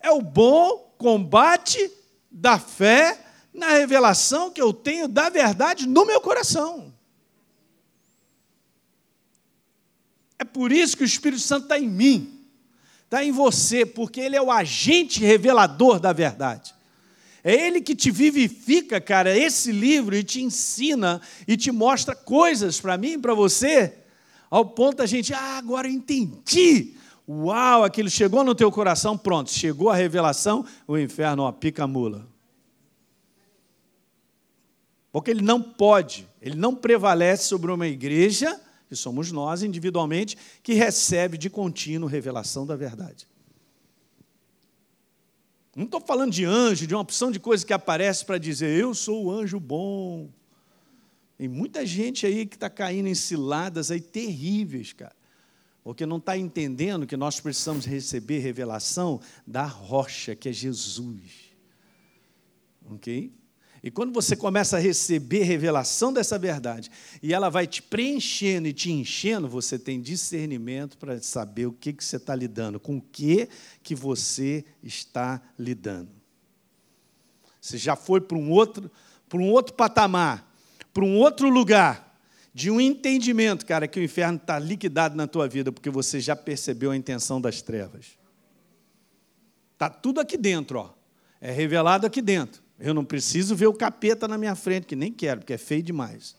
É 0.00 0.10
o 0.10 0.22
bom 0.22 0.94
combate 0.96 1.90
da 2.30 2.58
fé 2.58 3.22
na 3.52 3.68
revelação 3.68 4.50
que 4.50 4.62
eu 4.62 4.72
tenho 4.72 5.06
da 5.06 5.28
verdade 5.28 5.86
no 5.86 6.06
meu 6.06 6.20
coração. 6.20 6.90
É 10.38 10.44
por 10.44 10.72
isso 10.72 10.96
que 10.96 11.02
o 11.02 11.06
Espírito 11.06 11.42
Santo 11.42 11.64
está 11.64 11.78
em 11.78 11.86
mim, 11.86 12.46
está 13.04 13.22
em 13.22 13.30
você, 13.30 13.84
porque 13.84 14.20
ele 14.20 14.36
é 14.36 14.40
o 14.40 14.50
agente 14.50 15.20
revelador 15.20 16.00
da 16.00 16.14
verdade. 16.14 16.74
É 17.44 17.54
ele 17.54 17.82
que 17.82 17.94
te 17.94 18.10
vivifica, 18.10 19.00
cara, 19.00 19.36
esse 19.36 19.70
livro 19.70 20.16
e 20.16 20.24
te 20.24 20.42
ensina 20.42 21.20
e 21.46 21.58
te 21.58 21.70
mostra 21.70 22.14
coisas 22.14 22.80
para 22.80 22.96
mim 22.96 23.12
e 23.12 23.18
para 23.18 23.34
você 23.34 23.99
ao 24.50 24.66
ponto 24.66 24.96
da 24.96 25.06
gente, 25.06 25.32
ah, 25.32 25.58
agora 25.58 25.86
eu 25.86 25.92
entendi. 25.92 26.94
Uau, 27.28 27.84
aquilo 27.84 28.10
chegou 28.10 28.42
no 28.42 28.54
teu 28.54 28.72
coração, 28.72 29.16
pronto, 29.16 29.52
chegou 29.52 29.88
a 29.88 29.94
revelação, 29.94 30.66
o 30.88 30.98
inferno, 30.98 31.44
ó, 31.44 31.52
pica 31.52 31.84
a 31.84 31.86
mula. 31.86 32.26
Porque 35.12 35.30
ele 35.30 35.42
não 35.42 35.62
pode, 35.62 36.26
ele 36.42 36.56
não 36.56 36.74
prevalece 36.74 37.44
sobre 37.44 37.70
uma 37.70 37.86
igreja, 37.86 38.60
que 38.88 38.96
somos 38.96 39.30
nós 39.30 39.62
individualmente, 39.62 40.36
que 40.62 40.74
recebe 40.74 41.38
de 41.38 41.48
contínuo 41.48 42.08
revelação 42.08 42.66
da 42.66 42.74
verdade. 42.74 43.28
Não 45.74 45.84
estou 45.84 46.00
falando 46.00 46.32
de 46.32 46.44
anjo, 46.44 46.86
de 46.86 46.94
uma 46.94 47.00
opção 47.00 47.30
de 47.30 47.38
coisa 47.38 47.64
que 47.64 47.72
aparece 47.72 48.24
para 48.24 48.38
dizer, 48.38 48.76
eu 48.76 48.92
sou 48.92 49.26
o 49.26 49.30
anjo 49.30 49.60
bom. 49.60 50.28
Tem 51.40 51.48
muita 51.48 51.86
gente 51.86 52.26
aí 52.26 52.44
que 52.44 52.54
está 52.54 52.68
caindo 52.68 53.08
em 53.08 53.14
ciladas 53.14 53.90
aí 53.90 53.98
terríveis, 53.98 54.92
cara. 54.92 55.16
Porque 55.82 56.04
não 56.04 56.18
está 56.18 56.36
entendendo 56.36 57.06
que 57.06 57.16
nós 57.16 57.40
precisamos 57.40 57.86
receber 57.86 58.40
revelação 58.40 59.22
da 59.46 59.64
rocha, 59.64 60.36
que 60.36 60.50
é 60.50 60.52
Jesus. 60.52 61.54
Ok? 62.84 63.32
E 63.82 63.90
quando 63.90 64.12
você 64.12 64.36
começa 64.36 64.76
a 64.76 64.80
receber 64.80 65.44
revelação 65.44 66.12
dessa 66.12 66.38
verdade, 66.38 66.90
e 67.22 67.32
ela 67.32 67.48
vai 67.48 67.66
te 67.66 67.80
preenchendo 67.80 68.68
e 68.68 68.74
te 68.74 68.92
enchendo, 68.92 69.48
você 69.48 69.78
tem 69.78 69.98
discernimento 69.98 70.98
para 70.98 71.22
saber 71.22 71.64
o 71.64 71.72
que, 71.72 71.94
que 71.94 72.04
você 72.04 72.16
está 72.16 72.36
lidando, 72.36 72.78
com 72.78 72.98
o 72.98 73.00
que, 73.00 73.48
que 73.82 73.94
você 73.94 74.62
está 74.82 75.40
lidando. 75.58 76.10
Você 77.58 77.78
já 77.78 77.96
foi 77.96 78.20
para 78.20 78.36
um 78.36 78.50
outro, 78.50 78.90
para 79.26 79.38
um 79.38 79.48
outro 79.48 79.72
patamar 79.72 80.49
para 80.92 81.04
um 81.04 81.16
outro 81.16 81.48
lugar 81.48 82.18
de 82.52 82.70
um 82.70 82.80
entendimento, 82.80 83.64
cara, 83.64 83.86
que 83.86 83.98
o 83.98 84.02
inferno 84.02 84.36
está 84.36 84.58
liquidado 84.58 85.16
na 85.16 85.26
tua 85.26 85.48
vida 85.48 85.70
porque 85.70 85.88
você 85.88 86.20
já 86.20 86.34
percebeu 86.34 86.90
a 86.90 86.96
intenção 86.96 87.40
das 87.40 87.62
trevas. 87.62 88.18
Está 89.72 89.88
tudo 89.88 90.20
aqui 90.20 90.36
dentro, 90.36 90.80
ó. 90.80 90.94
É 91.40 91.50
revelado 91.50 92.06
aqui 92.06 92.20
dentro. 92.20 92.62
Eu 92.78 92.92
não 92.92 93.04
preciso 93.04 93.54
ver 93.54 93.66
o 93.66 93.74
capeta 93.74 94.26
na 94.26 94.36
minha 94.36 94.54
frente, 94.54 94.86
que 94.86 94.96
nem 94.96 95.12
quero, 95.12 95.40
porque 95.40 95.52
é 95.52 95.58
feio 95.58 95.82
demais. 95.82 96.36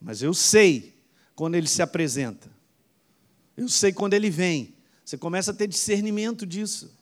Mas 0.00 0.22
eu 0.22 0.32
sei 0.32 0.94
quando 1.34 1.54
ele 1.54 1.66
se 1.66 1.82
apresenta. 1.82 2.50
Eu 3.56 3.68
sei 3.68 3.92
quando 3.92 4.14
ele 4.14 4.30
vem. 4.30 4.74
Você 5.04 5.18
começa 5.18 5.50
a 5.50 5.54
ter 5.54 5.66
discernimento 5.66 6.46
disso. 6.46 6.96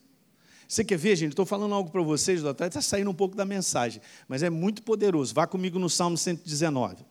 Você 0.71 0.85
quer 0.85 0.97
ver, 0.97 1.17
gente? 1.17 1.33
Estou 1.33 1.45
falando 1.45 1.75
algo 1.75 1.91
para 1.91 2.01
vocês, 2.01 2.45
até 2.45 2.69
está 2.69 2.81
saindo 2.81 3.11
um 3.11 3.15
pouco 3.15 3.35
da 3.35 3.45
mensagem, 3.45 4.01
mas 4.29 4.41
é 4.41 4.49
muito 4.49 4.85
poderoso. 4.85 5.35
Vá 5.35 5.45
comigo 5.45 5.81
no 5.81 5.91
Salmo 5.91 6.17
119. 6.17 7.05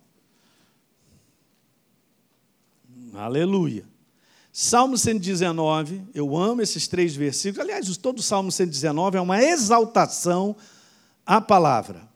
Aleluia. 3.14 3.84
Salmo 4.54 4.98
119, 4.98 6.04
eu 6.14 6.38
amo 6.38 6.62
esses 6.62 6.88
três 6.88 7.14
versículos. 7.14 7.60
Aliás, 7.60 7.98
todo 7.98 8.20
o 8.20 8.24
Salmo 8.24 8.50
119 8.50 9.18
é 9.18 9.22
uma 9.22 9.44
exaltação 9.44 10.56
à 11.26 11.42
palavra. 11.42 12.08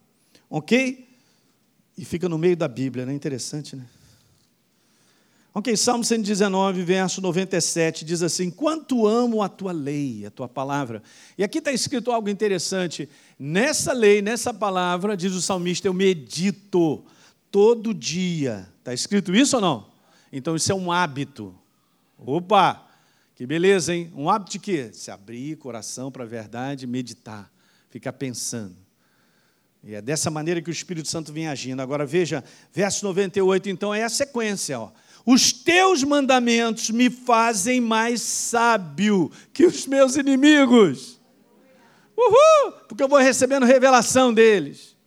Ok? 0.49 1.05
E 1.97 2.05
fica 2.05 2.29
no 2.29 2.37
meio 2.37 2.55
da 2.55 2.69
Bíblia, 2.69 3.05
né? 3.05 3.13
Interessante, 3.13 3.75
né? 3.75 3.85
Ok, 5.55 5.77
Salmo 5.77 6.03
119, 6.03 6.81
verso 6.81 7.21
97, 7.21 8.03
diz 8.03 8.23
assim: 8.23 8.49
Quanto 8.49 9.05
amo 9.05 9.43
a 9.43 9.47
tua 9.47 9.71
lei, 9.71 10.25
a 10.25 10.31
tua 10.31 10.49
palavra. 10.49 11.03
E 11.37 11.43
aqui 11.43 11.59
está 11.59 11.71
escrito 11.71 12.11
algo 12.11 12.27
interessante. 12.27 13.07
Nessa 13.37 13.93
lei, 13.93 14.19
nessa 14.19 14.51
palavra, 14.51 15.15
diz 15.15 15.33
o 15.33 15.41
salmista, 15.41 15.87
eu 15.87 15.93
medito 15.93 17.05
todo 17.51 17.93
dia. 17.93 18.67
Está 18.79 18.95
escrito 18.95 19.35
isso 19.35 19.57
ou 19.57 19.61
não? 19.61 19.87
Então 20.31 20.55
isso 20.55 20.71
é 20.71 20.75
um 20.75 20.91
hábito. 20.91 21.53
Opa, 22.17 22.87
que 23.35 23.45
beleza, 23.45 23.93
hein? 23.93 24.11
Um 24.15 24.31
hábito 24.31 24.53
de 24.53 24.59
quê? 24.59 24.89
Se 24.91 25.11
abrir 25.11 25.57
coração 25.57 26.11
para 26.11 26.23
a 26.23 26.27
verdade, 26.27 26.87
meditar, 26.87 27.51
ficar 27.91 28.13
pensando. 28.13 28.75
E 29.83 29.93
é 29.93 30.01
dessa 30.01 30.31
maneira 30.31 30.63
que 30.63 30.69
o 30.69 30.71
Espírito 30.71 31.09
Santo 31.09 31.31
vem 31.31 31.47
agindo. 31.47 31.81
Agora 31.81 32.07
veja, 32.07 32.43
verso 32.71 33.05
98, 33.05 33.69
então, 33.69 33.93
é 33.93 34.03
a 34.03 34.09
sequência. 34.09 34.79
Ó. 34.79 34.91
Os 35.25 35.53
teus 35.53 36.03
mandamentos 36.03 36.89
me 36.89 37.09
fazem 37.09 37.79
mais 37.79 38.21
sábio 38.21 39.31
que 39.53 39.65
os 39.65 39.87
meus 39.87 40.15
inimigos. 40.15 41.19
Uhul! 42.17 42.73
Porque 42.87 43.03
eu 43.03 43.07
vou 43.07 43.19
recebendo 43.19 43.65
revelação 43.65 44.33
deles. 44.33 44.97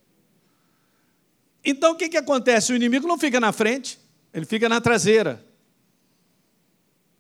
Então 1.65 1.93
o 1.93 1.97
que, 1.97 2.09
que 2.09 2.17
acontece? 2.17 2.73
O 2.73 2.77
inimigo 2.77 3.07
não 3.07 3.19
fica 3.19 3.39
na 3.39 3.53
frente, 3.53 3.99
ele 4.33 4.47
fica 4.47 4.69
na 4.69 4.81
traseira. 4.81 5.45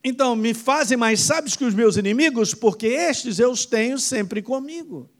Então, 0.09 0.37
me 0.37 0.55
fazem 0.55 0.97
mais 0.97 1.19
sábios 1.19 1.57
que 1.57 1.65
os 1.65 1.75
meus 1.75 1.97
inimigos, 1.97 2.55
porque 2.55 2.87
estes 2.87 3.41
eu 3.41 3.51
os 3.51 3.67
tenho 3.67 3.99
sempre 3.99 4.41
comigo. 4.41 5.11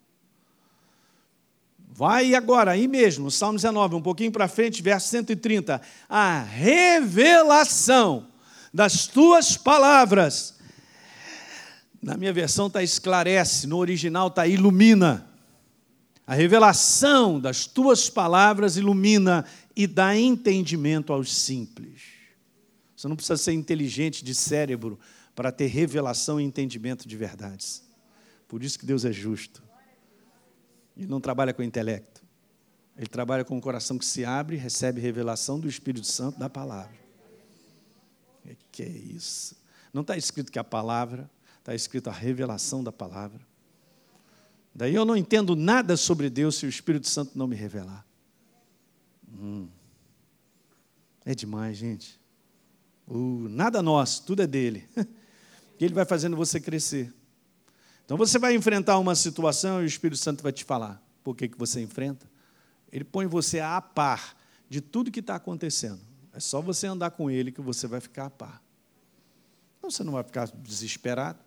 Vai 1.97 2.35
agora, 2.35 2.73
aí 2.73 2.87
mesmo, 2.87 3.31
Salmo 3.31 3.57
19, 3.57 3.95
um 3.95 4.03
pouquinho 4.03 4.31
para 4.31 4.47
frente, 4.49 4.83
verso 4.83 5.09
130. 5.09 5.81
A 6.07 6.43
revelação 6.43 8.29
das 8.71 9.07
tuas 9.07 9.57
palavras. 9.57 10.59
Na 12.03 12.19
minha 12.19 12.35
versão 12.35 12.67
está 12.67 12.83
esclarece, 12.83 13.67
no 13.67 13.79
original 13.79 14.29
está 14.29 14.47
ilumina. 14.47 15.27
A 16.27 16.35
revelação 16.35 17.41
das 17.41 17.65
tuas 17.65 18.11
palavras 18.11 18.77
ilumina 18.77 19.47
e 19.75 19.87
dá 19.87 20.15
entendimento 20.15 21.15
aos 21.15 21.35
simples. 21.35 22.03
Você 22.95 23.09
não 23.09 23.17
precisa 23.17 23.39
ser 23.39 23.55
inteligente 23.55 24.23
de 24.23 24.35
cérebro 24.35 25.01
para 25.35 25.51
ter 25.51 25.69
revelação 25.69 26.39
e 26.39 26.45
entendimento 26.45 27.09
de 27.09 27.17
verdades. 27.17 27.83
Por 28.47 28.63
isso 28.63 28.79
que 28.79 28.85
Deus 28.85 29.07
é 29.07 29.13
justo. 29.13 29.66
Ele 30.97 31.07
não 31.07 31.21
trabalha 31.21 31.53
com 31.53 31.63
intelecto. 31.63 32.25
Ele 32.97 33.07
trabalha 33.07 33.45
com 33.45 33.57
um 33.57 33.61
coração 33.61 33.99
que 33.99 34.07
se 34.07 34.25
abre 34.25 34.57
e 34.57 34.59
recebe 34.59 35.01
revelação 35.01 35.61
do 35.61 35.69
Espírito 35.69 36.07
Santo 36.07 36.39
da 36.39 36.49
palavra. 36.49 36.97
Que 38.73 38.83
é 38.83 38.89
isso? 38.89 39.57
Não 39.93 40.03
está 40.03 40.17
escrito 40.17 40.51
que 40.51 40.59
a 40.59 40.65
palavra, 40.65 41.31
está 41.59 41.75
escrito 41.75 42.09
a 42.09 42.13
revelação 42.13 42.83
da 42.83 42.93
palavra. 42.93 43.41
Daí 44.75 44.95
eu 44.95 45.05
não 45.05 45.17
entendo 45.17 45.57
nada 45.57 45.97
sobre 45.97 46.31
Deus 46.31 46.57
se 46.57 46.67
o 46.67 46.69
Espírito 46.69 47.09
Santo 47.09 47.37
não 47.37 47.47
me 47.47 47.57
revelar. 47.57 48.07
Hum. 49.33 49.69
É 51.25 51.35
demais, 51.35 51.77
gente. 51.77 52.21
Uh, 53.07 53.49
nada 53.49 53.83
nosso, 53.83 54.25
tudo 54.25 54.43
é 54.43 54.47
dele. 54.47 54.89
Ele 55.81 55.95
vai 55.95 56.05
fazendo 56.05 56.37
você 56.37 56.61
crescer. 56.61 57.13
Então 58.07 58.17
você 58.17 58.39
vai 58.39 58.55
enfrentar 58.55 58.99
uma 58.99 59.15
situação 59.15 59.83
e 59.83 59.85
o 59.85 59.87
Espírito 59.87 60.17
Santo 60.17 60.43
vai 60.43 60.53
te 60.53 60.65
falar 60.65 61.03
por 61.23 61.37
que, 61.37 61.49
que 61.49 61.59
você 61.59 61.83
enfrenta. 61.83 62.27
Ele 62.91 63.05
põe 63.05 63.27
você 63.27 63.61
a 63.61 63.79
par 63.83 64.35
de 64.71 64.81
tudo 64.81 65.11
que 65.11 65.21
está 65.21 65.35
acontecendo. 65.35 66.01
É 66.33 66.41
só 66.41 66.63
você 66.63 66.87
andar 66.87 67.11
com 67.11 67.31
ele 67.31 67.53
que 67.53 67.61
você 67.61 67.87
vai 67.87 68.01
ficar 68.01 68.27
a 68.27 68.31
par. 68.31 68.63
Então 69.79 69.91
você 69.91 70.03
não 70.03 70.15
vai 70.15 70.23
ficar 70.23 70.49
desesperado. 70.49 71.39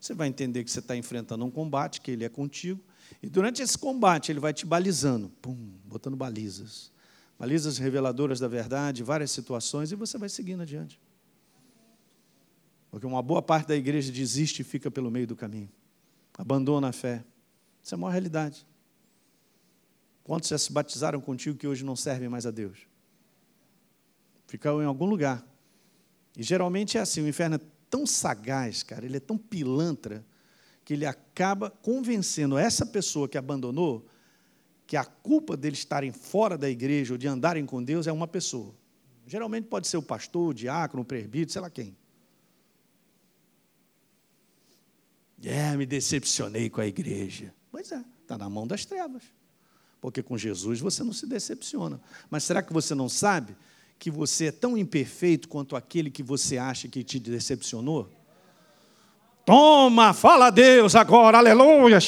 Você 0.00 0.14
vai 0.14 0.28
entender 0.28 0.64
que 0.64 0.70
você 0.70 0.78
está 0.78 0.96
enfrentando 0.96 1.44
um 1.44 1.50
combate, 1.50 2.00
que 2.00 2.10
ele 2.10 2.24
é 2.24 2.28
contigo. 2.30 2.80
E 3.22 3.28
durante 3.28 3.60
esse 3.60 3.76
combate, 3.76 4.32
ele 4.32 4.40
vai 4.40 4.54
te 4.54 4.64
balizando, 4.64 5.28
pum, 5.42 5.56
botando 5.84 6.16
balizas 6.16 6.90
balizas 7.38 7.78
reveladoras 7.78 8.40
da 8.40 8.48
verdade, 8.48 9.02
várias 9.02 9.30
situações, 9.30 9.92
e 9.92 9.94
você 9.94 10.16
vai 10.18 10.28
seguindo 10.28 10.62
adiante. 10.62 11.00
Porque 12.90 13.06
uma 13.06 13.22
boa 13.22 13.42
parte 13.42 13.68
da 13.68 13.76
igreja 13.76 14.10
desiste 14.10 14.62
e 14.62 14.64
fica 14.64 14.90
pelo 14.90 15.10
meio 15.10 15.26
do 15.26 15.36
caminho, 15.36 15.68
abandona 16.36 16.88
a 16.88 16.92
fé. 16.92 17.24
Isso 17.82 17.94
é 17.94 17.98
uma 17.98 18.10
realidade. 18.10 18.66
Quantos 20.22 20.48
já 20.48 20.58
se 20.58 20.72
batizaram 20.72 21.20
contigo 21.20 21.56
que 21.56 21.66
hoje 21.66 21.84
não 21.84 21.96
servem 21.96 22.28
mais 22.28 22.46
a 22.46 22.50
Deus? 22.50 22.78
Ficam 24.46 24.82
em 24.82 24.84
algum 24.84 25.06
lugar. 25.06 25.44
E 26.36 26.42
geralmente 26.42 26.98
é 26.98 27.00
assim: 27.00 27.22
o 27.22 27.28
inferno 27.28 27.56
é 27.56 27.60
tão 27.88 28.06
sagaz, 28.06 28.82
cara, 28.82 29.04
ele 29.04 29.16
é 29.16 29.20
tão 29.20 29.38
pilantra, 29.38 30.24
que 30.84 30.94
ele 30.94 31.06
acaba 31.06 31.70
convencendo 31.70 32.58
essa 32.58 32.84
pessoa 32.84 33.28
que 33.28 33.38
abandonou 33.38 34.06
que 34.86 34.96
a 34.96 35.04
culpa 35.04 35.56
deles 35.56 35.80
estarem 35.80 36.12
fora 36.12 36.56
da 36.56 36.70
igreja 36.70 37.14
ou 37.14 37.18
de 37.18 37.26
andarem 37.26 37.66
com 37.66 37.82
Deus 37.82 38.06
é 38.06 38.12
uma 38.12 38.28
pessoa. 38.28 38.72
Geralmente 39.26 39.66
pode 39.66 39.88
ser 39.88 39.96
o 39.96 40.02
pastor, 40.02 40.50
o 40.50 40.54
diácono, 40.54 41.02
o 41.02 41.04
presbítero, 41.04 41.52
sei 41.52 41.60
lá 41.60 41.68
quem. 41.68 41.96
É, 45.44 45.76
me 45.76 45.86
decepcionei 45.86 46.70
com 46.70 46.80
a 46.80 46.86
igreja. 46.86 47.52
Pois 47.70 47.92
é, 47.92 48.02
está 48.22 48.38
na 48.38 48.48
mão 48.48 48.66
das 48.66 48.84
trevas. 48.84 49.22
Porque 50.00 50.22
com 50.22 50.36
Jesus 50.36 50.80
você 50.80 51.02
não 51.02 51.12
se 51.12 51.26
decepciona. 51.26 52.00
Mas 52.30 52.44
será 52.44 52.62
que 52.62 52.72
você 52.72 52.94
não 52.94 53.08
sabe 53.08 53.56
que 53.98 54.10
você 54.10 54.46
é 54.46 54.52
tão 54.52 54.76
imperfeito 54.76 55.48
quanto 55.48 55.76
aquele 55.76 56.10
que 56.10 56.22
você 56.22 56.58
acha 56.58 56.88
que 56.88 57.02
te 57.02 57.18
decepcionou? 57.18 58.10
Toma, 59.44 60.12
fala 60.12 60.46
a 60.46 60.50
Deus 60.50 60.96
agora, 60.96 61.38
aleluia. 61.38 61.98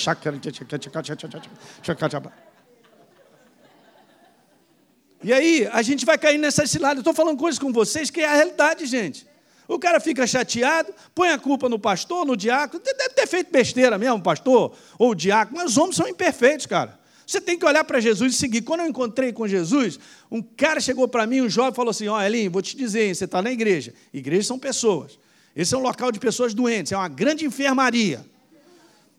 E 5.22 5.32
aí, 5.32 5.68
a 5.72 5.82
gente 5.82 6.06
vai 6.06 6.16
cair 6.16 6.38
nessa 6.38 6.66
cilada. 6.66 7.00
Estou 7.00 7.14
falando 7.14 7.38
coisas 7.38 7.58
com 7.58 7.72
vocês 7.72 8.10
que 8.10 8.20
é 8.20 8.28
a 8.28 8.34
realidade, 8.34 8.86
gente. 8.86 9.26
O 9.68 9.78
cara 9.78 10.00
fica 10.00 10.26
chateado, 10.26 10.92
põe 11.14 11.28
a 11.28 11.38
culpa 11.38 11.68
no 11.68 11.78
pastor, 11.78 12.24
no 12.24 12.34
diácono. 12.34 12.82
Deve 12.82 13.10
ter 13.10 13.26
feito 13.26 13.52
besteira 13.52 13.98
mesmo, 13.98 14.22
pastor 14.22 14.72
ou 14.98 15.14
diácono. 15.14 15.58
Mas 15.58 15.72
os 15.72 15.76
homens 15.76 15.96
são 15.96 16.08
imperfeitos, 16.08 16.64
cara. 16.64 16.98
Você 17.26 17.38
tem 17.38 17.58
que 17.58 17.66
olhar 17.66 17.84
para 17.84 18.00
Jesus 18.00 18.34
e 18.34 18.38
seguir. 18.38 18.62
Quando 18.62 18.80
eu 18.80 18.86
encontrei 18.86 19.30
com 19.30 19.46
Jesus, 19.46 20.00
um 20.30 20.40
cara 20.40 20.80
chegou 20.80 21.06
para 21.06 21.26
mim, 21.26 21.42
um 21.42 21.48
jovem, 21.50 21.74
falou 21.74 21.90
assim: 21.90 22.08
Ó, 22.08 22.16
oh, 22.16 22.22
Elinho, 22.22 22.50
vou 22.50 22.62
te 22.62 22.74
dizer, 22.74 23.14
você 23.14 23.26
está 23.26 23.42
na 23.42 23.52
igreja. 23.52 23.92
Igrejas 24.14 24.46
são 24.46 24.58
pessoas. 24.58 25.18
Esse 25.54 25.74
é 25.74 25.76
um 25.76 25.82
local 25.82 26.10
de 26.10 26.18
pessoas 26.18 26.54
doentes, 26.54 26.92
é 26.92 26.96
uma 26.96 27.08
grande 27.08 27.44
enfermaria. 27.44 28.24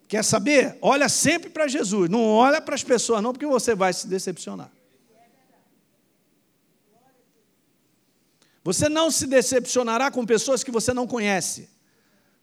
Quer 0.08 0.24
saber? 0.24 0.76
Olha 0.82 1.08
sempre 1.08 1.52
para 1.52 1.68
Jesus, 1.68 2.10
não 2.10 2.24
olha 2.24 2.60
para 2.60 2.74
as 2.74 2.84
pessoas, 2.84 3.22
não, 3.22 3.32
porque 3.32 3.46
você 3.46 3.76
vai 3.76 3.94
se 3.94 4.08
decepcionar. 4.08 4.72
Você 8.64 8.90
não 8.90 9.10
se 9.10 9.26
decepcionará 9.26 10.12
com 10.12 10.26
pessoas 10.26 10.64
que 10.64 10.72
você 10.72 10.94
não 10.94 11.08
conhece. 11.08 11.70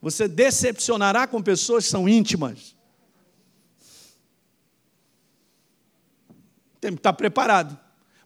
Você 0.01 0.27
decepcionará 0.27 1.27
com 1.27 1.41
pessoas 1.41 1.85
que 1.85 1.91
são 1.91 2.07
íntimas. 2.07 2.75
Tem 6.79 6.91
que 6.91 6.97
estar 6.97 7.13
preparado. 7.13 7.77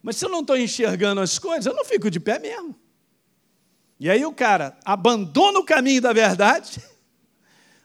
Mas 0.02 0.18
se 0.18 0.26
eu 0.26 0.30
não 0.30 0.42
estou 0.42 0.58
enxergando 0.58 1.22
as 1.22 1.38
coisas, 1.38 1.66
eu 1.66 1.76
não 1.76 1.86
fico 1.86 2.10
de 2.10 2.20
pé 2.20 2.40
mesmo. 2.40 2.76
E 4.00 4.10
aí 4.10 4.26
o 4.26 4.34
cara 4.34 4.78
abandona 4.84 5.60
o 5.60 5.66
caminho 5.66 6.02
da 6.02 6.12
verdade, 6.12 6.82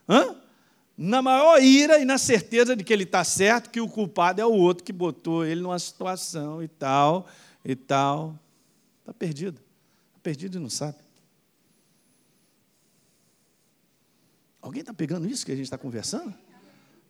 na 0.97 1.21
maior 1.21 1.63
ira 1.63 1.99
e 1.99 2.07
na 2.07 2.17
certeza 2.17 2.75
de 2.75 2.83
que 2.83 2.91
ele 2.91 3.03
está 3.03 3.23
certo, 3.23 3.69
que 3.69 3.83
o 3.83 3.89
culpado 3.89 4.41
é 4.41 4.47
o 4.47 4.53
outro 4.53 4.83
que 4.83 4.95
botou 4.95 5.45
ele 5.45 5.61
numa 5.61 5.79
situação 5.79 6.63
e 6.63 6.69
tal, 6.69 7.27
e 7.63 7.77
tal. 7.77 8.39
Está 9.01 9.13
perdido 9.13 9.66
perdido 10.27 10.59
e 10.59 10.61
não 10.61 10.69
sabe. 10.69 10.99
Alguém 14.61 14.81
está 14.81 14.93
pegando 14.93 15.29
isso 15.29 15.47
que 15.47 15.53
a 15.53 15.55
gente 15.55 15.67
está 15.67 15.79
conversando? 15.79 16.35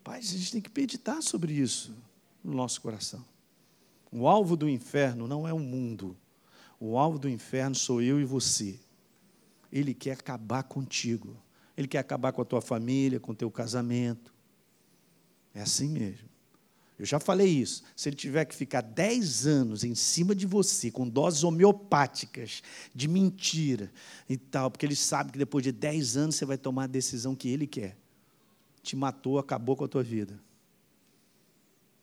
Pai, 0.03 0.19
a 0.19 0.21
gente 0.21 0.51
tem 0.51 0.61
que 0.61 0.69
meditar 0.79 1.23
sobre 1.23 1.51
isso 1.51 1.95
no 2.43 2.53
nosso 2.53 2.79
coração. 2.79 3.25
O 4.11 4.27
alvo 4.27 4.55
do 4.55 4.69
inferno 4.69 5.27
não 5.27 5.47
é 5.47 5.51
o 5.51 5.57
mundo. 5.57 6.15
O 6.79 6.95
alvo 6.95 7.17
do 7.17 7.27
inferno 7.27 7.73
sou 7.73 8.03
eu 8.03 8.21
e 8.21 8.23
você. 8.23 8.79
Ele 9.71 9.95
quer 9.95 10.11
acabar 10.11 10.61
contigo. 10.61 11.35
Ele 11.75 11.87
quer 11.87 11.97
acabar 11.97 12.31
com 12.31 12.43
a 12.43 12.45
tua 12.45 12.61
família, 12.61 13.19
com 13.19 13.31
o 13.31 13.35
teu 13.35 13.49
casamento. 13.49 14.31
É 15.55 15.61
assim 15.61 15.89
mesmo. 15.89 16.29
Eu 16.99 17.05
já 17.05 17.19
falei 17.19 17.47
isso. 17.47 17.83
Se 17.95 18.09
ele 18.09 18.15
tiver 18.15 18.45
que 18.45 18.55
ficar 18.55 18.81
10 18.81 19.45
anos 19.45 19.83
em 19.83 19.93
cima 19.93 20.33
de 20.33 20.47
você, 20.47 20.89
com 20.89 21.07
doses 21.07 21.43
homeopáticas 21.43 22.63
de 22.93 23.07
mentira 23.07 23.91
e 24.27 24.35
tal, 24.35 24.71
porque 24.71 24.85
ele 24.85 24.95
sabe 24.95 25.31
que 25.31 25.37
depois 25.37 25.63
de 25.63 25.71
10 25.71 26.17
anos 26.17 26.35
você 26.35 26.45
vai 26.45 26.57
tomar 26.57 26.85
a 26.85 26.87
decisão 26.87 27.35
que 27.35 27.49
ele 27.49 27.67
quer. 27.67 27.95
Te 28.81 28.95
matou, 28.95 29.37
acabou 29.37 29.75
com 29.75 29.83
a 29.83 29.87
tua 29.87 30.01
vida. 30.01 30.41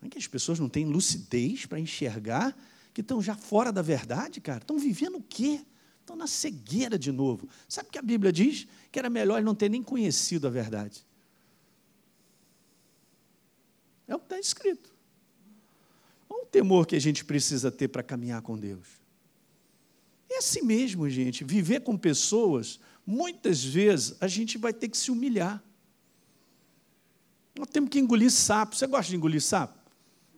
É 0.00 0.08
que 0.08 0.18
as 0.18 0.28
pessoas 0.28 0.60
não 0.60 0.68
têm 0.68 0.84
lucidez 0.84 1.66
para 1.66 1.80
enxergar 1.80 2.56
que 2.92 3.00
estão 3.00 3.20
já 3.20 3.34
fora 3.34 3.72
da 3.72 3.82
verdade, 3.82 4.40
cara. 4.40 4.58
Estão 4.58 4.78
vivendo 4.78 5.16
o 5.16 5.22
quê? 5.22 5.60
Estão 6.00 6.14
na 6.14 6.28
cegueira 6.28 6.96
de 6.96 7.10
novo. 7.10 7.48
Sabe 7.68 7.88
o 7.88 7.90
que 7.90 7.98
a 7.98 8.02
Bíblia 8.02 8.30
diz? 8.30 8.68
Que 8.92 8.98
era 8.98 9.10
melhor 9.10 9.42
não 9.42 9.54
ter 9.54 9.68
nem 9.68 9.82
conhecido 9.82 10.46
a 10.46 10.50
verdade. 10.50 11.04
É 14.06 14.14
o 14.14 14.18
que 14.18 14.26
está 14.26 14.38
escrito. 14.38 14.92
Olha 16.28 16.42
o 16.42 16.46
temor 16.46 16.86
que 16.86 16.96
a 16.96 17.00
gente 17.00 17.24
precisa 17.24 17.70
ter 17.70 17.88
para 17.88 18.02
caminhar 18.02 18.42
com 18.42 18.58
Deus. 18.58 18.86
É 20.30 20.38
assim 20.38 20.62
mesmo, 20.62 21.08
gente. 21.08 21.44
Viver 21.44 21.80
com 21.80 21.96
pessoas, 21.96 22.80
muitas 23.06 23.64
vezes 23.64 24.16
a 24.20 24.26
gente 24.26 24.58
vai 24.58 24.72
ter 24.72 24.88
que 24.88 24.96
se 24.96 25.10
humilhar. 25.10 25.62
Nós 27.56 27.68
temos 27.68 27.88
que 27.88 27.98
engolir 27.98 28.30
sapo. 28.30 28.74
Você 28.74 28.86
gosta 28.86 29.10
de 29.10 29.16
engolir 29.16 29.40
sapo? 29.40 29.78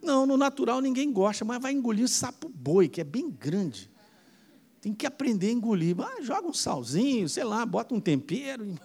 Não, 0.02 0.26
no 0.26 0.36
natural 0.36 0.80
ninguém 0.80 1.10
gosta, 1.10 1.44
mas 1.44 1.60
vai 1.60 1.72
engolir 1.72 2.08
sapo 2.08 2.48
boi, 2.48 2.88
que 2.88 3.00
é 3.00 3.04
bem 3.04 3.30
grande. 3.30 3.90
Tem 4.80 4.94
que 4.94 5.06
aprender 5.06 5.48
a 5.48 5.52
engolir. 5.52 5.96
Ah, 5.98 6.22
joga 6.22 6.46
um 6.46 6.52
salzinho, 6.52 7.28
sei 7.28 7.42
lá, 7.42 7.64
bota 7.64 7.94
um 7.94 8.00
tempero. 8.00 8.64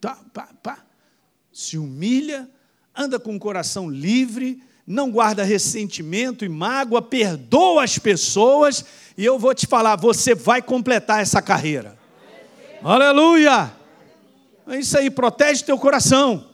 Tá. 0.00 0.84
Se 1.52 1.78
humilha 1.78 2.50
anda 2.96 3.18
com 3.18 3.34
o 3.34 3.38
coração 3.38 3.88
livre, 3.88 4.62
não 4.86 5.10
guarda 5.10 5.44
ressentimento 5.44 6.44
e 6.44 6.48
mágoa, 6.48 7.00
perdoa 7.00 7.84
as 7.84 7.98
pessoas, 7.98 8.84
e 9.16 9.24
eu 9.24 9.38
vou 9.38 9.54
te 9.54 9.66
falar, 9.66 9.96
você 9.96 10.34
vai 10.34 10.60
completar 10.60 11.20
essa 11.20 11.40
carreira. 11.40 11.98
Aleluia! 12.82 13.72
É 14.66 14.78
isso 14.78 14.96
aí, 14.96 15.10
protege 15.10 15.64
teu 15.64 15.78
coração. 15.78 16.48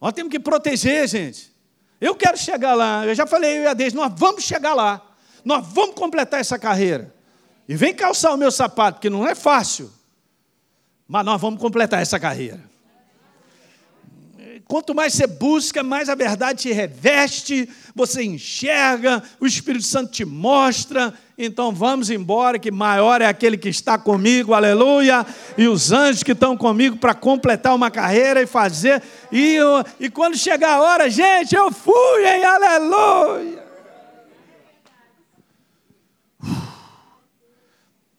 Nós 0.00 0.12
temos 0.12 0.30
que 0.30 0.38
proteger, 0.38 1.08
gente. 1.08 1.52
Eu 2.00 2.14
quero 2.14 2.38
chegar 2.38 2.74
lá, 2.74 3.04
eu 3.06 3.14
já 3.14 3.26
falei 3.26 3.58
eu 3.58 3.62
e 3.62 3.66
a 3.66 3.74
Deus, 3.74 3.92
nós 3.92 4.12
vamos 4.16 4.44
chegar 4.44 4.74
lá. 4.74 5.04
Nós 5.44 5.66
vamos 5.66 5.94
completar 5.94 6.40
essa 6.40 6.58
carreira. 6.58 7.14
E 7.68 7.74
vem 7.74 7.94
calçar 7.94 8.32
o 8.32 8.36
meu 8.36 8.50
sapato, 8.50 8.96
porque 8.96 9.10
não 9.10 9.26
é 9.26 9.34
fácil. 9.34 9.90
Mas 11.06 11.24
nós 11.24 11.40
vamos 11.40 11.60
completar 11.60 12.00
essa 12.00 12.18
carreira 12.18 12.68
Quanto 14.68 14.94
mais 14.94 15.14
você 15.14 15.26
busca, 15.26 15.82
mais 15.82 16.10
a 16.10 16.14
verdade 16.14 16.64
te 16.64 16.72
reveste, 16.72 17.66
você 17.94 18.22
enxerga, 18.22 19.22
o 19.40 19.46
Espírito 19.46 19.86
Santo 19.86 20.12
te 20.12 20.26
mostra. 20.26 21.14
Então 21.38 21.72
vamos 21.72 22.10
embora, 22.10 22.58
que 22.58 22.70
maior 22.70 23.22
é 23.22 23.26
aquele 23.26 23.56
que 23.56 23.70
está 23.70 23.96
comigo, 23.96 24.52
aleluia, 24.52 25.24
e 25.56 25.66
os 25.66 25.90
anjos 25.90 26.22
que 26.22 26.32
estão 26.32 26.54
comigo 26.54 26.98
para 26.98 27.14
completar 27.14 27.74
uma 27.74 27.90
carreira 27.90 28.42
e 28.42 28.46
fazer. 28.46 29.02
E, 29.32 29.56
e 29.98 30.10
quando 30.10 30.36
chegar 30.36 30.74
a 30.74 30.82
hora, 30.82 31.08
gente, 31.08 31.54
eu 31.54 31.72
fui, 31.72 32.26
hein, 32.26 32.44
aleluia. 32.44 33.64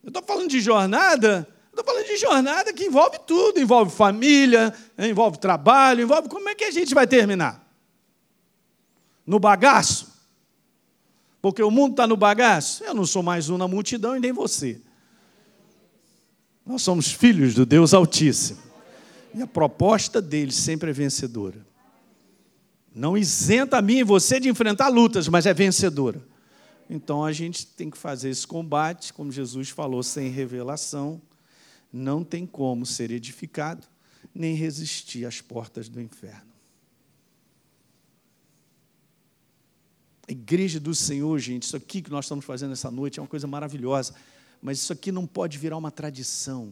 Eu 0.03 0.07
estou 0.07 0.23
falando 0.23 0.49
de 0.49 0.59
jornada, 0.59 1.47
estou 1.79 1.83
falando 1.83 2.07
de 2.07 2.17
jornada 2.17 2.73
que 2.73 2.85
envolve 2.85 3.19
tudo, 3.25 3.59
envolve 3.59 3.91
família, 3.91 4.73
envolve 4.97 5.37
trabalho, 5.37 6.01
envolve. 6.01 6.27
Como 6.27 6.49
é 6.49 6.55
que 6.55 6.65
a 6.65 6.71
gente 6.71 6.93
vai 6.93 7.07
terminar? 7.07 7.65
No 9.25 9.39
bagaço? 9.39 10.09
Porque 11.41 11.63
o 11.63 11.71
mundo 11.71 11.91
está 11.91 12.05
no 12.05 12.17
bagaço? 12.17 12.83
Eu 12.83 12.93
não 12.93 13.05
sou 13.05 13.23
mais 13.23 13.49
um 13.49 13.57
na 13.57 13.67
multidão 13.67 14.15
e 14.15 14.19
nem 14.19 14.31
você. 14.31 14.81
Nós 16.65 16.81
somos 16.81 17.11
filhos 17.11 17.53
do 17.53 17.65
Deus 17.65 17.93
Altíssimo. 17.93 18.59
E 19.33 19.41
a 19.41 19.47
proposta 19.47 20.21
dele 20.21 20.51
sempre 20.51 20.89
é 20.89 20.93
vencedora. 20.93 21.65
Não 22.93 23.17
isenta 23.17 23.77
a 23.77 23.81
mim 23.81 23.99
e 23.99 24.03
você 24.03 24.39
de 24.39 24.49
enfrentar 24.49 24.89
lutas, 24.89 25.27
mas 25.27 25.45
é 25.45 25.53
vencedora. 25.53 26.21
Então 26.89 27.23
a 27.23 27.31
gente 27.31 27.65
tem 27.65 27.89
que 27.89 27.97
fazer 27.97 28.29
esse 28.29 28.45
combate, 28.45 29.13
como 29.13 29.31
Jesus 29.31 29.69
falou, 29.69 30.01
sem 30.01 30.29
revelação, 30.29 31.21
não 31.91 32.23
tem 32.23 32.45
como 32.45 32.85
ser 32.85 33.11
edificado, 33.11 33.87
nem 34.33 34.55
resistir 34.55 35.25
às 35.25 35.41
portas 35.41 35.89
do 35.89 35.99
inferno. 36.01 36.49
A 40.27 40.31
igreja 40.31 40.79
do 40.79 40.93
Senhor, 40.93 41.37
gente, 41.39 41.63
isso 41.63 41.75
aqui 41.75 42.01
que 42.01 42.11
nós 42.11 42.25
estamos 42.25 42.45
fazendo 42.45 42.73
essa 42.73 42.91
noite 42.91 43.19
é 43.19 43.21
uma 43.21 43.27
coisa 43.27 43.47
maravilhosa, 43.47 44.13
mas 44.61 44.77
isso 44.77 44.93
aqui 44.93 45.11
não 45.11 45.25
pode 45.25 45.57
virar 45.57 45.77
uma 45.77 45.89
tradição, 45.89 46.71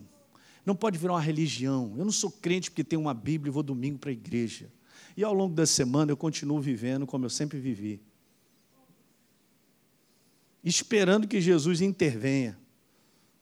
não 0.65 0.75
pode 0.75 0.97
virar 0.97 1.13
uma 1.13 1.21
religião. 1.21 1.95
Eu 1.97 2.05
não 2.05 2.11
sou 2.11 2.29
crente 2.29 2.69
porque 2.69 2.83
tenho 2.83 3.01
uma 3.01 3.13
Bíblia 3.13 3.49
e 3.49 3.53
vou 3.53 3.63
domingo 3.63 3.97
para 3.97 4.11
a 4.11 4.13
igreja. 4.13 4.71
E 5.15 5.23
ao 5.23 5.33
longo 5.33 5.55
da 5.55 5.65
semana 5.65 6.11
eu 6.11 6.17
continuo 6.17 6.61
vivendo 6.61 7.07
como 7.07 7.25
eu 7.25 7.29
sempre 7.29 7.59
vivi 7.59 7.99
esperando 10.69 11.27
que 11.27 11.39
Jesus 11.39 11.81
intervenha. 11.81 12.57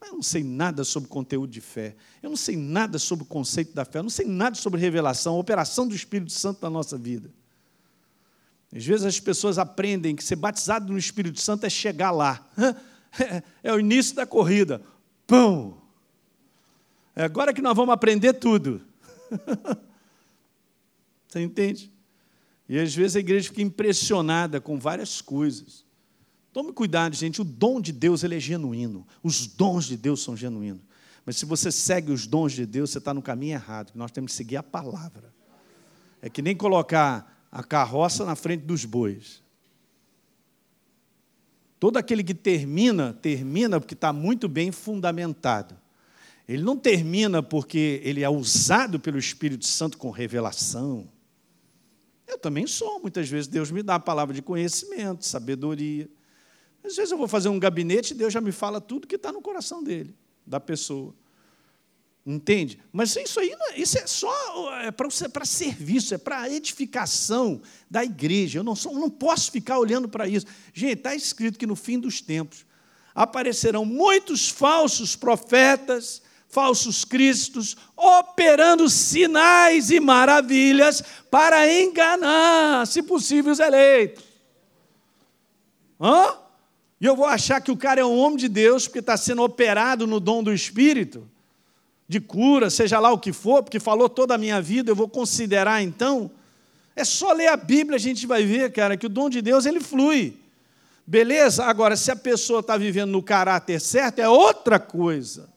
Mas 0.05 0.11
eu 0.11 0.15
não 0.17 0.23
sei 0.23 0.43
nada 0.43 0.83
sobre 0.83 1.09
conteúdo 1.09 1.51
de 1.51 1.59
fé, 1.59 1.95
eu 2.21 2.29
não 2.29 2.37
sei 2.37 2.55
nada 2.55 2.99
sobre 2.99 3.23
o 3.23 3.27
conceito 3.27 3.73
da 3.73 3.83
fé, 3.83 3.97
eu 3.97 4.03
não 4.03 4.09
sei 4.09 4.27
nada 4.27 4.55
sobre 4.55 4.79
revelação, 4.79 5.39
operação 5.39 5.87
do 5.87 5.95
Espírito 5.95 6.31
Santo 6.31 6.59
na 6.61 6.69
nossa 6.69 6.95
vida. 6.95 7.31
Às 8.75 8.85
vezes 8.85 9.05
as 9.05 9.19
pessoas 9.19 9.57
aprendem 9.57 10.15
que 10.15 10.23
ser 10.23 10.35
batizado 10.35 10.91
no 10.91 10.99
Espírito 10.99 11.41
Santo 11.41 11.65
é 11.65 11.69
chegar 11.69 12.11
lá, 12.11 12.47
é 13.63 13.73
o 13.73 13.79
início 13.79 14.15
da 14.15 14.27
corrida. 14.27 14.81
Pão! 15.25 15.81
É 17.15 17.23
agora 17.23 17.53
que 17.53 17.61
nós 17.61 17.75
vamos 17.75 17.93
aprender 17.93 18.33
tudo. 18.33 18.81
Você 21.27 21.41
entende? 21.41 21.91
E 22.69 22.77
às 22.77 22.93
vezes 22.93 23.15
a 23.15 23.19
igreja 23.19 23.49
fica 23.49 23.61
impressionada 23.61 24.61
com 24.61 24.77
várias 24.77 25.19
coisas. 25.21 25.84
Tome 26.55 26.71
cuidado, 26.71 27.13
gente, 27.17 27.41
o 27.41 27.43
dom 27.43 27.81
de 27.81 27.91
Deus 27.91 28.23
ele 28.23 28.37
é 28.37 28.39
genuíno. 28.39 29.05
Os 29.21 29.45
dons 29.45 29.83
de 29.83 29.97
Deus 29.97 30.23
são 30.23 30.37
genuínos. 30.37 30.81
Mas 31.25 31.35
se 31.35 31.45
você 31.45 31.69
segue 31.69 32.13
os 32.13 32.25
dons 32.25 32.53
de 32.53 32.65
Deus, 32.65 32.91
você 32.91 32.97
está 32.97 33.13
no 33.13 33.21
caminho 33.21 33.55
errado. 33.55 33.91
Nós 33.93 34.09
temos 34.09 34.31
que 34.31 34.37
seguir 34.37 34.55
a 34.55 34.63
palavra. 34.63 35.33
É 36.21 36.29
que 36.29 36.41
nem 36.41 36.55
colocar 36.55 37.45
a 37.51 37.61
carroça 37.61 38.23
na 38.23 38.37
frente 38.37 38.61
dos 38.61 38.85
bois. 38.85 39.43
Todo 41.77 41.97
aquele 41.97 42.23
que 42.23 42.33
termina, 42.33 43.11
termina 43.11 43.77
porque 43.77 43.93
está 43.93 44.13
muito 44.13 44.47
bem 44.47 44.71
fundamentado. 44.71 45.77
Ele 46.47 46.63
não 46.63 46.77
termina 46.77 47.43
porque 47.43 47.99
ele 48.01 48.23
é 48.23 48.29
usado 48.29 48.97
pelo 48.97 49.19
Espírito 49.19 49.65
Santo 49.65 49.97
com 49.97 50.09
revelação. 50.09 51.05
Eu 52.25 52.37
também 52.37 52.65
sou, 52.65 53.01
muitas 53.01 53.27
vezes 53.27 53.49
Deus 53.49 53.71
me 53.71 53.83
dá 53.83 53.95
a 53.95 53.99
palavra 53.99 54.33
de 54.33 54.41
conhecimento, 54.41 55.25
sabedoria. 55.25 56.09
Às 56.85 56.95
vezes 56.95 57.11
eu 57.11 57.17
vou 57.17 57.27
fazer 57.27 57.49
um 57.49 57.57
gabinete 57.57 58.11
e 58.11 58.13
Deus 58.13 58.31
já 58.31 58.39
me 58.39 58.51
fala 58.51 58.79
tudo 58.79 59.07
que 59.07 59.15
está 59.15 59.31
no 59.31 59.41
coração 59.41 59.83
dele, 59.83 60.13
da 60.45 60.59
pessoa. 60.59 61.13
Entende? 62.23 62.79
Mas 62.91 63.15
isso 63.15 63.39
aí 63.39 63.51
é, 63.51 63.79
isso 63.79 63.97
é 63.97 64.07
só 64.07 64.81
é 64.81 64.91
para 64.91 65.45
serviço, 65.45 66.13
é 66.13 66.17
para 66.17 66.49
edificação 66.49 67.61
da 67.89 68.03
igreja. 68.03 68.59
Eu 68.59 68.63
não, 68.63 68.75
sou, 68.75 68.93
não 68.93 69.09
posso 69.09 69.51
ficar 69.51 69.77
olhando 69.77 70.09
para 70.09 70.27
isso. 70.27 70.45
Gente, 70.73 70.97
está 70.99 71.15
escrito 71.15 71.57
que 71.57 71.67
no 71.67 71.75
fim 71.75 71.99
dos 71.99 72.21
tempos 72.21 72.65
aparecerão 73.13 73.85
muitos 73.85 74.49
falsos 74.49 75.15
profetas, 75.15 76.21
falsos 76.47 77.05
cristos, 77.05 77.77
operando 77.95 78.89
sinais 78.89 79.91
e 79.91 79.99
maravilhas 79.99 81.03
para 81.29 81.71
enganar, 81.71 82.87
se 82.87 83.03
possível, 83.03 83.51
os 83.51 83.59
eleitos. 83.59 84.23
Hã? 85.99 86.44
E 86.99 87.05
eu 87.05 87.15
vou 87.15 87.25
achar 87.25 87.61
que 87.61 87.71
o 87.71 87.77
cara 87.77 88.01
é 88.01 88.05
um 88.05 88.17
homem 88.17 88.37
de 88.37 88.47
Deus 88.47 88.87
porque 88.87 88.99
está 88.99 89.17
sendo 89.17 89.43
operado 89.43 90.07
no 90.07 90.19
dom 90.19 90.41
do 90.41 90.53
Espírito, 90.53 91.29
de 92.07 92.19
cura, 92.19 92.69
seja 92.69 92.99
lá 92.99 93.11
o 93.11 93.19
que 93.19 93.33
for, 93.33 93.63
porque 93.63 93.79
falou 93.79 94.07
toda 94.07 94.35
a 94.35 94.37
minha 94.37 94.61
vida, 94.61 94.91
eu 94.91 94.95
vou 94.95 95.09
considerar 95.09 95.81
então. 95.81 96.31
É 96.95 97.03
só 97.03 97.33
ler 97.33 97.47
a 97.47 97.57
Bíblia, 97.57 97.97
a 97.97 97.99
gente 97.99 98.25
vai 98.25 98.45
ver, 98.45 98.71
cara, 98.71 98.95
que 98.95 99.05
o 99.05 99.09
dom 99.09 99.29
de 99.29 99.41
Deus 99.41 99.65
ele 99.65 99.81
flui. 99.81 100.37
Beleza? 101.05 101.65
Agora, 101.65 101.95
se 101.97 102.09
a 102.09 102.15
pessoa 102.15 102.61
está 102.61 102.77
vivendo 102.77 103.11
no 103.11 103.21
caráter 103.21 103.81
certo, 103.81 104.19
é 104.19 104.29
outra 104.29 104.79
coisa. 104.79 105.49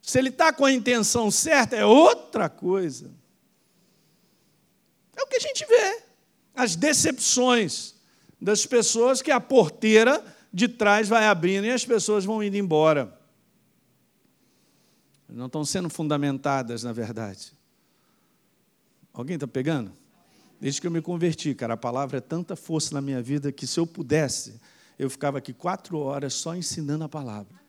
Se 0.00 0.18
ele 0.18 0.30
está 0.30 0.52
com 0.52 0.64
a 0.64 0.72
intenção 0.72 1.30
certa, 1.30 1.76
é 1.76 1.84
outra 1.84 2.48
coisa. 2.48 3.10
É 5.16 5.22
o 5.22 5.26
que 5.26 5.36
a 5.36 5.40
gente 5.40 5.64
vê. 5.66 6.02
As 6.54 6.74
decepções 6.74 7.94
das 8.40 8.64
pessoas 8.64 9.20
que 9.20 9.30
a 9.30 9.40
porteira 9.40 10.24
de 10.52 10.66
trás 10.66 11.08
vai 11.08 11.26
abrindo 11.26 11.66
e 11.66 11.70
as 11.70 11.84
pessoas 11.84 12.24
vão 12.24 12.42
indo 12.42 12.56
embora. 12.56 13.18
Não 15.28 15.46
estão 15.46 15.64
sendo 15.64 15.88
fundamentadas, 15.88 16.82
na 16.82 16.92
verdade. 16.92 17.52
Alguém 19.12 19.34
está 19.34 19.46
pegando? 19.46 19.92
Desde 20.60 20.80
que 20.80 20.86
eu 20.86 20.90
me 20.90 21.00
converti, 21.00 21.54
cara, 21.54 21.74
a 21.74 21.76
palavra 21.76 22.18
é 22.18 22.20
tanta 22.20 22.56
força 22.56 22.94
na 22.94 23.00
minha 23.00 23.22
vida 23.22 23.52
que 23.52 23.66
se 23.66 23.78
eu 23.78 23.86
pudesse, 23.86 24.60
eu 24.98 25.08
ficava 25.08 25.38
aqui 25.38 25.52
quatro 25.52 25.98
horas 25.98 26.34
só 26.34 26.54
ensinando 26.54 27.04
a 27.04 27.08
palavra. 27.08 27.59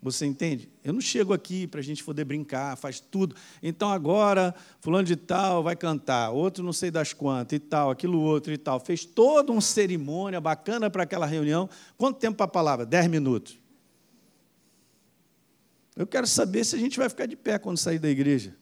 Você 0.00 0.24
entende? 0.26 0.70
Eu 0.84 0.92
não 0.92 1.00
chego 1.00 1.32
aqui 1.32 1.66
para 1.66 1.80
a 1.80 1.82
gente 1.82 2.04
poder 2.04 2.24
brincar, 2.24 2.76
faz 2.76 3.00
tudo. 3.00 3.34
Então 3.62 3.90
agora, 3.90 4.54
fulano 4.80 5.04
de 5.04 5.16
tal 5.16 5.62
vai 5.62 5.74
cantar, 5.74 6.30
outro 6.30 6.62
não 6.62 6.72
sei 6.72 6.90
das 6.90 7.12
quantas 7.12 7.56
e 7.56 7.58
tal, 7.58 7.90
aquilo 7.90 8.20
outro 8.20 8.52
e 8.52 8.58
tal. 8.58 8.78
Fez 8.78 9.04
toda 9.04 9.50
uma 9.50 9.60
cerimônia 9.60 10.40
bacana 10.40 10.88
para 10.88 11.02
aquela 11.02 11.26
reunião. 11.26 11.68
Quanto 11.96 12.18
tempo 12.18 12.36
para 12.36 12.46
a 12.46 12.48
palavra? 12.48 12.86
Dez 12.86 13.08
minutos. 13.08 13.58
Eu 15.96 16.06
quero 16.06 16.28
saber 16.28 16.64
se 16.64 16.76
a 16.76 16.78
gente 16.78 16.96
vai 16.96 17.08
ficar 17.08 17.26
de 17.26 17.34
pé 17.34 17.58
quando 17.58 17.76
sair 17.76 17.98
da 17.98 18.08
igreja. 18.08 18.56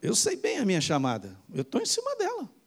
Eu 0.00 0.14
sei 0.14 0.36
bem 0.36 0.58
a 0.58 0.64
minha 0.64 0.80
chamada. 0.80 1.36
Eu 1.52 1.62
estou 1.62 1.80
em 1.80 1.86
cima 1.86 2.14
dela 2.14 2.57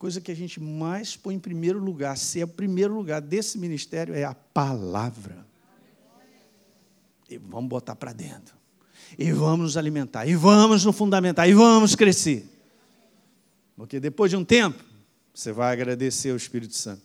coisa 0.00 0.18
que 0.18 0.32
a 0.32 0.34
gente 0.34 0.58
mais 0.58 1.14
põe 1.14 1.34
em 1.34 1.38
primeiro 1.38 1.78
lugar, 1.78 2.16
se 2.16 2.40
é 2.40 2.44
o 2.44 2.48
primeiro 2.48 2.94
lugar 2.94 3.20
desse 3.20 3.58
ministério, 3.58 4.14
é 4.14 4.24
a 4.24 4.32
palavra. 4.34 5.46
E 7.28 7.36
vamos 7.36 7.68
botar 7.68 7.94
para 7.94 8.14
dentro. 8.14 8.56
E 9.18 9.30
vamos 9.30 9.60
nos 9.60 9.76
alimentar. 9.76 10.26
E 10.26 10.34
vamos 10.34 10.86
nos 10.86 10.96
fundamentar. 10.96 11.46
E 11.46 11.52
vamos 11.52 11.94
crescer. 11.94 12.48
Porque 13.76 14.00
depois 14.00 14.30
de 14.30 14.38
um 14.38 14.44
tempo, 14.44 14.82
você 15.34 15.52
vai 15.52 15.70
agradecer 15.70 16.30
ao 16.30 16.36
Espírito 16.36 16.74
Santo. 16.74 17.02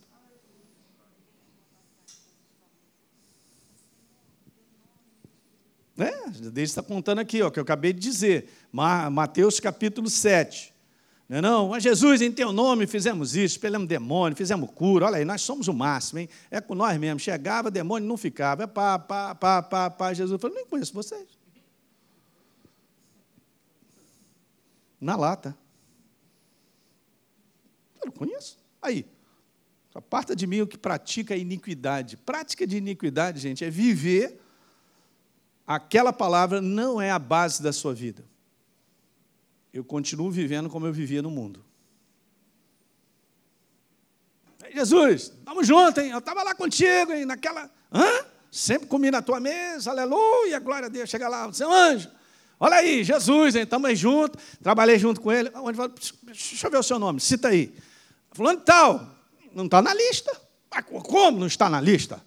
É, 5.97 6.29
Deus 6.29 6.69
está 6.69 6.81
contando 6.81 7.19
aqui, 7.19 7.41
ó, 7.41 7.49
que 7.49 7.59
eu 7.59 7.63
acabei 7.63 7.91
de 7.91 7.99
dizer. 7.99 8.49
Mateus 8.71 9.59
capítulo 9.59 10.09
7. 10.09 10.74
Não, 11.27 11.37
é 11.37 11.41
não, 11.41 11.69
mas 11.69 11.81
Jesus, 11.81 12.21
em 12.21 12.31
teu 12.31 12.51
nome, 12.51 12.85
fizemos 12.85 13.35
isso, 13.35 13.55
expelamos 13.55 13.87
demônio, 13.87 14.37
fizemos 14.37 14.69
cura. 14.71 15.07
Olha 15.07 15.17
aí, 15.17 15.25
nós 15.25 15.41
somos 15.41 15.67
o 15.67 15.73
máximo, 15.73 16.19
hein? 16.19 16.29
É 16.51 16.61
com 16.61 16.75
nós 16.75 16.97
mesmo. 16.99 17.19
Chegava, 17.19 17.71
demônio 17.71 18.07
não 18.07 18.15
ficava. 18.15 18.63
É 18.63 18.67
pá, 18.67 18.99
pá, 18.99 19.33
pá, 19.33 19.61
pá, 19.63 19.89
pá. 19.89 20.13
Jesus 20.13 20.39
falou: 20.39 20.55
nem 20.55 20.65
conheço 20.67 20.93
vocês. 20.93 21.27
Na 25.01 25.15
lata. 25.15 25.57
Eu 27.99 28.05
não 28.05 28.13
conheço. 28.13 28.57
Aí, 28.79 29.03
aparta 29.95 30.35
de 30.35 30.45
mim 30.45 30.61
o 30.61 30.67
que 30.67 30.77
pratica 30.77 31.33
a 31.33 31.37
iniquidade. 31.37 32.17
Prática 32.17 32.67
de 32.67 32.77
iniquidade, 32.77 33.39
gente, 33.39 33.65
é 33.65 33.69
viver 33.69 34.39
aquela 35.65 36.13
palavra 36.13 36.61
não 36.61 37.01
é 37.01 37.09
a 37.09 37.17
base 37.17 37.63
da 37.63 37.73
sua 37.73 37.93
vida. 37.95 38.23
Eu 39.75 39.83
continuo 39.83 40.31
vivendo 40.31 40.69
como 40.69 40.87
eu 40.87 40.93
vivia 40.93 41.21
no 41.21 41.29
mundo. 41.29 41.61
Jesus, 44.73 45.23
estamos 45.23 45.67
juntos, 45.67 46.01
hein? 46.01 46.11
Eu 46.11 46.19
estava 46.19 46.43
lá 46.43 46.55
contigo, 46.55 47.11
hein? 47.11 47.25
Naquela. 47.25 47.69
Hã? 47.91 48.25
Sempre 48.49 48.87
comi 48.87 49.11
na 49.11 49.21
tua 49.21 49.37
mesa, 49.41 49.91
aleluia, 49.91 50.59
glória 50.59 50.85
a 50.85 50.89
Deus. 50.89 51.09
Chega 51.09 51.27
lá, 51.27 51.51
seu 51.51 51.69
anjo, 51.69 52.09
olha 52.57 52.77
aí, 52.77 53.03
Jesus, 53.03 53.53
hein? 53.53 53.63
Estamos 53.63 53.99
juntos, 53.99 54.41
trabalhei 54.63 54.97
junto 54.97 55.19
com 55.19 55.29
ele. 55.29 55.51
Deixa 56.23 56.67
eu 56.67 56.71
ver 56.71 56.77
o 56.77 56.83
seu 56.83 56.97
nome, 56.97 57.19
cita 57.19 57.49
aí. 57.49 57.75
Fulano 58.31 58.61
tal, 58.61 59.13
não 59.53 59.65
está 59.65 59.81
na 59.81 59.93
lista. 59.93 60.31
Como 61.03 61.37
não 61.37 61.47
está 61.47 61.69
na 61.69 61.81
lista? 61.81 62.23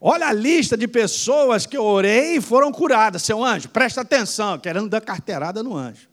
Olha 0.00 0.28
a 0.28 0.32
lista 0.32 0.76
de 0.76 0.86
pessoas 0.86 1.66
que 1.66 1.76
eu 1.76 1.84
orei 1.84 2.36
e 2.36 2.40
foram 2.40 2.70
curadas, 2.70 3.22
seu 3.22 3.44
anjo, 3.44 3.68
presta 3.70 4.02
atenção, 4.02 4.56
querendo 4.56 4.88
dar 4.88 5.00
carteirada 5.00 5.64
no 5.64 5.76
anjo. 5.76 6.09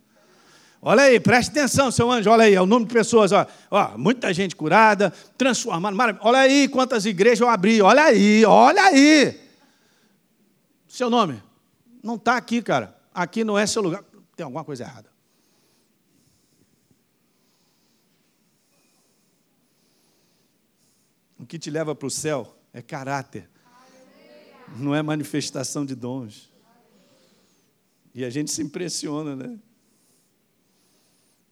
Olha 0.81 1.03
aí, 1.03 1.19
preste 1.19 1.49
atenção, 1.49 1.91
seu 1.91 2.11
anjo, 2.11 2.29
olha 2.29 2.43
aí, 2.43 2.53
é 2.53 2.61
o 2.61 2.65
número 2.65 2.87
de 2.87 2.93
pessoas, 2.93 3.31
ó, 3.31 3.47
ó 3.71 3.97
muita 3.97 4.33
gente 4.33 4.55
curada, 4.55 5.11
transformada. 5.37 6.17
Olha 6.21 6.39
aí 6.39 6.67
quantas 6.67 7.05
igrejas 7.05 7.41
eu 7.41 7.49
abri, 7.49 7.81
olha 7.81 8.03
aí, 8.03 8.45
olha 8.45 8.83
aí. 8.83 9.39
Seu 10.87 11.09
nome? 11.09 11.41
Não 12.03 12.15
está 12.15 12.37
aqui, 12.37 12.61
cara. 12.61 12.95
Aqui 13.13 13.43
não 13.43 13.57
é 13.57 13.65
seu 13.65 13.81
lugar. 13.81 14.03
Tem 14.35 14.43
alguma 14.43 14.63
coisa 14.63 14.83
errada. 14.83 15.09
O 21.39 21.45
que 21.45 21.57
te 21.57 21.69
leva 21.69 21.95
para 21.95 22.07
o 22.07 22.11
céu 22.11 22.55
é 22.73 22.81
caráter, 22.81 23.49
não 24.77 24.93
é 24.93 25.01
manifestação 25.01 25.85
de 25.85 25.95
dons. 25.95 26.51
E 28.13 28.25
a 28.25 28.29
gente 28.29 28.51
se 28.51 28.61
impressiona, 28.61 29.35
né? 29.35 29.59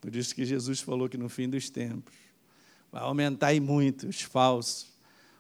Por 0.06 0.16
isso 0.16 0.36
que 0.36 0.45
Jesus 0.45 0.82
falou 0.82 1.10
que 1.10 1.18
no 1.18 1.28
fim 1.28 1.49
dos 1.49 1.68
tempos 1.68 2.14
vai 2.91 3.01
aumentar 3.01 3.56
e 3.56 3.60
muito 3.60 4.08
os 4.08 4.22
falsos, 4.22 4.93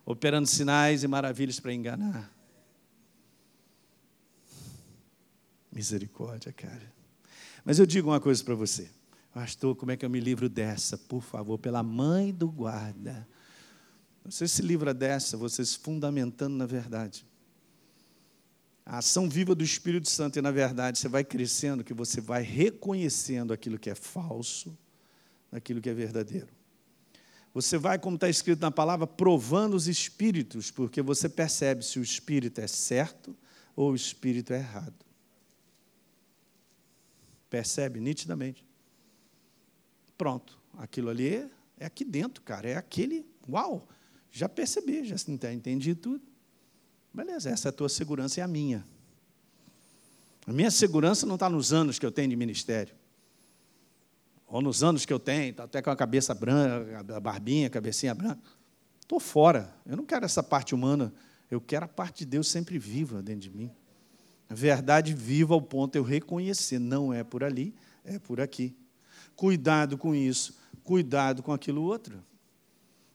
operando 0.03 0.47
sinais 0.47 1.03
e 1.03 1.07
maravilhas 1.07 1.59
para 1.59 1.71
enganar. 1.71 2.33
Misericórdia, 5.71 6.51
cara. 6.51 6.91
Mas 7.63 7.77
eu 7.77 7.85
digo 7.85 8.09
uma 8.09 8.19
coisa 8.19 8.43
para 8.43 8.55
você. 8.55 8.89
Pastor, 9.31 9.75
como 9.75 9.91
é 9.91 9.97
que 9.97 10.03
eu 10.03 10.09
me 10.09 10.19
livro 10.19 10.49
dessa? 10.49 10.97
Por 10.97 11.21
favor, 11.21 11.59
pela 11.59 11.83
mãe 11.83 12.33
do 12.33 12.49
guarda. 12.49 13.27
Você 14.23 14.47
se 14.47 14.63
livra 14.63 14.95
dessa, 14.95 15.37
você 15.37 15.63
se 15.63 15.77
fundamentando 15.77 16.55
na 16.55 16.65
verdade. 16.65 17.23
A 18.85 18.99
ação 18.99 19.27
viva 19.27 19.55
do 19.55 19.63
Espírito 19.63 20.09
Santo, 20.09 20.37
e 20.37 20.41
na 20.41 20.51
verdade 20.51 20.99
você 20.99 21.07
vai 21.07 21.23
crescendo, 21.23 21.83
que 21.83 21.93
você 21.93 22.21
vai 22.21 22.43
reconhecendo 22.43 23.51
aquilo 23.51 23.79
que 23.79 23.89
é 23.89 23.95
falso, 23.95 24.77
aquilo 25.51 25.81
que 25.81 25.89
é 25.89 25.93
verdadeiro. 25.93 26.49
Você 27.51 27.77
vai, 27.77 27.97
como 27.97 28.15
está 28.15 28.29
escrito 28.29 28.59
na 28.59 28.69
palavra, 28.69 29.07
provando 29.07 29.75
os 29.75 29.87
espíritos, 29.87 30.69
porque 30.69 31.01
você 31.01 31.27
percebe 31.27 31.83
se 31.83 31.97
o 31.97 32.03
espírito 32.03 32.59
é 32.59 32.67
certo 32.67 33.35
ou 33.75 33.91
o 33.91 33.95
espírito 33.95 34.53
é 34.53 34.57
errado. 34.57 34.93
Percebe 37.49 37.99
nitidamente. 37.99 38.65
Pronto, 40.17 40.59
aquilo 40.77 41.09
ali 41.09 41.49
é 41.77 41.85
aqui 41.85 42.03
dentro, 42.03 42.43
cara, 42.43 42.69
é 42.69 42.75
aquele, 42.75 43.25
uau, 43.49 43.87
já 44.31 44.47
percebi, 44.47 45.05
já 45.05 45.15
entendi 45.53 45.95
tudo. 45.95 46.34
Beleza, 47.15 47.49
essa 47.49 47.69
é 47.69 47.71
a 47.71 47.71
tua 47.71 47.87
segurança 47.87 48.41
e 48.41 48.43
a 48.43 48.47
minha. 48.47 48.85
A 50.45 50.51
minha 50.51 50.69
segurança 50.69 51.25
não 51.25 51.35
está 51.35 51.49
nos 51.49 51.71
anos 51.71 51.97
que 51.97 52.05
eu 52.05 52.11
tenho 52.11 52.29
de 52.29 52.35
ministério. 52.35 52.93
Ou 54.45 54.61
nos 54.61 54.83
anos 54.83 55.05
que 55.05 55.13
eu 55.13 55.19
tenho, 55.19 55.53
tá 55.53 55.63
até 55.63 55.81
com 55.81 55.89
a 55.89 55.95
cabeça 55.95 56.35
branca, 56.35 57.05
a 57.15 57.19
barbinha, 57.21 57.67
a 57.67 57.69
cabecinha 57.69 58.13
branca. 58.13 58.41
Estou 59.01 59.19
fora. 59.19 59.73
Eu 59.85 59.95
não 59.95 60.05
quero 60.05 60.25
essa 60.25 60.43
parte 60.43 60.75
humana. 60.75 61.13
Eu 61.49 61.61
quero 61.61 61.85
a 61.85 61.87
parte 61.87 62.19
de 62.19 62.25
Deus 62.25 62.49
sempre 62.49 62.77
viva 62.77 63.21
dentro 63.21 63.41
de 63.41 63.49
mim. 63.49 63.71
A 64.49 64.53
verdade 64.53 65.13
viva 65.13 65.53
ao 65.53 65.61
ponto 65.61 65.93
de 65.93 65.99
eu 65.99 66.03
reconhecer. 66.03 66.79
Não 66.79 67.13
é 67.13 67.23
por 67.23 67.45
ali, 67.45 67.73
é 68.03 68.19
por 68.19 68.41
aqui. 68.41 68.75
Cuidado 69.37 69.97
com 69.97 70.13
isso. 70.13 70.57
Cuidado 70.83 71.41
com 71.41 71.53
aquilo 71.53 71.81
outro. 71.81 72.21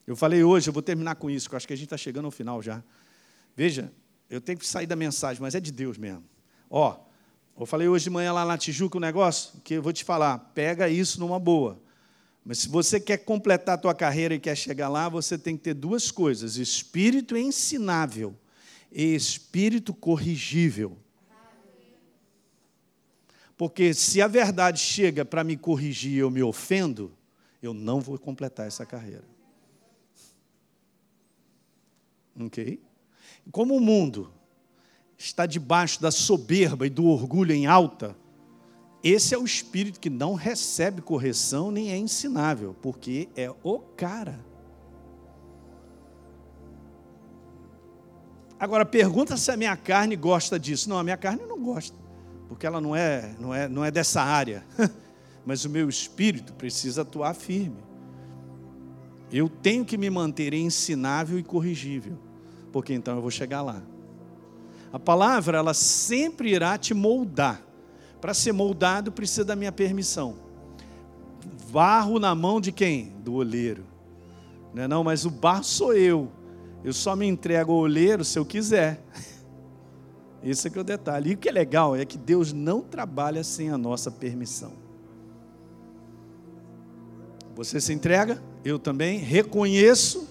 Eu 0.06 0.16
falei 0.16 0.42
hoje, 0.42 0.70
eu 0.70 0.72
vou 0.72 0.82
terminar 0.82 1.16
com 1.16 1.30
isso, 1.30 1.48
que 1.48 1.54
eu 1.54 1.56
acho 1.58 1.66
que 1.66 1.74
a 1.74 1.76
gente 1.76 1.86
está 1.86 1.98
chegando 1.98 2.24
ao 2.24 2.30
final 2.30 2.62
já. 2.62 2.82
Veja, 3.56 3.92
eu 4.28 4.40
tenho 4.40 4.58
que 4.58 4.66
sair 4.66 4.86
da 4.86 4.96
mensagem, 4.96 5.42
mas 5.42 5.54
é 5.54 5.60
de 5.60 5.72
Deus 5.72 5.98
mesmo. 5.98 6.24
Ó, 6.70 6.98
eu 7.58 7.66
falei 7.66 7.88
hoje 7.88 8.04
de 8.04 8.10
manhã 8.10 8.32
lá 8.32 8.44
na 8.44 8.56
Tijuca 8.56 8.96
um 8.96 9.00
negócio 9.00 9.60
que 9.62 9.74
eu 9.74 9.82
vou 9.82 9.92
te 9.92 10.04
falar, 10.04 10.38
pega 10.54 10.88
isso 10.88 11.20
numa 11.20 11.38
boa. 11.38 11.80
Mas 12.44 12.60
se 12.60 12.68
você 12.68 12.98
quer 12.98 13.18
completar 13.18 13.74
a 13.74 13.78
tua 13.78 13.94
carreira 13.94 14.34
e 14.34 14.40
quer 14.40 14.56
chegar 14.56 14.88
lá, 14.88 15.08
você 15.08 15.36
tem 15.36 15.56
que 15.56 15.64
ter 15.64 15.74
duas 15.74 16.10
coisas: 16.10 16.56
espírito 16.56 17.36
ensinável 17.36 18.34
e 18.90 19.14
espírito 19.14 19.92
corrigível. 19.92 20.96
Porque 23.56 23.92
se 23.92 24.22
a 24.22 24.26
verdade 24.26 24.80
chega 24.80 25.22
para 25.22 25.44
me 25.44 25.54
corrigir 25.54 26.12
e 26.12 26.18
eu 26.18 26.30
me 26.30 26.42
ofendo, 26.42 27.12
eu 27.62 27.74
não 27.74 28.00
vou 28.00 28.18
completar 28.18 28.66
essa 28.66 28.86
carreira. 28.86 29.24
Ok? 32.40 32.80
Como 33.50 33.76
o 33.76 33.80
mundo 33.80 34.30
está 35.18 35.44
debaixo 35.44 36.00
da 36.00 36.10
soberba 36.10 36.86
e 36.86 36.90
do 36.90 37.06
orgulho 37.06 37.52
em 37.52 37.66
alta, 37.66 38.16
esse 39.02 39.34
é 39.34 39.38
o 39.38 39.44
espírito 39.44 39.98
que 39.98 40.10
não 40.10 40.34
recebe 40.34 41.02
correção 41.02 41.70
nem 41.70 41.90
é 41.90 41.96
ensinável, 41.96 42.76
porque 42.80 43.28
é 43.34 43.50
o 43.62 43.78
cara. 43.78 44.44
Agora 48.58 48.84
pergunta 48.84 49.36
se 49.36 49.50
a 49.50 49.56
minha 49.56 49.76
carne 49.76 50.16
gosta 50.16 50.58
disso. 50.58 50.88
Não, 50.88 50.98
a 50.98 51.02
minha 51.02 51.16
carne 51.16 51.44
não 51.46 51.58
gosta, 51.58 51.96
porque 52.46 52.66
ela 52.66 52.80
não 52.80 52.94
é, 52.94 53.34
não 53.40 53.54
é, 53.54 53.68
não 53.68 53.84
é 53.84 53.90
dessa 53.90 54.22
área. 54.22 54.64
Mas 55.46 55.64
o 55.64 55.70
meu 55.70 55.88
espírito 55.88 56.52
precisa 56.52 57.02
atuar 57.02 57.34
firme. 57.34 57.82
Eu 59.32 59.48
tenho 59.48 59.84
que 59.84 59.96
me 59.96 60.10
manter 60.10 60.52
ensinável 60.52 61.38
e 61.38 61.42
corrigível 61.42 62.29
porque 62.72 62.92
então 62.92 63.16
eu 63.16 63.22
vou 63.22 63.30
chegar 63.30 63.62
lá. 63.62 63.82
A 64.92 64.98
palavra, 64.98 65.58
ela 65.58 65.74
sempre 65.74 66.50
irá 66.50 66.76
te 66.76 66.92
moldar. 66.94 67.62
Para 68.20 68.34
ser 68.34 68.52
moldado, 68.52 69.12
precisa 69.12 69.44
da 69.44 69.56
minha 69.56 69.72
permissão. 69.72 70.36
Barro 71.70 72.18
na 72.18 72.34
mão 72.34 72.60
de 72.60 72.72
quem? 72.72 73.12
Do 73.24 73.34
oleiro. 73.34 73.84
Não 74.74 74.82
é 74.82 74.88
não, 74.88 75.04
mas 75.04 75.24
o 75.24 75.30
barro 75.30 75.64
sou 75.64 75.94
eu. 75.94 76.30
Eu 76.84 76.92
só 76.92 77.14
me 77.14 77.26
entrego 77.26 77.72
ao 77.72 77.78
oleiro 77.78 78.24
se 78.24 78.38
eu 78.38 78.44
quiser. 78.44 79.00
Esse 80.42 80.68
é 80.68 80.70
que 80.70 80.78
é 80.78 80.80
o 80.80 80.84
detalhe. 80.84 81.30
E 81.30 81.34
o 81.34 81.36
que 81.36 81.48
é 81.48 81.52
legal 81.52 81.94
é 81.94 82.04
que 82.04 82.18
Deus 82.18 82.52
não 82.52 82.80
trabalha 82.80 83.44
sem 83.44 83.70
a 83.70 83.78
nossa 83.78 84.10
permissão. 84.10 84.72
Você 87.54 87.80
se 87.80 87.92
entrega, 87.92 88.42
eu 88.64 88.78
também 88.78 89.18
reconheço 89.18 90.29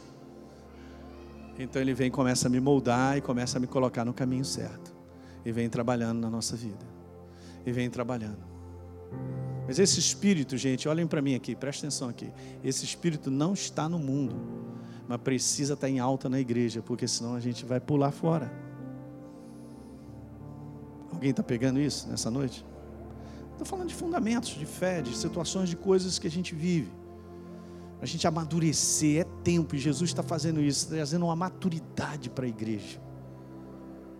então 1.60 1.82
ele 1.82 1.93
vem 1.93 2.07
e 2.07 2.12
começa 2.12 2.47
a 2.47 2.49
me 2.49 2.60
moldar 2.62 3.18
e 3.18 3.22
começa 3.22 3.57
a 3.57 3.60
me 3.62 3.68
colocar 3.68 4.05
no 4.05 4.14
caminho 4.14 4.45
certo. 4.45 4.95
E 5.45 5.51
vem 5.51 5.70
trabalhando 5.70 6.20
na 6.20 6.30
nossa 6.30 6.55
vida. 6.55 6.86
E 7.66 7.72
vem 7.72 7.89
trabalhando. 7.89 8.39
Mas 9.68 9.78
esse 9.78 9.99
espírito, 9.99 10.55
gente, 10.55 10.88
olhem 10.88 11.05
para 11.05 11.22
mim 11.22 11.36
aqui, 11.36 11.55
presta 11.55 11.86
atenção 11.86 12.07
aqui. 12.07 12.32
Esse 12.64 12.86
espírito 12.86 13.30
não 13.30 13.53
está 13.53 13.89
no 13.89 13.99
mundo, 13.99 14.36
mas 15.05 15.20
precisa 15.20 15.74
estar 15.74 15.89
em 15.89 15.99
alta 15.99 16.30
na 16.30 16.39
igreja, 16.39 16.82
porque 16.82 17.07
senão 17.07 17.36
a 17.36 17.39
gente 17.41 17.66
vai 17.66 17.80
pular 17.80 18.12
fora. 18.12 18.51
Alguém 21.12 21.32
está 21.32 21.43
pegando 21.43 21.80
isso 21.80 22.07
nessa 22.07 22.32
noite? 22.32 22.66
Estou 23.51 23.66
falando 23.66 23.89
de 23.89 23.95
fundamentos, 23.95 24.51
de 24.51 24.66
fé, 24.66 25.01
de 25.01 25.14
situações, 25.16 25.68
de 25.68 25.76
coisas 25.76 26.18
que 26.18 26.28
a 26.28 26.32
gente 26.32 26.55
vive 26.55 26.99
a 28.02 28.06
gente 28.06 28.26
amadurecer, 28.26 29.22
é 29.22 29.24
tempo, 29.43 29.76
e 29.76 29.80
Jesus 29.80 30.10
está 30.10 30.24
fazendo 30.24 30.62
isso, 30.62 30.88
trazendo 30.88 31.26
uma 31.26 31.36
maturidade 31.36 32.30
para 32.30 32.45
a 32.45 32.47
igreja, 32.47 33.00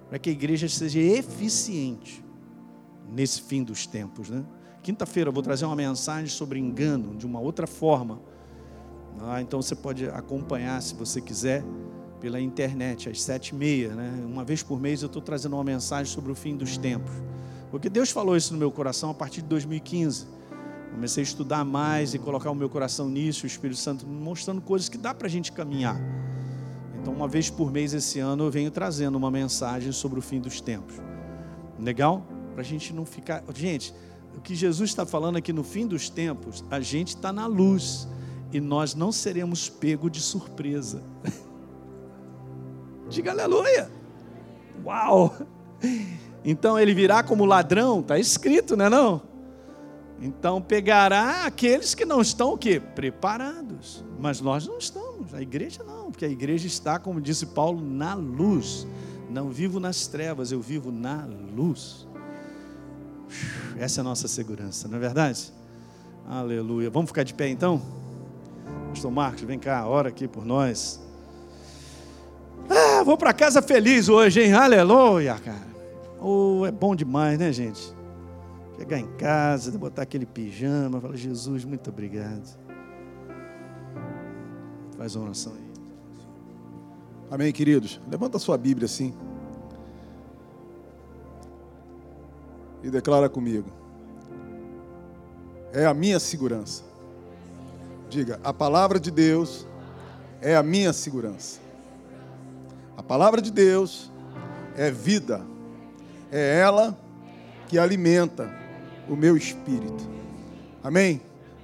para 0.10 0.20
que 0.20 0.30
a 0.30 0.34
igreja 0.34 0.68
seja 0.68 1.00
eficiente 1.00 2.24
nesse 3.08 3.42
fim 3.42 3.64
dos 3.64 3.88
tempos. 3.88 4.30
Né? 4.30 4.44
Quinta-feira 4.84 5.30
eu 5.30 5.34
vou 5.34 5.42
trazer 5.42 5.66
uma 5.66 5.76
mensagem 5.76 6.28
sobre 6.28 6.60
engano, 6.60 7.16
de 7.16 7.26
uma 7.26 7.40
outra 7.40 7.66
forma. 7.66 8.20
Ah, 9.22 9.42
então 9.42 9.62
você 9.62 9.76
pode 9.76 10.08
acompanhar, 10.08 10.82
se 10.82 10.94
você 10.94 11.22
quiser, 11.22 11.64
pela 12.20 12.40
internet, 12.40 13.10
às 13.10 13.22
sete 13.22 13.50
e 13.50 13.56
meia. 13.56 13.94
Né? 13.96 14.26
Uma 14.26 14.44
vez 14.44 14.62
por 14.62 14.80
mês 14.80 15.02
eu 15.02 15.08
estou 15.08 15.22
trazendo 15.22 15.56
uma 15.56 15.64
mensagem 15.64 16.12
sobre 16.12 16.32
o 16.32 16.36
fim 16.36 16.56
dos 16.56 16.78
tempos. 16.78 17.12
Porque 17.72 17.90
Deus 17.90 18.10
falou 18.10 18.36
isso 18.36 18.52
no 18.52 18.60
meu 18.60 18.72
coração 18.72 19.10
a 19.10 19.14
partir 19.14 19.42
de 19.42 19.48
2015 19.48 20.39
Comecei 20.92 21.22
a 21.22 21.24
estudar 21.24 21.64
mais 21.64 22.14
e 22.14 22.20
colocar 22.20 22.52
o 22.52 22.56
meu 22.56 22.70
coração 22.70 23.10
nisso, 23.10 23.46
o 23.46 23.48
Espírito 23.48 23.80
Santo 23.80 24.06
mostrando 24.06 24.62
coisas 24.62 24.90
que 24.90 24.98
dá 24.98 25.14
para 25.14 25.28
a 25.28 25.30
gente 25.30 25.52
caminhar. 25.52 26.00
Então, 27.02 27.14
uma 27.14 27.28
vez 27.28 27.50
por 27.50 27.72
mês 27.72 27.94
esse 27.94 28.20
ano, 28.20 28.46
eu 28.46 28.52
venho 28.52 28.70
trazendo 28.70 29.18
uma 29.18 29.32
mensagem 29.32 29.92
sobre 29.92 30.20
o 30.20 30.22
fim 30.22 30.40
dos 30.40 30.60
tempos. 30.60 30.96
Legal? 31.80 32.26
Para 32.54 32.62
a 32.62 32.66
gente 32.66 32.94
não 32.94 33.06
ficar. 33.06 33.44
Gente, 33.56 33.94
o 34.36 34.42
que 34.42 34.54
Jesus 34.54 34.90
está 34.90 35.06
falando 35.06 35.38
aqui 35.38 35.54
no 35.54 35.64
fim 35.64 35.88
dos 35.88 36.10
tempos, 36.10 36.64
a 36.70 36.80
gente 36.80 37.16
está 37.16 37.32
na 37.32 37.46
luz 37.46 38.08
e 38.52 38.60
nós 38.60 38.96
não 38.96 39.12
seremos 39.12 39.70
pego 39.70 40.10
de 40.10 40.20
surpresa. 40.20 41.02
Diga 43.10 43.32
aleluia! 43.32 43.90
Uau! 44.84 45.36
Então 46.44 46.80
ele 46.80 46.94
virá 46.94 47.22
como 47.24 47.46
ladrão, 47.46 48.00
está 48.00 48.18
escrito, 48.18 48.78
não 48.78 48.86
é 48.86 48.90
não? 48.90 49.29
Então 50.22 50.62
pegará 50.62 51.46
aqueles 51.46 51.96
que 51.96 52.06
não 52.06 52.22
estão 52.22 52.54
o 52.54 52.58
quê? 52.58 52.80
Preparados. 52.80 54.04
Mas 54.20 54.42
nós 54.42 54.68
não 54.68 54.78
estamos, 54.78 55.34
a 55.34 55.42
igreja 55.42 55.84
não, 55.84 56.12
porque 56.12 56.26
a 56.26 56.30
igreja 56.30 56.68
está, 56.68 57.00
como 57.00 57.22
disse 57.22 57.46
Paulo, 57.46 57.82
na 57.82 58.14
luz. 58.14 58.86
Não 59.30 59.50
vivo 59.50 59.80
nas 59.80 60.08
trevas, 60.08 60.52
eu 60.52 60.60
vivo 60.60 60.92
na 60.92 61.26
luz. 61.56 62.08
Essa 63.78 64.00
é 64.00 64.02
a 64.02 64.04
nossa 64.04 64.28
segurança, 64.28 64.88
não 64.88 64.98
é 64.98 65.00
verdade? 65.00 65.54
Aleluia. 66.28 66.90
Vamos 66.90 67.10
ficar 67.10 67.24
de 67.24 67.34
pé 67.34 67.48
então? 67.48 67.82
Pastor 68.90 69.12
Marcos, 69.12 69.42
vem 69.44 69.58
cá, 69.58 69.88
ora 69.88 70.10
aqui 70.10 70.28
por 70.28 70.46
nós. 70.46 71.00
Ah, 72.70 73.04
vou 73.04 73.18
para 73.18 73.32
casa 73.32 73.62
feliz 73.62 74.10
hoje, 74.10 74.42
hein? 74.42 74.54
Aleluia, 74.54 75.36
cara. 75.36 75.70
Oh, 76.20 76.66
é 76.66 76.72
bom 76.72 76.96
demais, 76.96 77.40
né, 77.40 77.54
gente? 77.54 77.99
Chegar 78.80 78.98
em 78.98 79.08
casa, 79.18 79.78
botar 79.78 80.04
aquele 80.04 80.26
pijama, 80.26 81.02
falar, 81.02 81.18
Jesus, 81.18 81.66
muito 81.66 81.90
obrigado. 81.90 82.58
Faz 84.98 85.18
uma 85.18 85.26
oração 85.26 85.52
aí. 85.54 85.70
Amém, 87.30 87.52
queridos? 87.52 88.00
Levanta 88.10 88.38
a 88.38 88.40
sua 88.40 88.58
Bíblia 88.58 88.86
assim. 88.86 89.14
E 92.82 92.90
declara 92.90 93.28
comigo. 93.28 93.70
É 95.74 95.86
a 95.86 95.94
minha 95.94 96.18
segurança. 96.18 96.84
Diga, 98.10 98.40
a 98.42 98.54
palavra 98.54 98.98
de 98.98 99.12
Deus 99.12 99.68
é 100.42 100.56
a 100.56 100.64
minha 100.64 100.94
segurança. 100.94 101.60
A 102.96 103.04
palavra 103.04 103.42
de 103.42 103.52
Deus 103.52 104.10
é 104.78 104.90
vida. 104.90 105.46
É 106.32 106.62
ela 106.62 106.98
que 107.68 107.78
alimenta 107.78 108.59
o 109.10 109.16
meu 109.16 109.36
espírito. 109.36 110.04
Amém? 110.84 111.22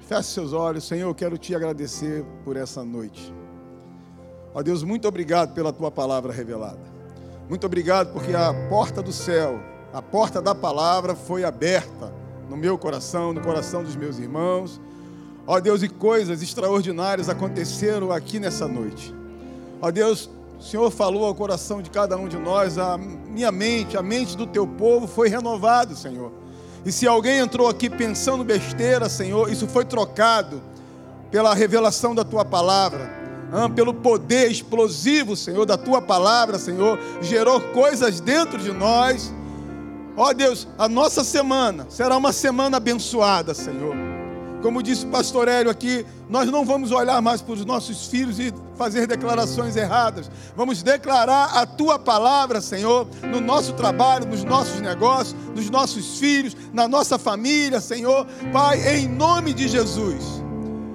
Feche 0.07 0.29
seus 0.29 0.53
olhos, 0.53 0.87
Senhor, 0.87 1.09
eu 1.09 1.15
quero 1.15 1.37
te 1.37 1.55
agradecer 1.55 2.25
por 2.43 2.57
essa 2.57 2.83
noite. 2.83 3.33
Ó 4.53 4.61
Deus, 4.61 4.83
muito 4.83 5.07
obrigado 5.07 5.53
pela 5.53 5.71
tua 5.71 5.91
palavra 5.91 6.31
revelada. 6.31 6.95
Muito 7.47 7.65
obrigado 7.65 8.11
porque 8.11 8.33
a 8.33 8.53
porta 8.69 9.01
do 9.01 9.11
céu, 9.11 9.59
a 9.93 10.01
porta 10.01 10.41
da 10.41 10.55
palavra 10.55 11.15
foi 11.15 11.43
aberta 11.43 12.13
no 12.49 12.57
meu 12.57 12.77
coração, 12.77 13.33
no 13.33 13.41
coração 13.41 13.83
dos 13.83 13.95
meus 13.95 14.17
irmãos 14.17 14.79
Ó 15.47 15.59
Deus, 15.59 15.83
e 15.83 15.89
coisas 15.89 16.41
extraordinárias 16.41 17.29
aconteceram 17.29 18.11
aqui 18.11 18.39
nessa 18.39 18.67
noite. 18.67 19.13
Ó 19.79 19.91
Deus, 19.91 20.29
o 20.59 20.63
Senhor 20.63 20.89
falou 20.89 21.25
ao 21.25 21.35
coração 21.35 21.83
de 21.83 21.89
cada 21.91 22.17
um 22.17 22.27
de 22.27 22.37
nós, 22.37 22.79
a 22.79 22.97
minha 22.97 23.51
mente, 23.51 23.95
a 23.95 24.01
mente 24.01 24.35
do 24.35 24.47
teu 24.47 24.65
povo 24.65 25.05
foi 25.05 25.29
renovado, 25.29 25.95
Senhor. 25.95 26.31
E 26.85 26.91
se 26.91 27.07
alguém 27.07 27.39
entrou 27.39 27.67
aqui 27.67 27.89
pensando 27.89 28.43
besteira, 28.43 29.09
Senhor, 29.09 29.51
isso 29.51 29.67
foi 29.67 29.83
trocado 29.83 30.61
pela 31.31 31.53
revelação 31.55 32.13
da 32.13 32.23
tua 32.23 32.45
palavra, 32.45 33.09
ah, 33.51 33.67
pelo 33.67 33.93
poder 33.93 34.51
explosivo, 34.51 35.35
Senhor, 35.35 35.65
da 35.65 35.77
tua 35.77 36.01
palavra, 36.01 36.59
Senhor, 36.59 36.99
gerou 37.21 37.59
coisas 37.59 38.19
dentro 38.19 38.59
de 38.59 38.71
nós. 38.71 39.33
Ó 40.15 40.31
Deus, 40.31 40.67
a 40.77 40.87
nossa 40.87 41.23
semana 41.23 41.87
será 41.89 42.15
uma 42.15 42.31
semana 42.31 42.77
abençoada, 42.77 43.53
Senhor. 43.53 43.95
Como 44.65 44.81
disse 44.81 45.05
o 45.05 45.09
pastor 45.09 45.47
Hélio 45.47 45.69
aqui, 45.69 46.03
nós 46.27 46.49
não 46.49 46.65
vamos 46.65 46.91
olhar 46.91 47.21
mais 47.21 47.39
para 47.39 47.53
os 47.53 47.63
nossos 47.63 48.07
filhos 48.07 48.39
e 48.39 48.51
fazer 48.75 49.05
declarações 49.05 49.75
erradas. 49.75 50.27
Vamos 50.55 50.81
declarar 50.81 51.55
a 51.55 51.67
tua 51.67 51.99
palavra, 51.99 52.59
Senhor, 52.59 53.07
no 53.21 53.39
nosso 53.39 53.73
trabalho, 53.73 54.25
nos 54.25 54.43
nossos 54.43 54.81
negócios, 54.81 55.35
nos 55.55 55.69
nossos 55.69 56.17
filhos, 56.17 56.57
na 56.73 56.87
nossa 56.87 57.19
família, 57.19 57.79
Senhor. 57.79 58.25
Pai, 58.51 58.95
em 58.95 59.07
nome 59.07 59.53
de 59.53 59.67
Jesus. 59.67 60.41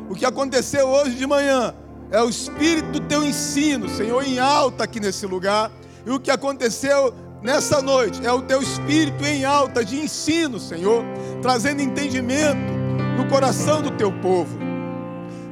O 0.09 0.17
que 0.17 0.25
aconteceu 0.25 0.89
hoje 0.89 1.15
de 1.15 1.25
manhã 1.25 1.73
é 2.11 2.21
o 2.21 2.29
espírito 2.29 2.91
do 2.91 3.01
teu 3.03 3.25
ensino, 3.25 3.89
Senhor, 3.89 4.27
em 4.27 4.41
alta 4.41 4.83
aqui 4.83 4.99
nesse 4.99 5.27
lugar. 5.27 5.71
E 6.05 6.11
o 6.11 6.19
que 6.19 6.33
aconteceu 6.33 7.15
nessa 7.41 7.81
noite 7.81 8.27
é 8.27 8.33
o 8.33 8.43
teu 8.43 8.61
espírito 8.61 9.25
em 9.25 9.45
alta 9.45 9.85
de 9.85 9.97
ensino, 9.97 10.59
Senhor, 10.59 11.05
trazendo 11.41 11.81
entendimento 11.81 12.80
no 13.21 13.29
coração 13.29 13.83
do 13.83 13.91
teu 13.91 14.11
povo. 14.11 14.59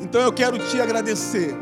Então 0.00 0.22
eu 0.22 0.32
quero 0.32 0.58
te 0.58 0.80
agradecer, 0.80 1.54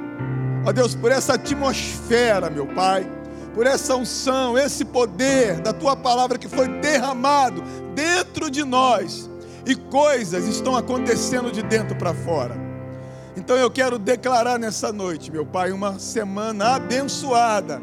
ó 0.65 0.71
Deus, 0.71 0.95
por 0.95 1.11
essa 1.11 1.35
atmosfera, 1.35 2.49
meu 2.49 2.65
Pai, 2.65 3.05
por 3.53 3.67
essa 3.67 3.97
unção, 3.97 4.57
esse 4.57 4.85
poder 4.85 5.61
da 5.61 5.73
tua 5.73 5.97
palavra 5.97 6.39
que 6.39 6.47
foi 6.47 6.69
derramado 6.69 7.61
dentro 7.93 8.49
de 8.49 8.63
nós 8.63 9.29
e 9.67 9.75
coisas 9.75 10.47
estão 10.47 10.77
acontecendo 10.77 11.51
de 11.51 11.63
dentro 11.63 11.97
para 11.97 12.15
fora. 12.15 12.57
Então 13.37 13.57
eu 13.57 13.71
quero 13.71 13.99
declarar 13.99 14.61
nessa 14.61 14.93
noite, 14.93 15.33
meu 15.33 15.45
Pai, 15.45 15.73
uma 15.73 15.99
semana 15.99 16.77
abençoada 16.77 17.83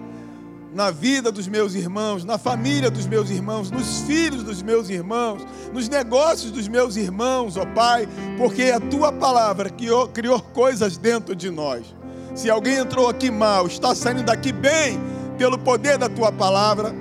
na 0.74 0.90
vida 0.90 1.32
dos 1.32 1.48
meus 1.48 1.76
irmãos, 1.76 2.26
na 2.26 2.38
família 2.38 2.90
dos 2.90 3.06
meus 3.06 3.30
irmãos, 3.30 3.70
nos 3.70 4.02
filhos 4.02 4.44
dos 4.44 4.62
meus 4.62 4.90
irmãos, 4.90 5.46
nos 5.72 5.88
negócios 5.88 6.52
dos 6.52 6.68
meus 6.68 6.96
irmãos, 6.96 7.58
ó 7.58 7.66
Pai, 7.66 8.08
porque 8.38 8.64
a 8.64 8.80
tua 8.80 9.12
palavra 9.12 9.70
criou, 9.70 10.08
criou 10.08 10.40
coisas 10.40 10.98
dentro 10.98 11.36
de 11.36 11.52
nós. 11.52 11.86
Se 12.34 12.50
alguém 12.50 12.78
entrou 12.78 13.08
aqui 13.08 13.30
mal, 13.30 13.68
está 13.68 13.94
saindo 13.94 14.24
daqui 14.24 14.52
bem, 14.52 15.00
pelo 15.38 15.60
poder 15.60 15.98
da 15.98 16.10
tua 16.10 16.32
palavra, 16.32 16.94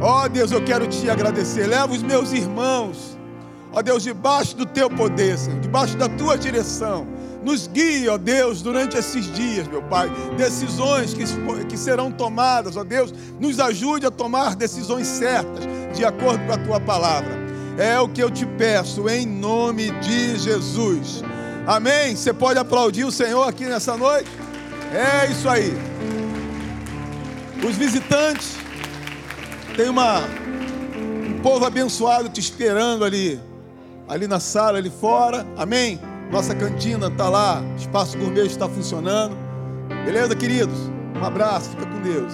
ó 0.00 0.26
Deus, 0.26 0.50
eu 0.50 0.64
quero 0.64 0.86
te 0.86 1.10
agradecer. 1.10 1.66
Leva 1.66 1.92
os 1.92 2.02
meus 2.02 2.32
irmãos, 2.32 3.18
ó 3.72 3.82
Deus, 3.82 4.02
debaixo 4.02 4.56
do 4.56 4.64
teu 4.64 4.88
poder, 4.88 5.36
Senhor, 5.36 5.60
debaixo 5.60 5.98
da 5.98 6.08
tua 6.08 6.38
direção 6.38 7.06
nos 7.42 7.66
guie, 7.66 8.08
ó 8.08 8.16
Deus, 8.16 8.62
durante 8.62 8.96
esses 8.96 9.32
dias, 9.32 9.66
meu 9.66 9.82
Pai. 9.82 10.10
Decisões 10.36 11.12
que, 11.12 11.24
que 11.66 11.76
serão 11.76 12.10
tomadas, 12.10 12.76
ó 12.76 12.84
Deus, 12.84 13.12
nos 13.40 13.58
ajude 13.58 14.06
a 14.06 14.10
tomar 14.10 14.54
decisões 14.54 15.06
certas, 15.06 15.64
de 15.94 16.04
acordo 16.04 16.44
com 16.46 16.52
a 16.52 16.58
tua 16.58 16.80
palavra. 16.80 17.42
É 17.76 17.98
o 17.98 18.08
que 18.08 18.22
eu 18.22 18.30
te 18.30 18.46
peço, 18.46 19.08
em 19.08 19.26
nome 19.26 19.90
de 20.00 20.38
Jesus. 20.38 21.22
Amém? 21.66 22.14
Você 22.14 22.32
pode 22.32 22.58
aplaudir 22.58 23.04
o 23.04 23.12
Senhor 23.12 23.48
aqui 23.48 23.64
nessa 23.64 23.96
noite? 23.96 24.30
É 24.92 25.30
isso 25.30 25.48
aí. 25.48 25.72
Os 27.66 27.76
visitantes, 27.76 28.56
tem 29.76 29.88
uma, 29.88 30.20
um 30.20 31.40
povo 31.42 31.64
abençoado 31.64 32.28
te 32.28 32.40
esperando 32.40 33.04
ali, 33.04 33.40
ali 34.08 34.26
na 34.26 34.38
sala, 34.38 34.78
ali 34.78 34.90
fora. 34.90 35.46
Amém? 35.56 35.98
Nossa 36.32 36.54
cantina 36.54 37.08
está 37.08 37.28
lá, 37.28 37.62
espaço 37.76 38.16
gourmet 38.16 38.46
está 38.46 38.66
funcionando. 38.66 39.36
Beleza, 40.06 40.34
queridos? 40.34 40.90
Um 41.14 41.22
abraço, 41.22 41.68
fica 41.68 41.84
com 41.84 42.00
Deus. 42.00 42.32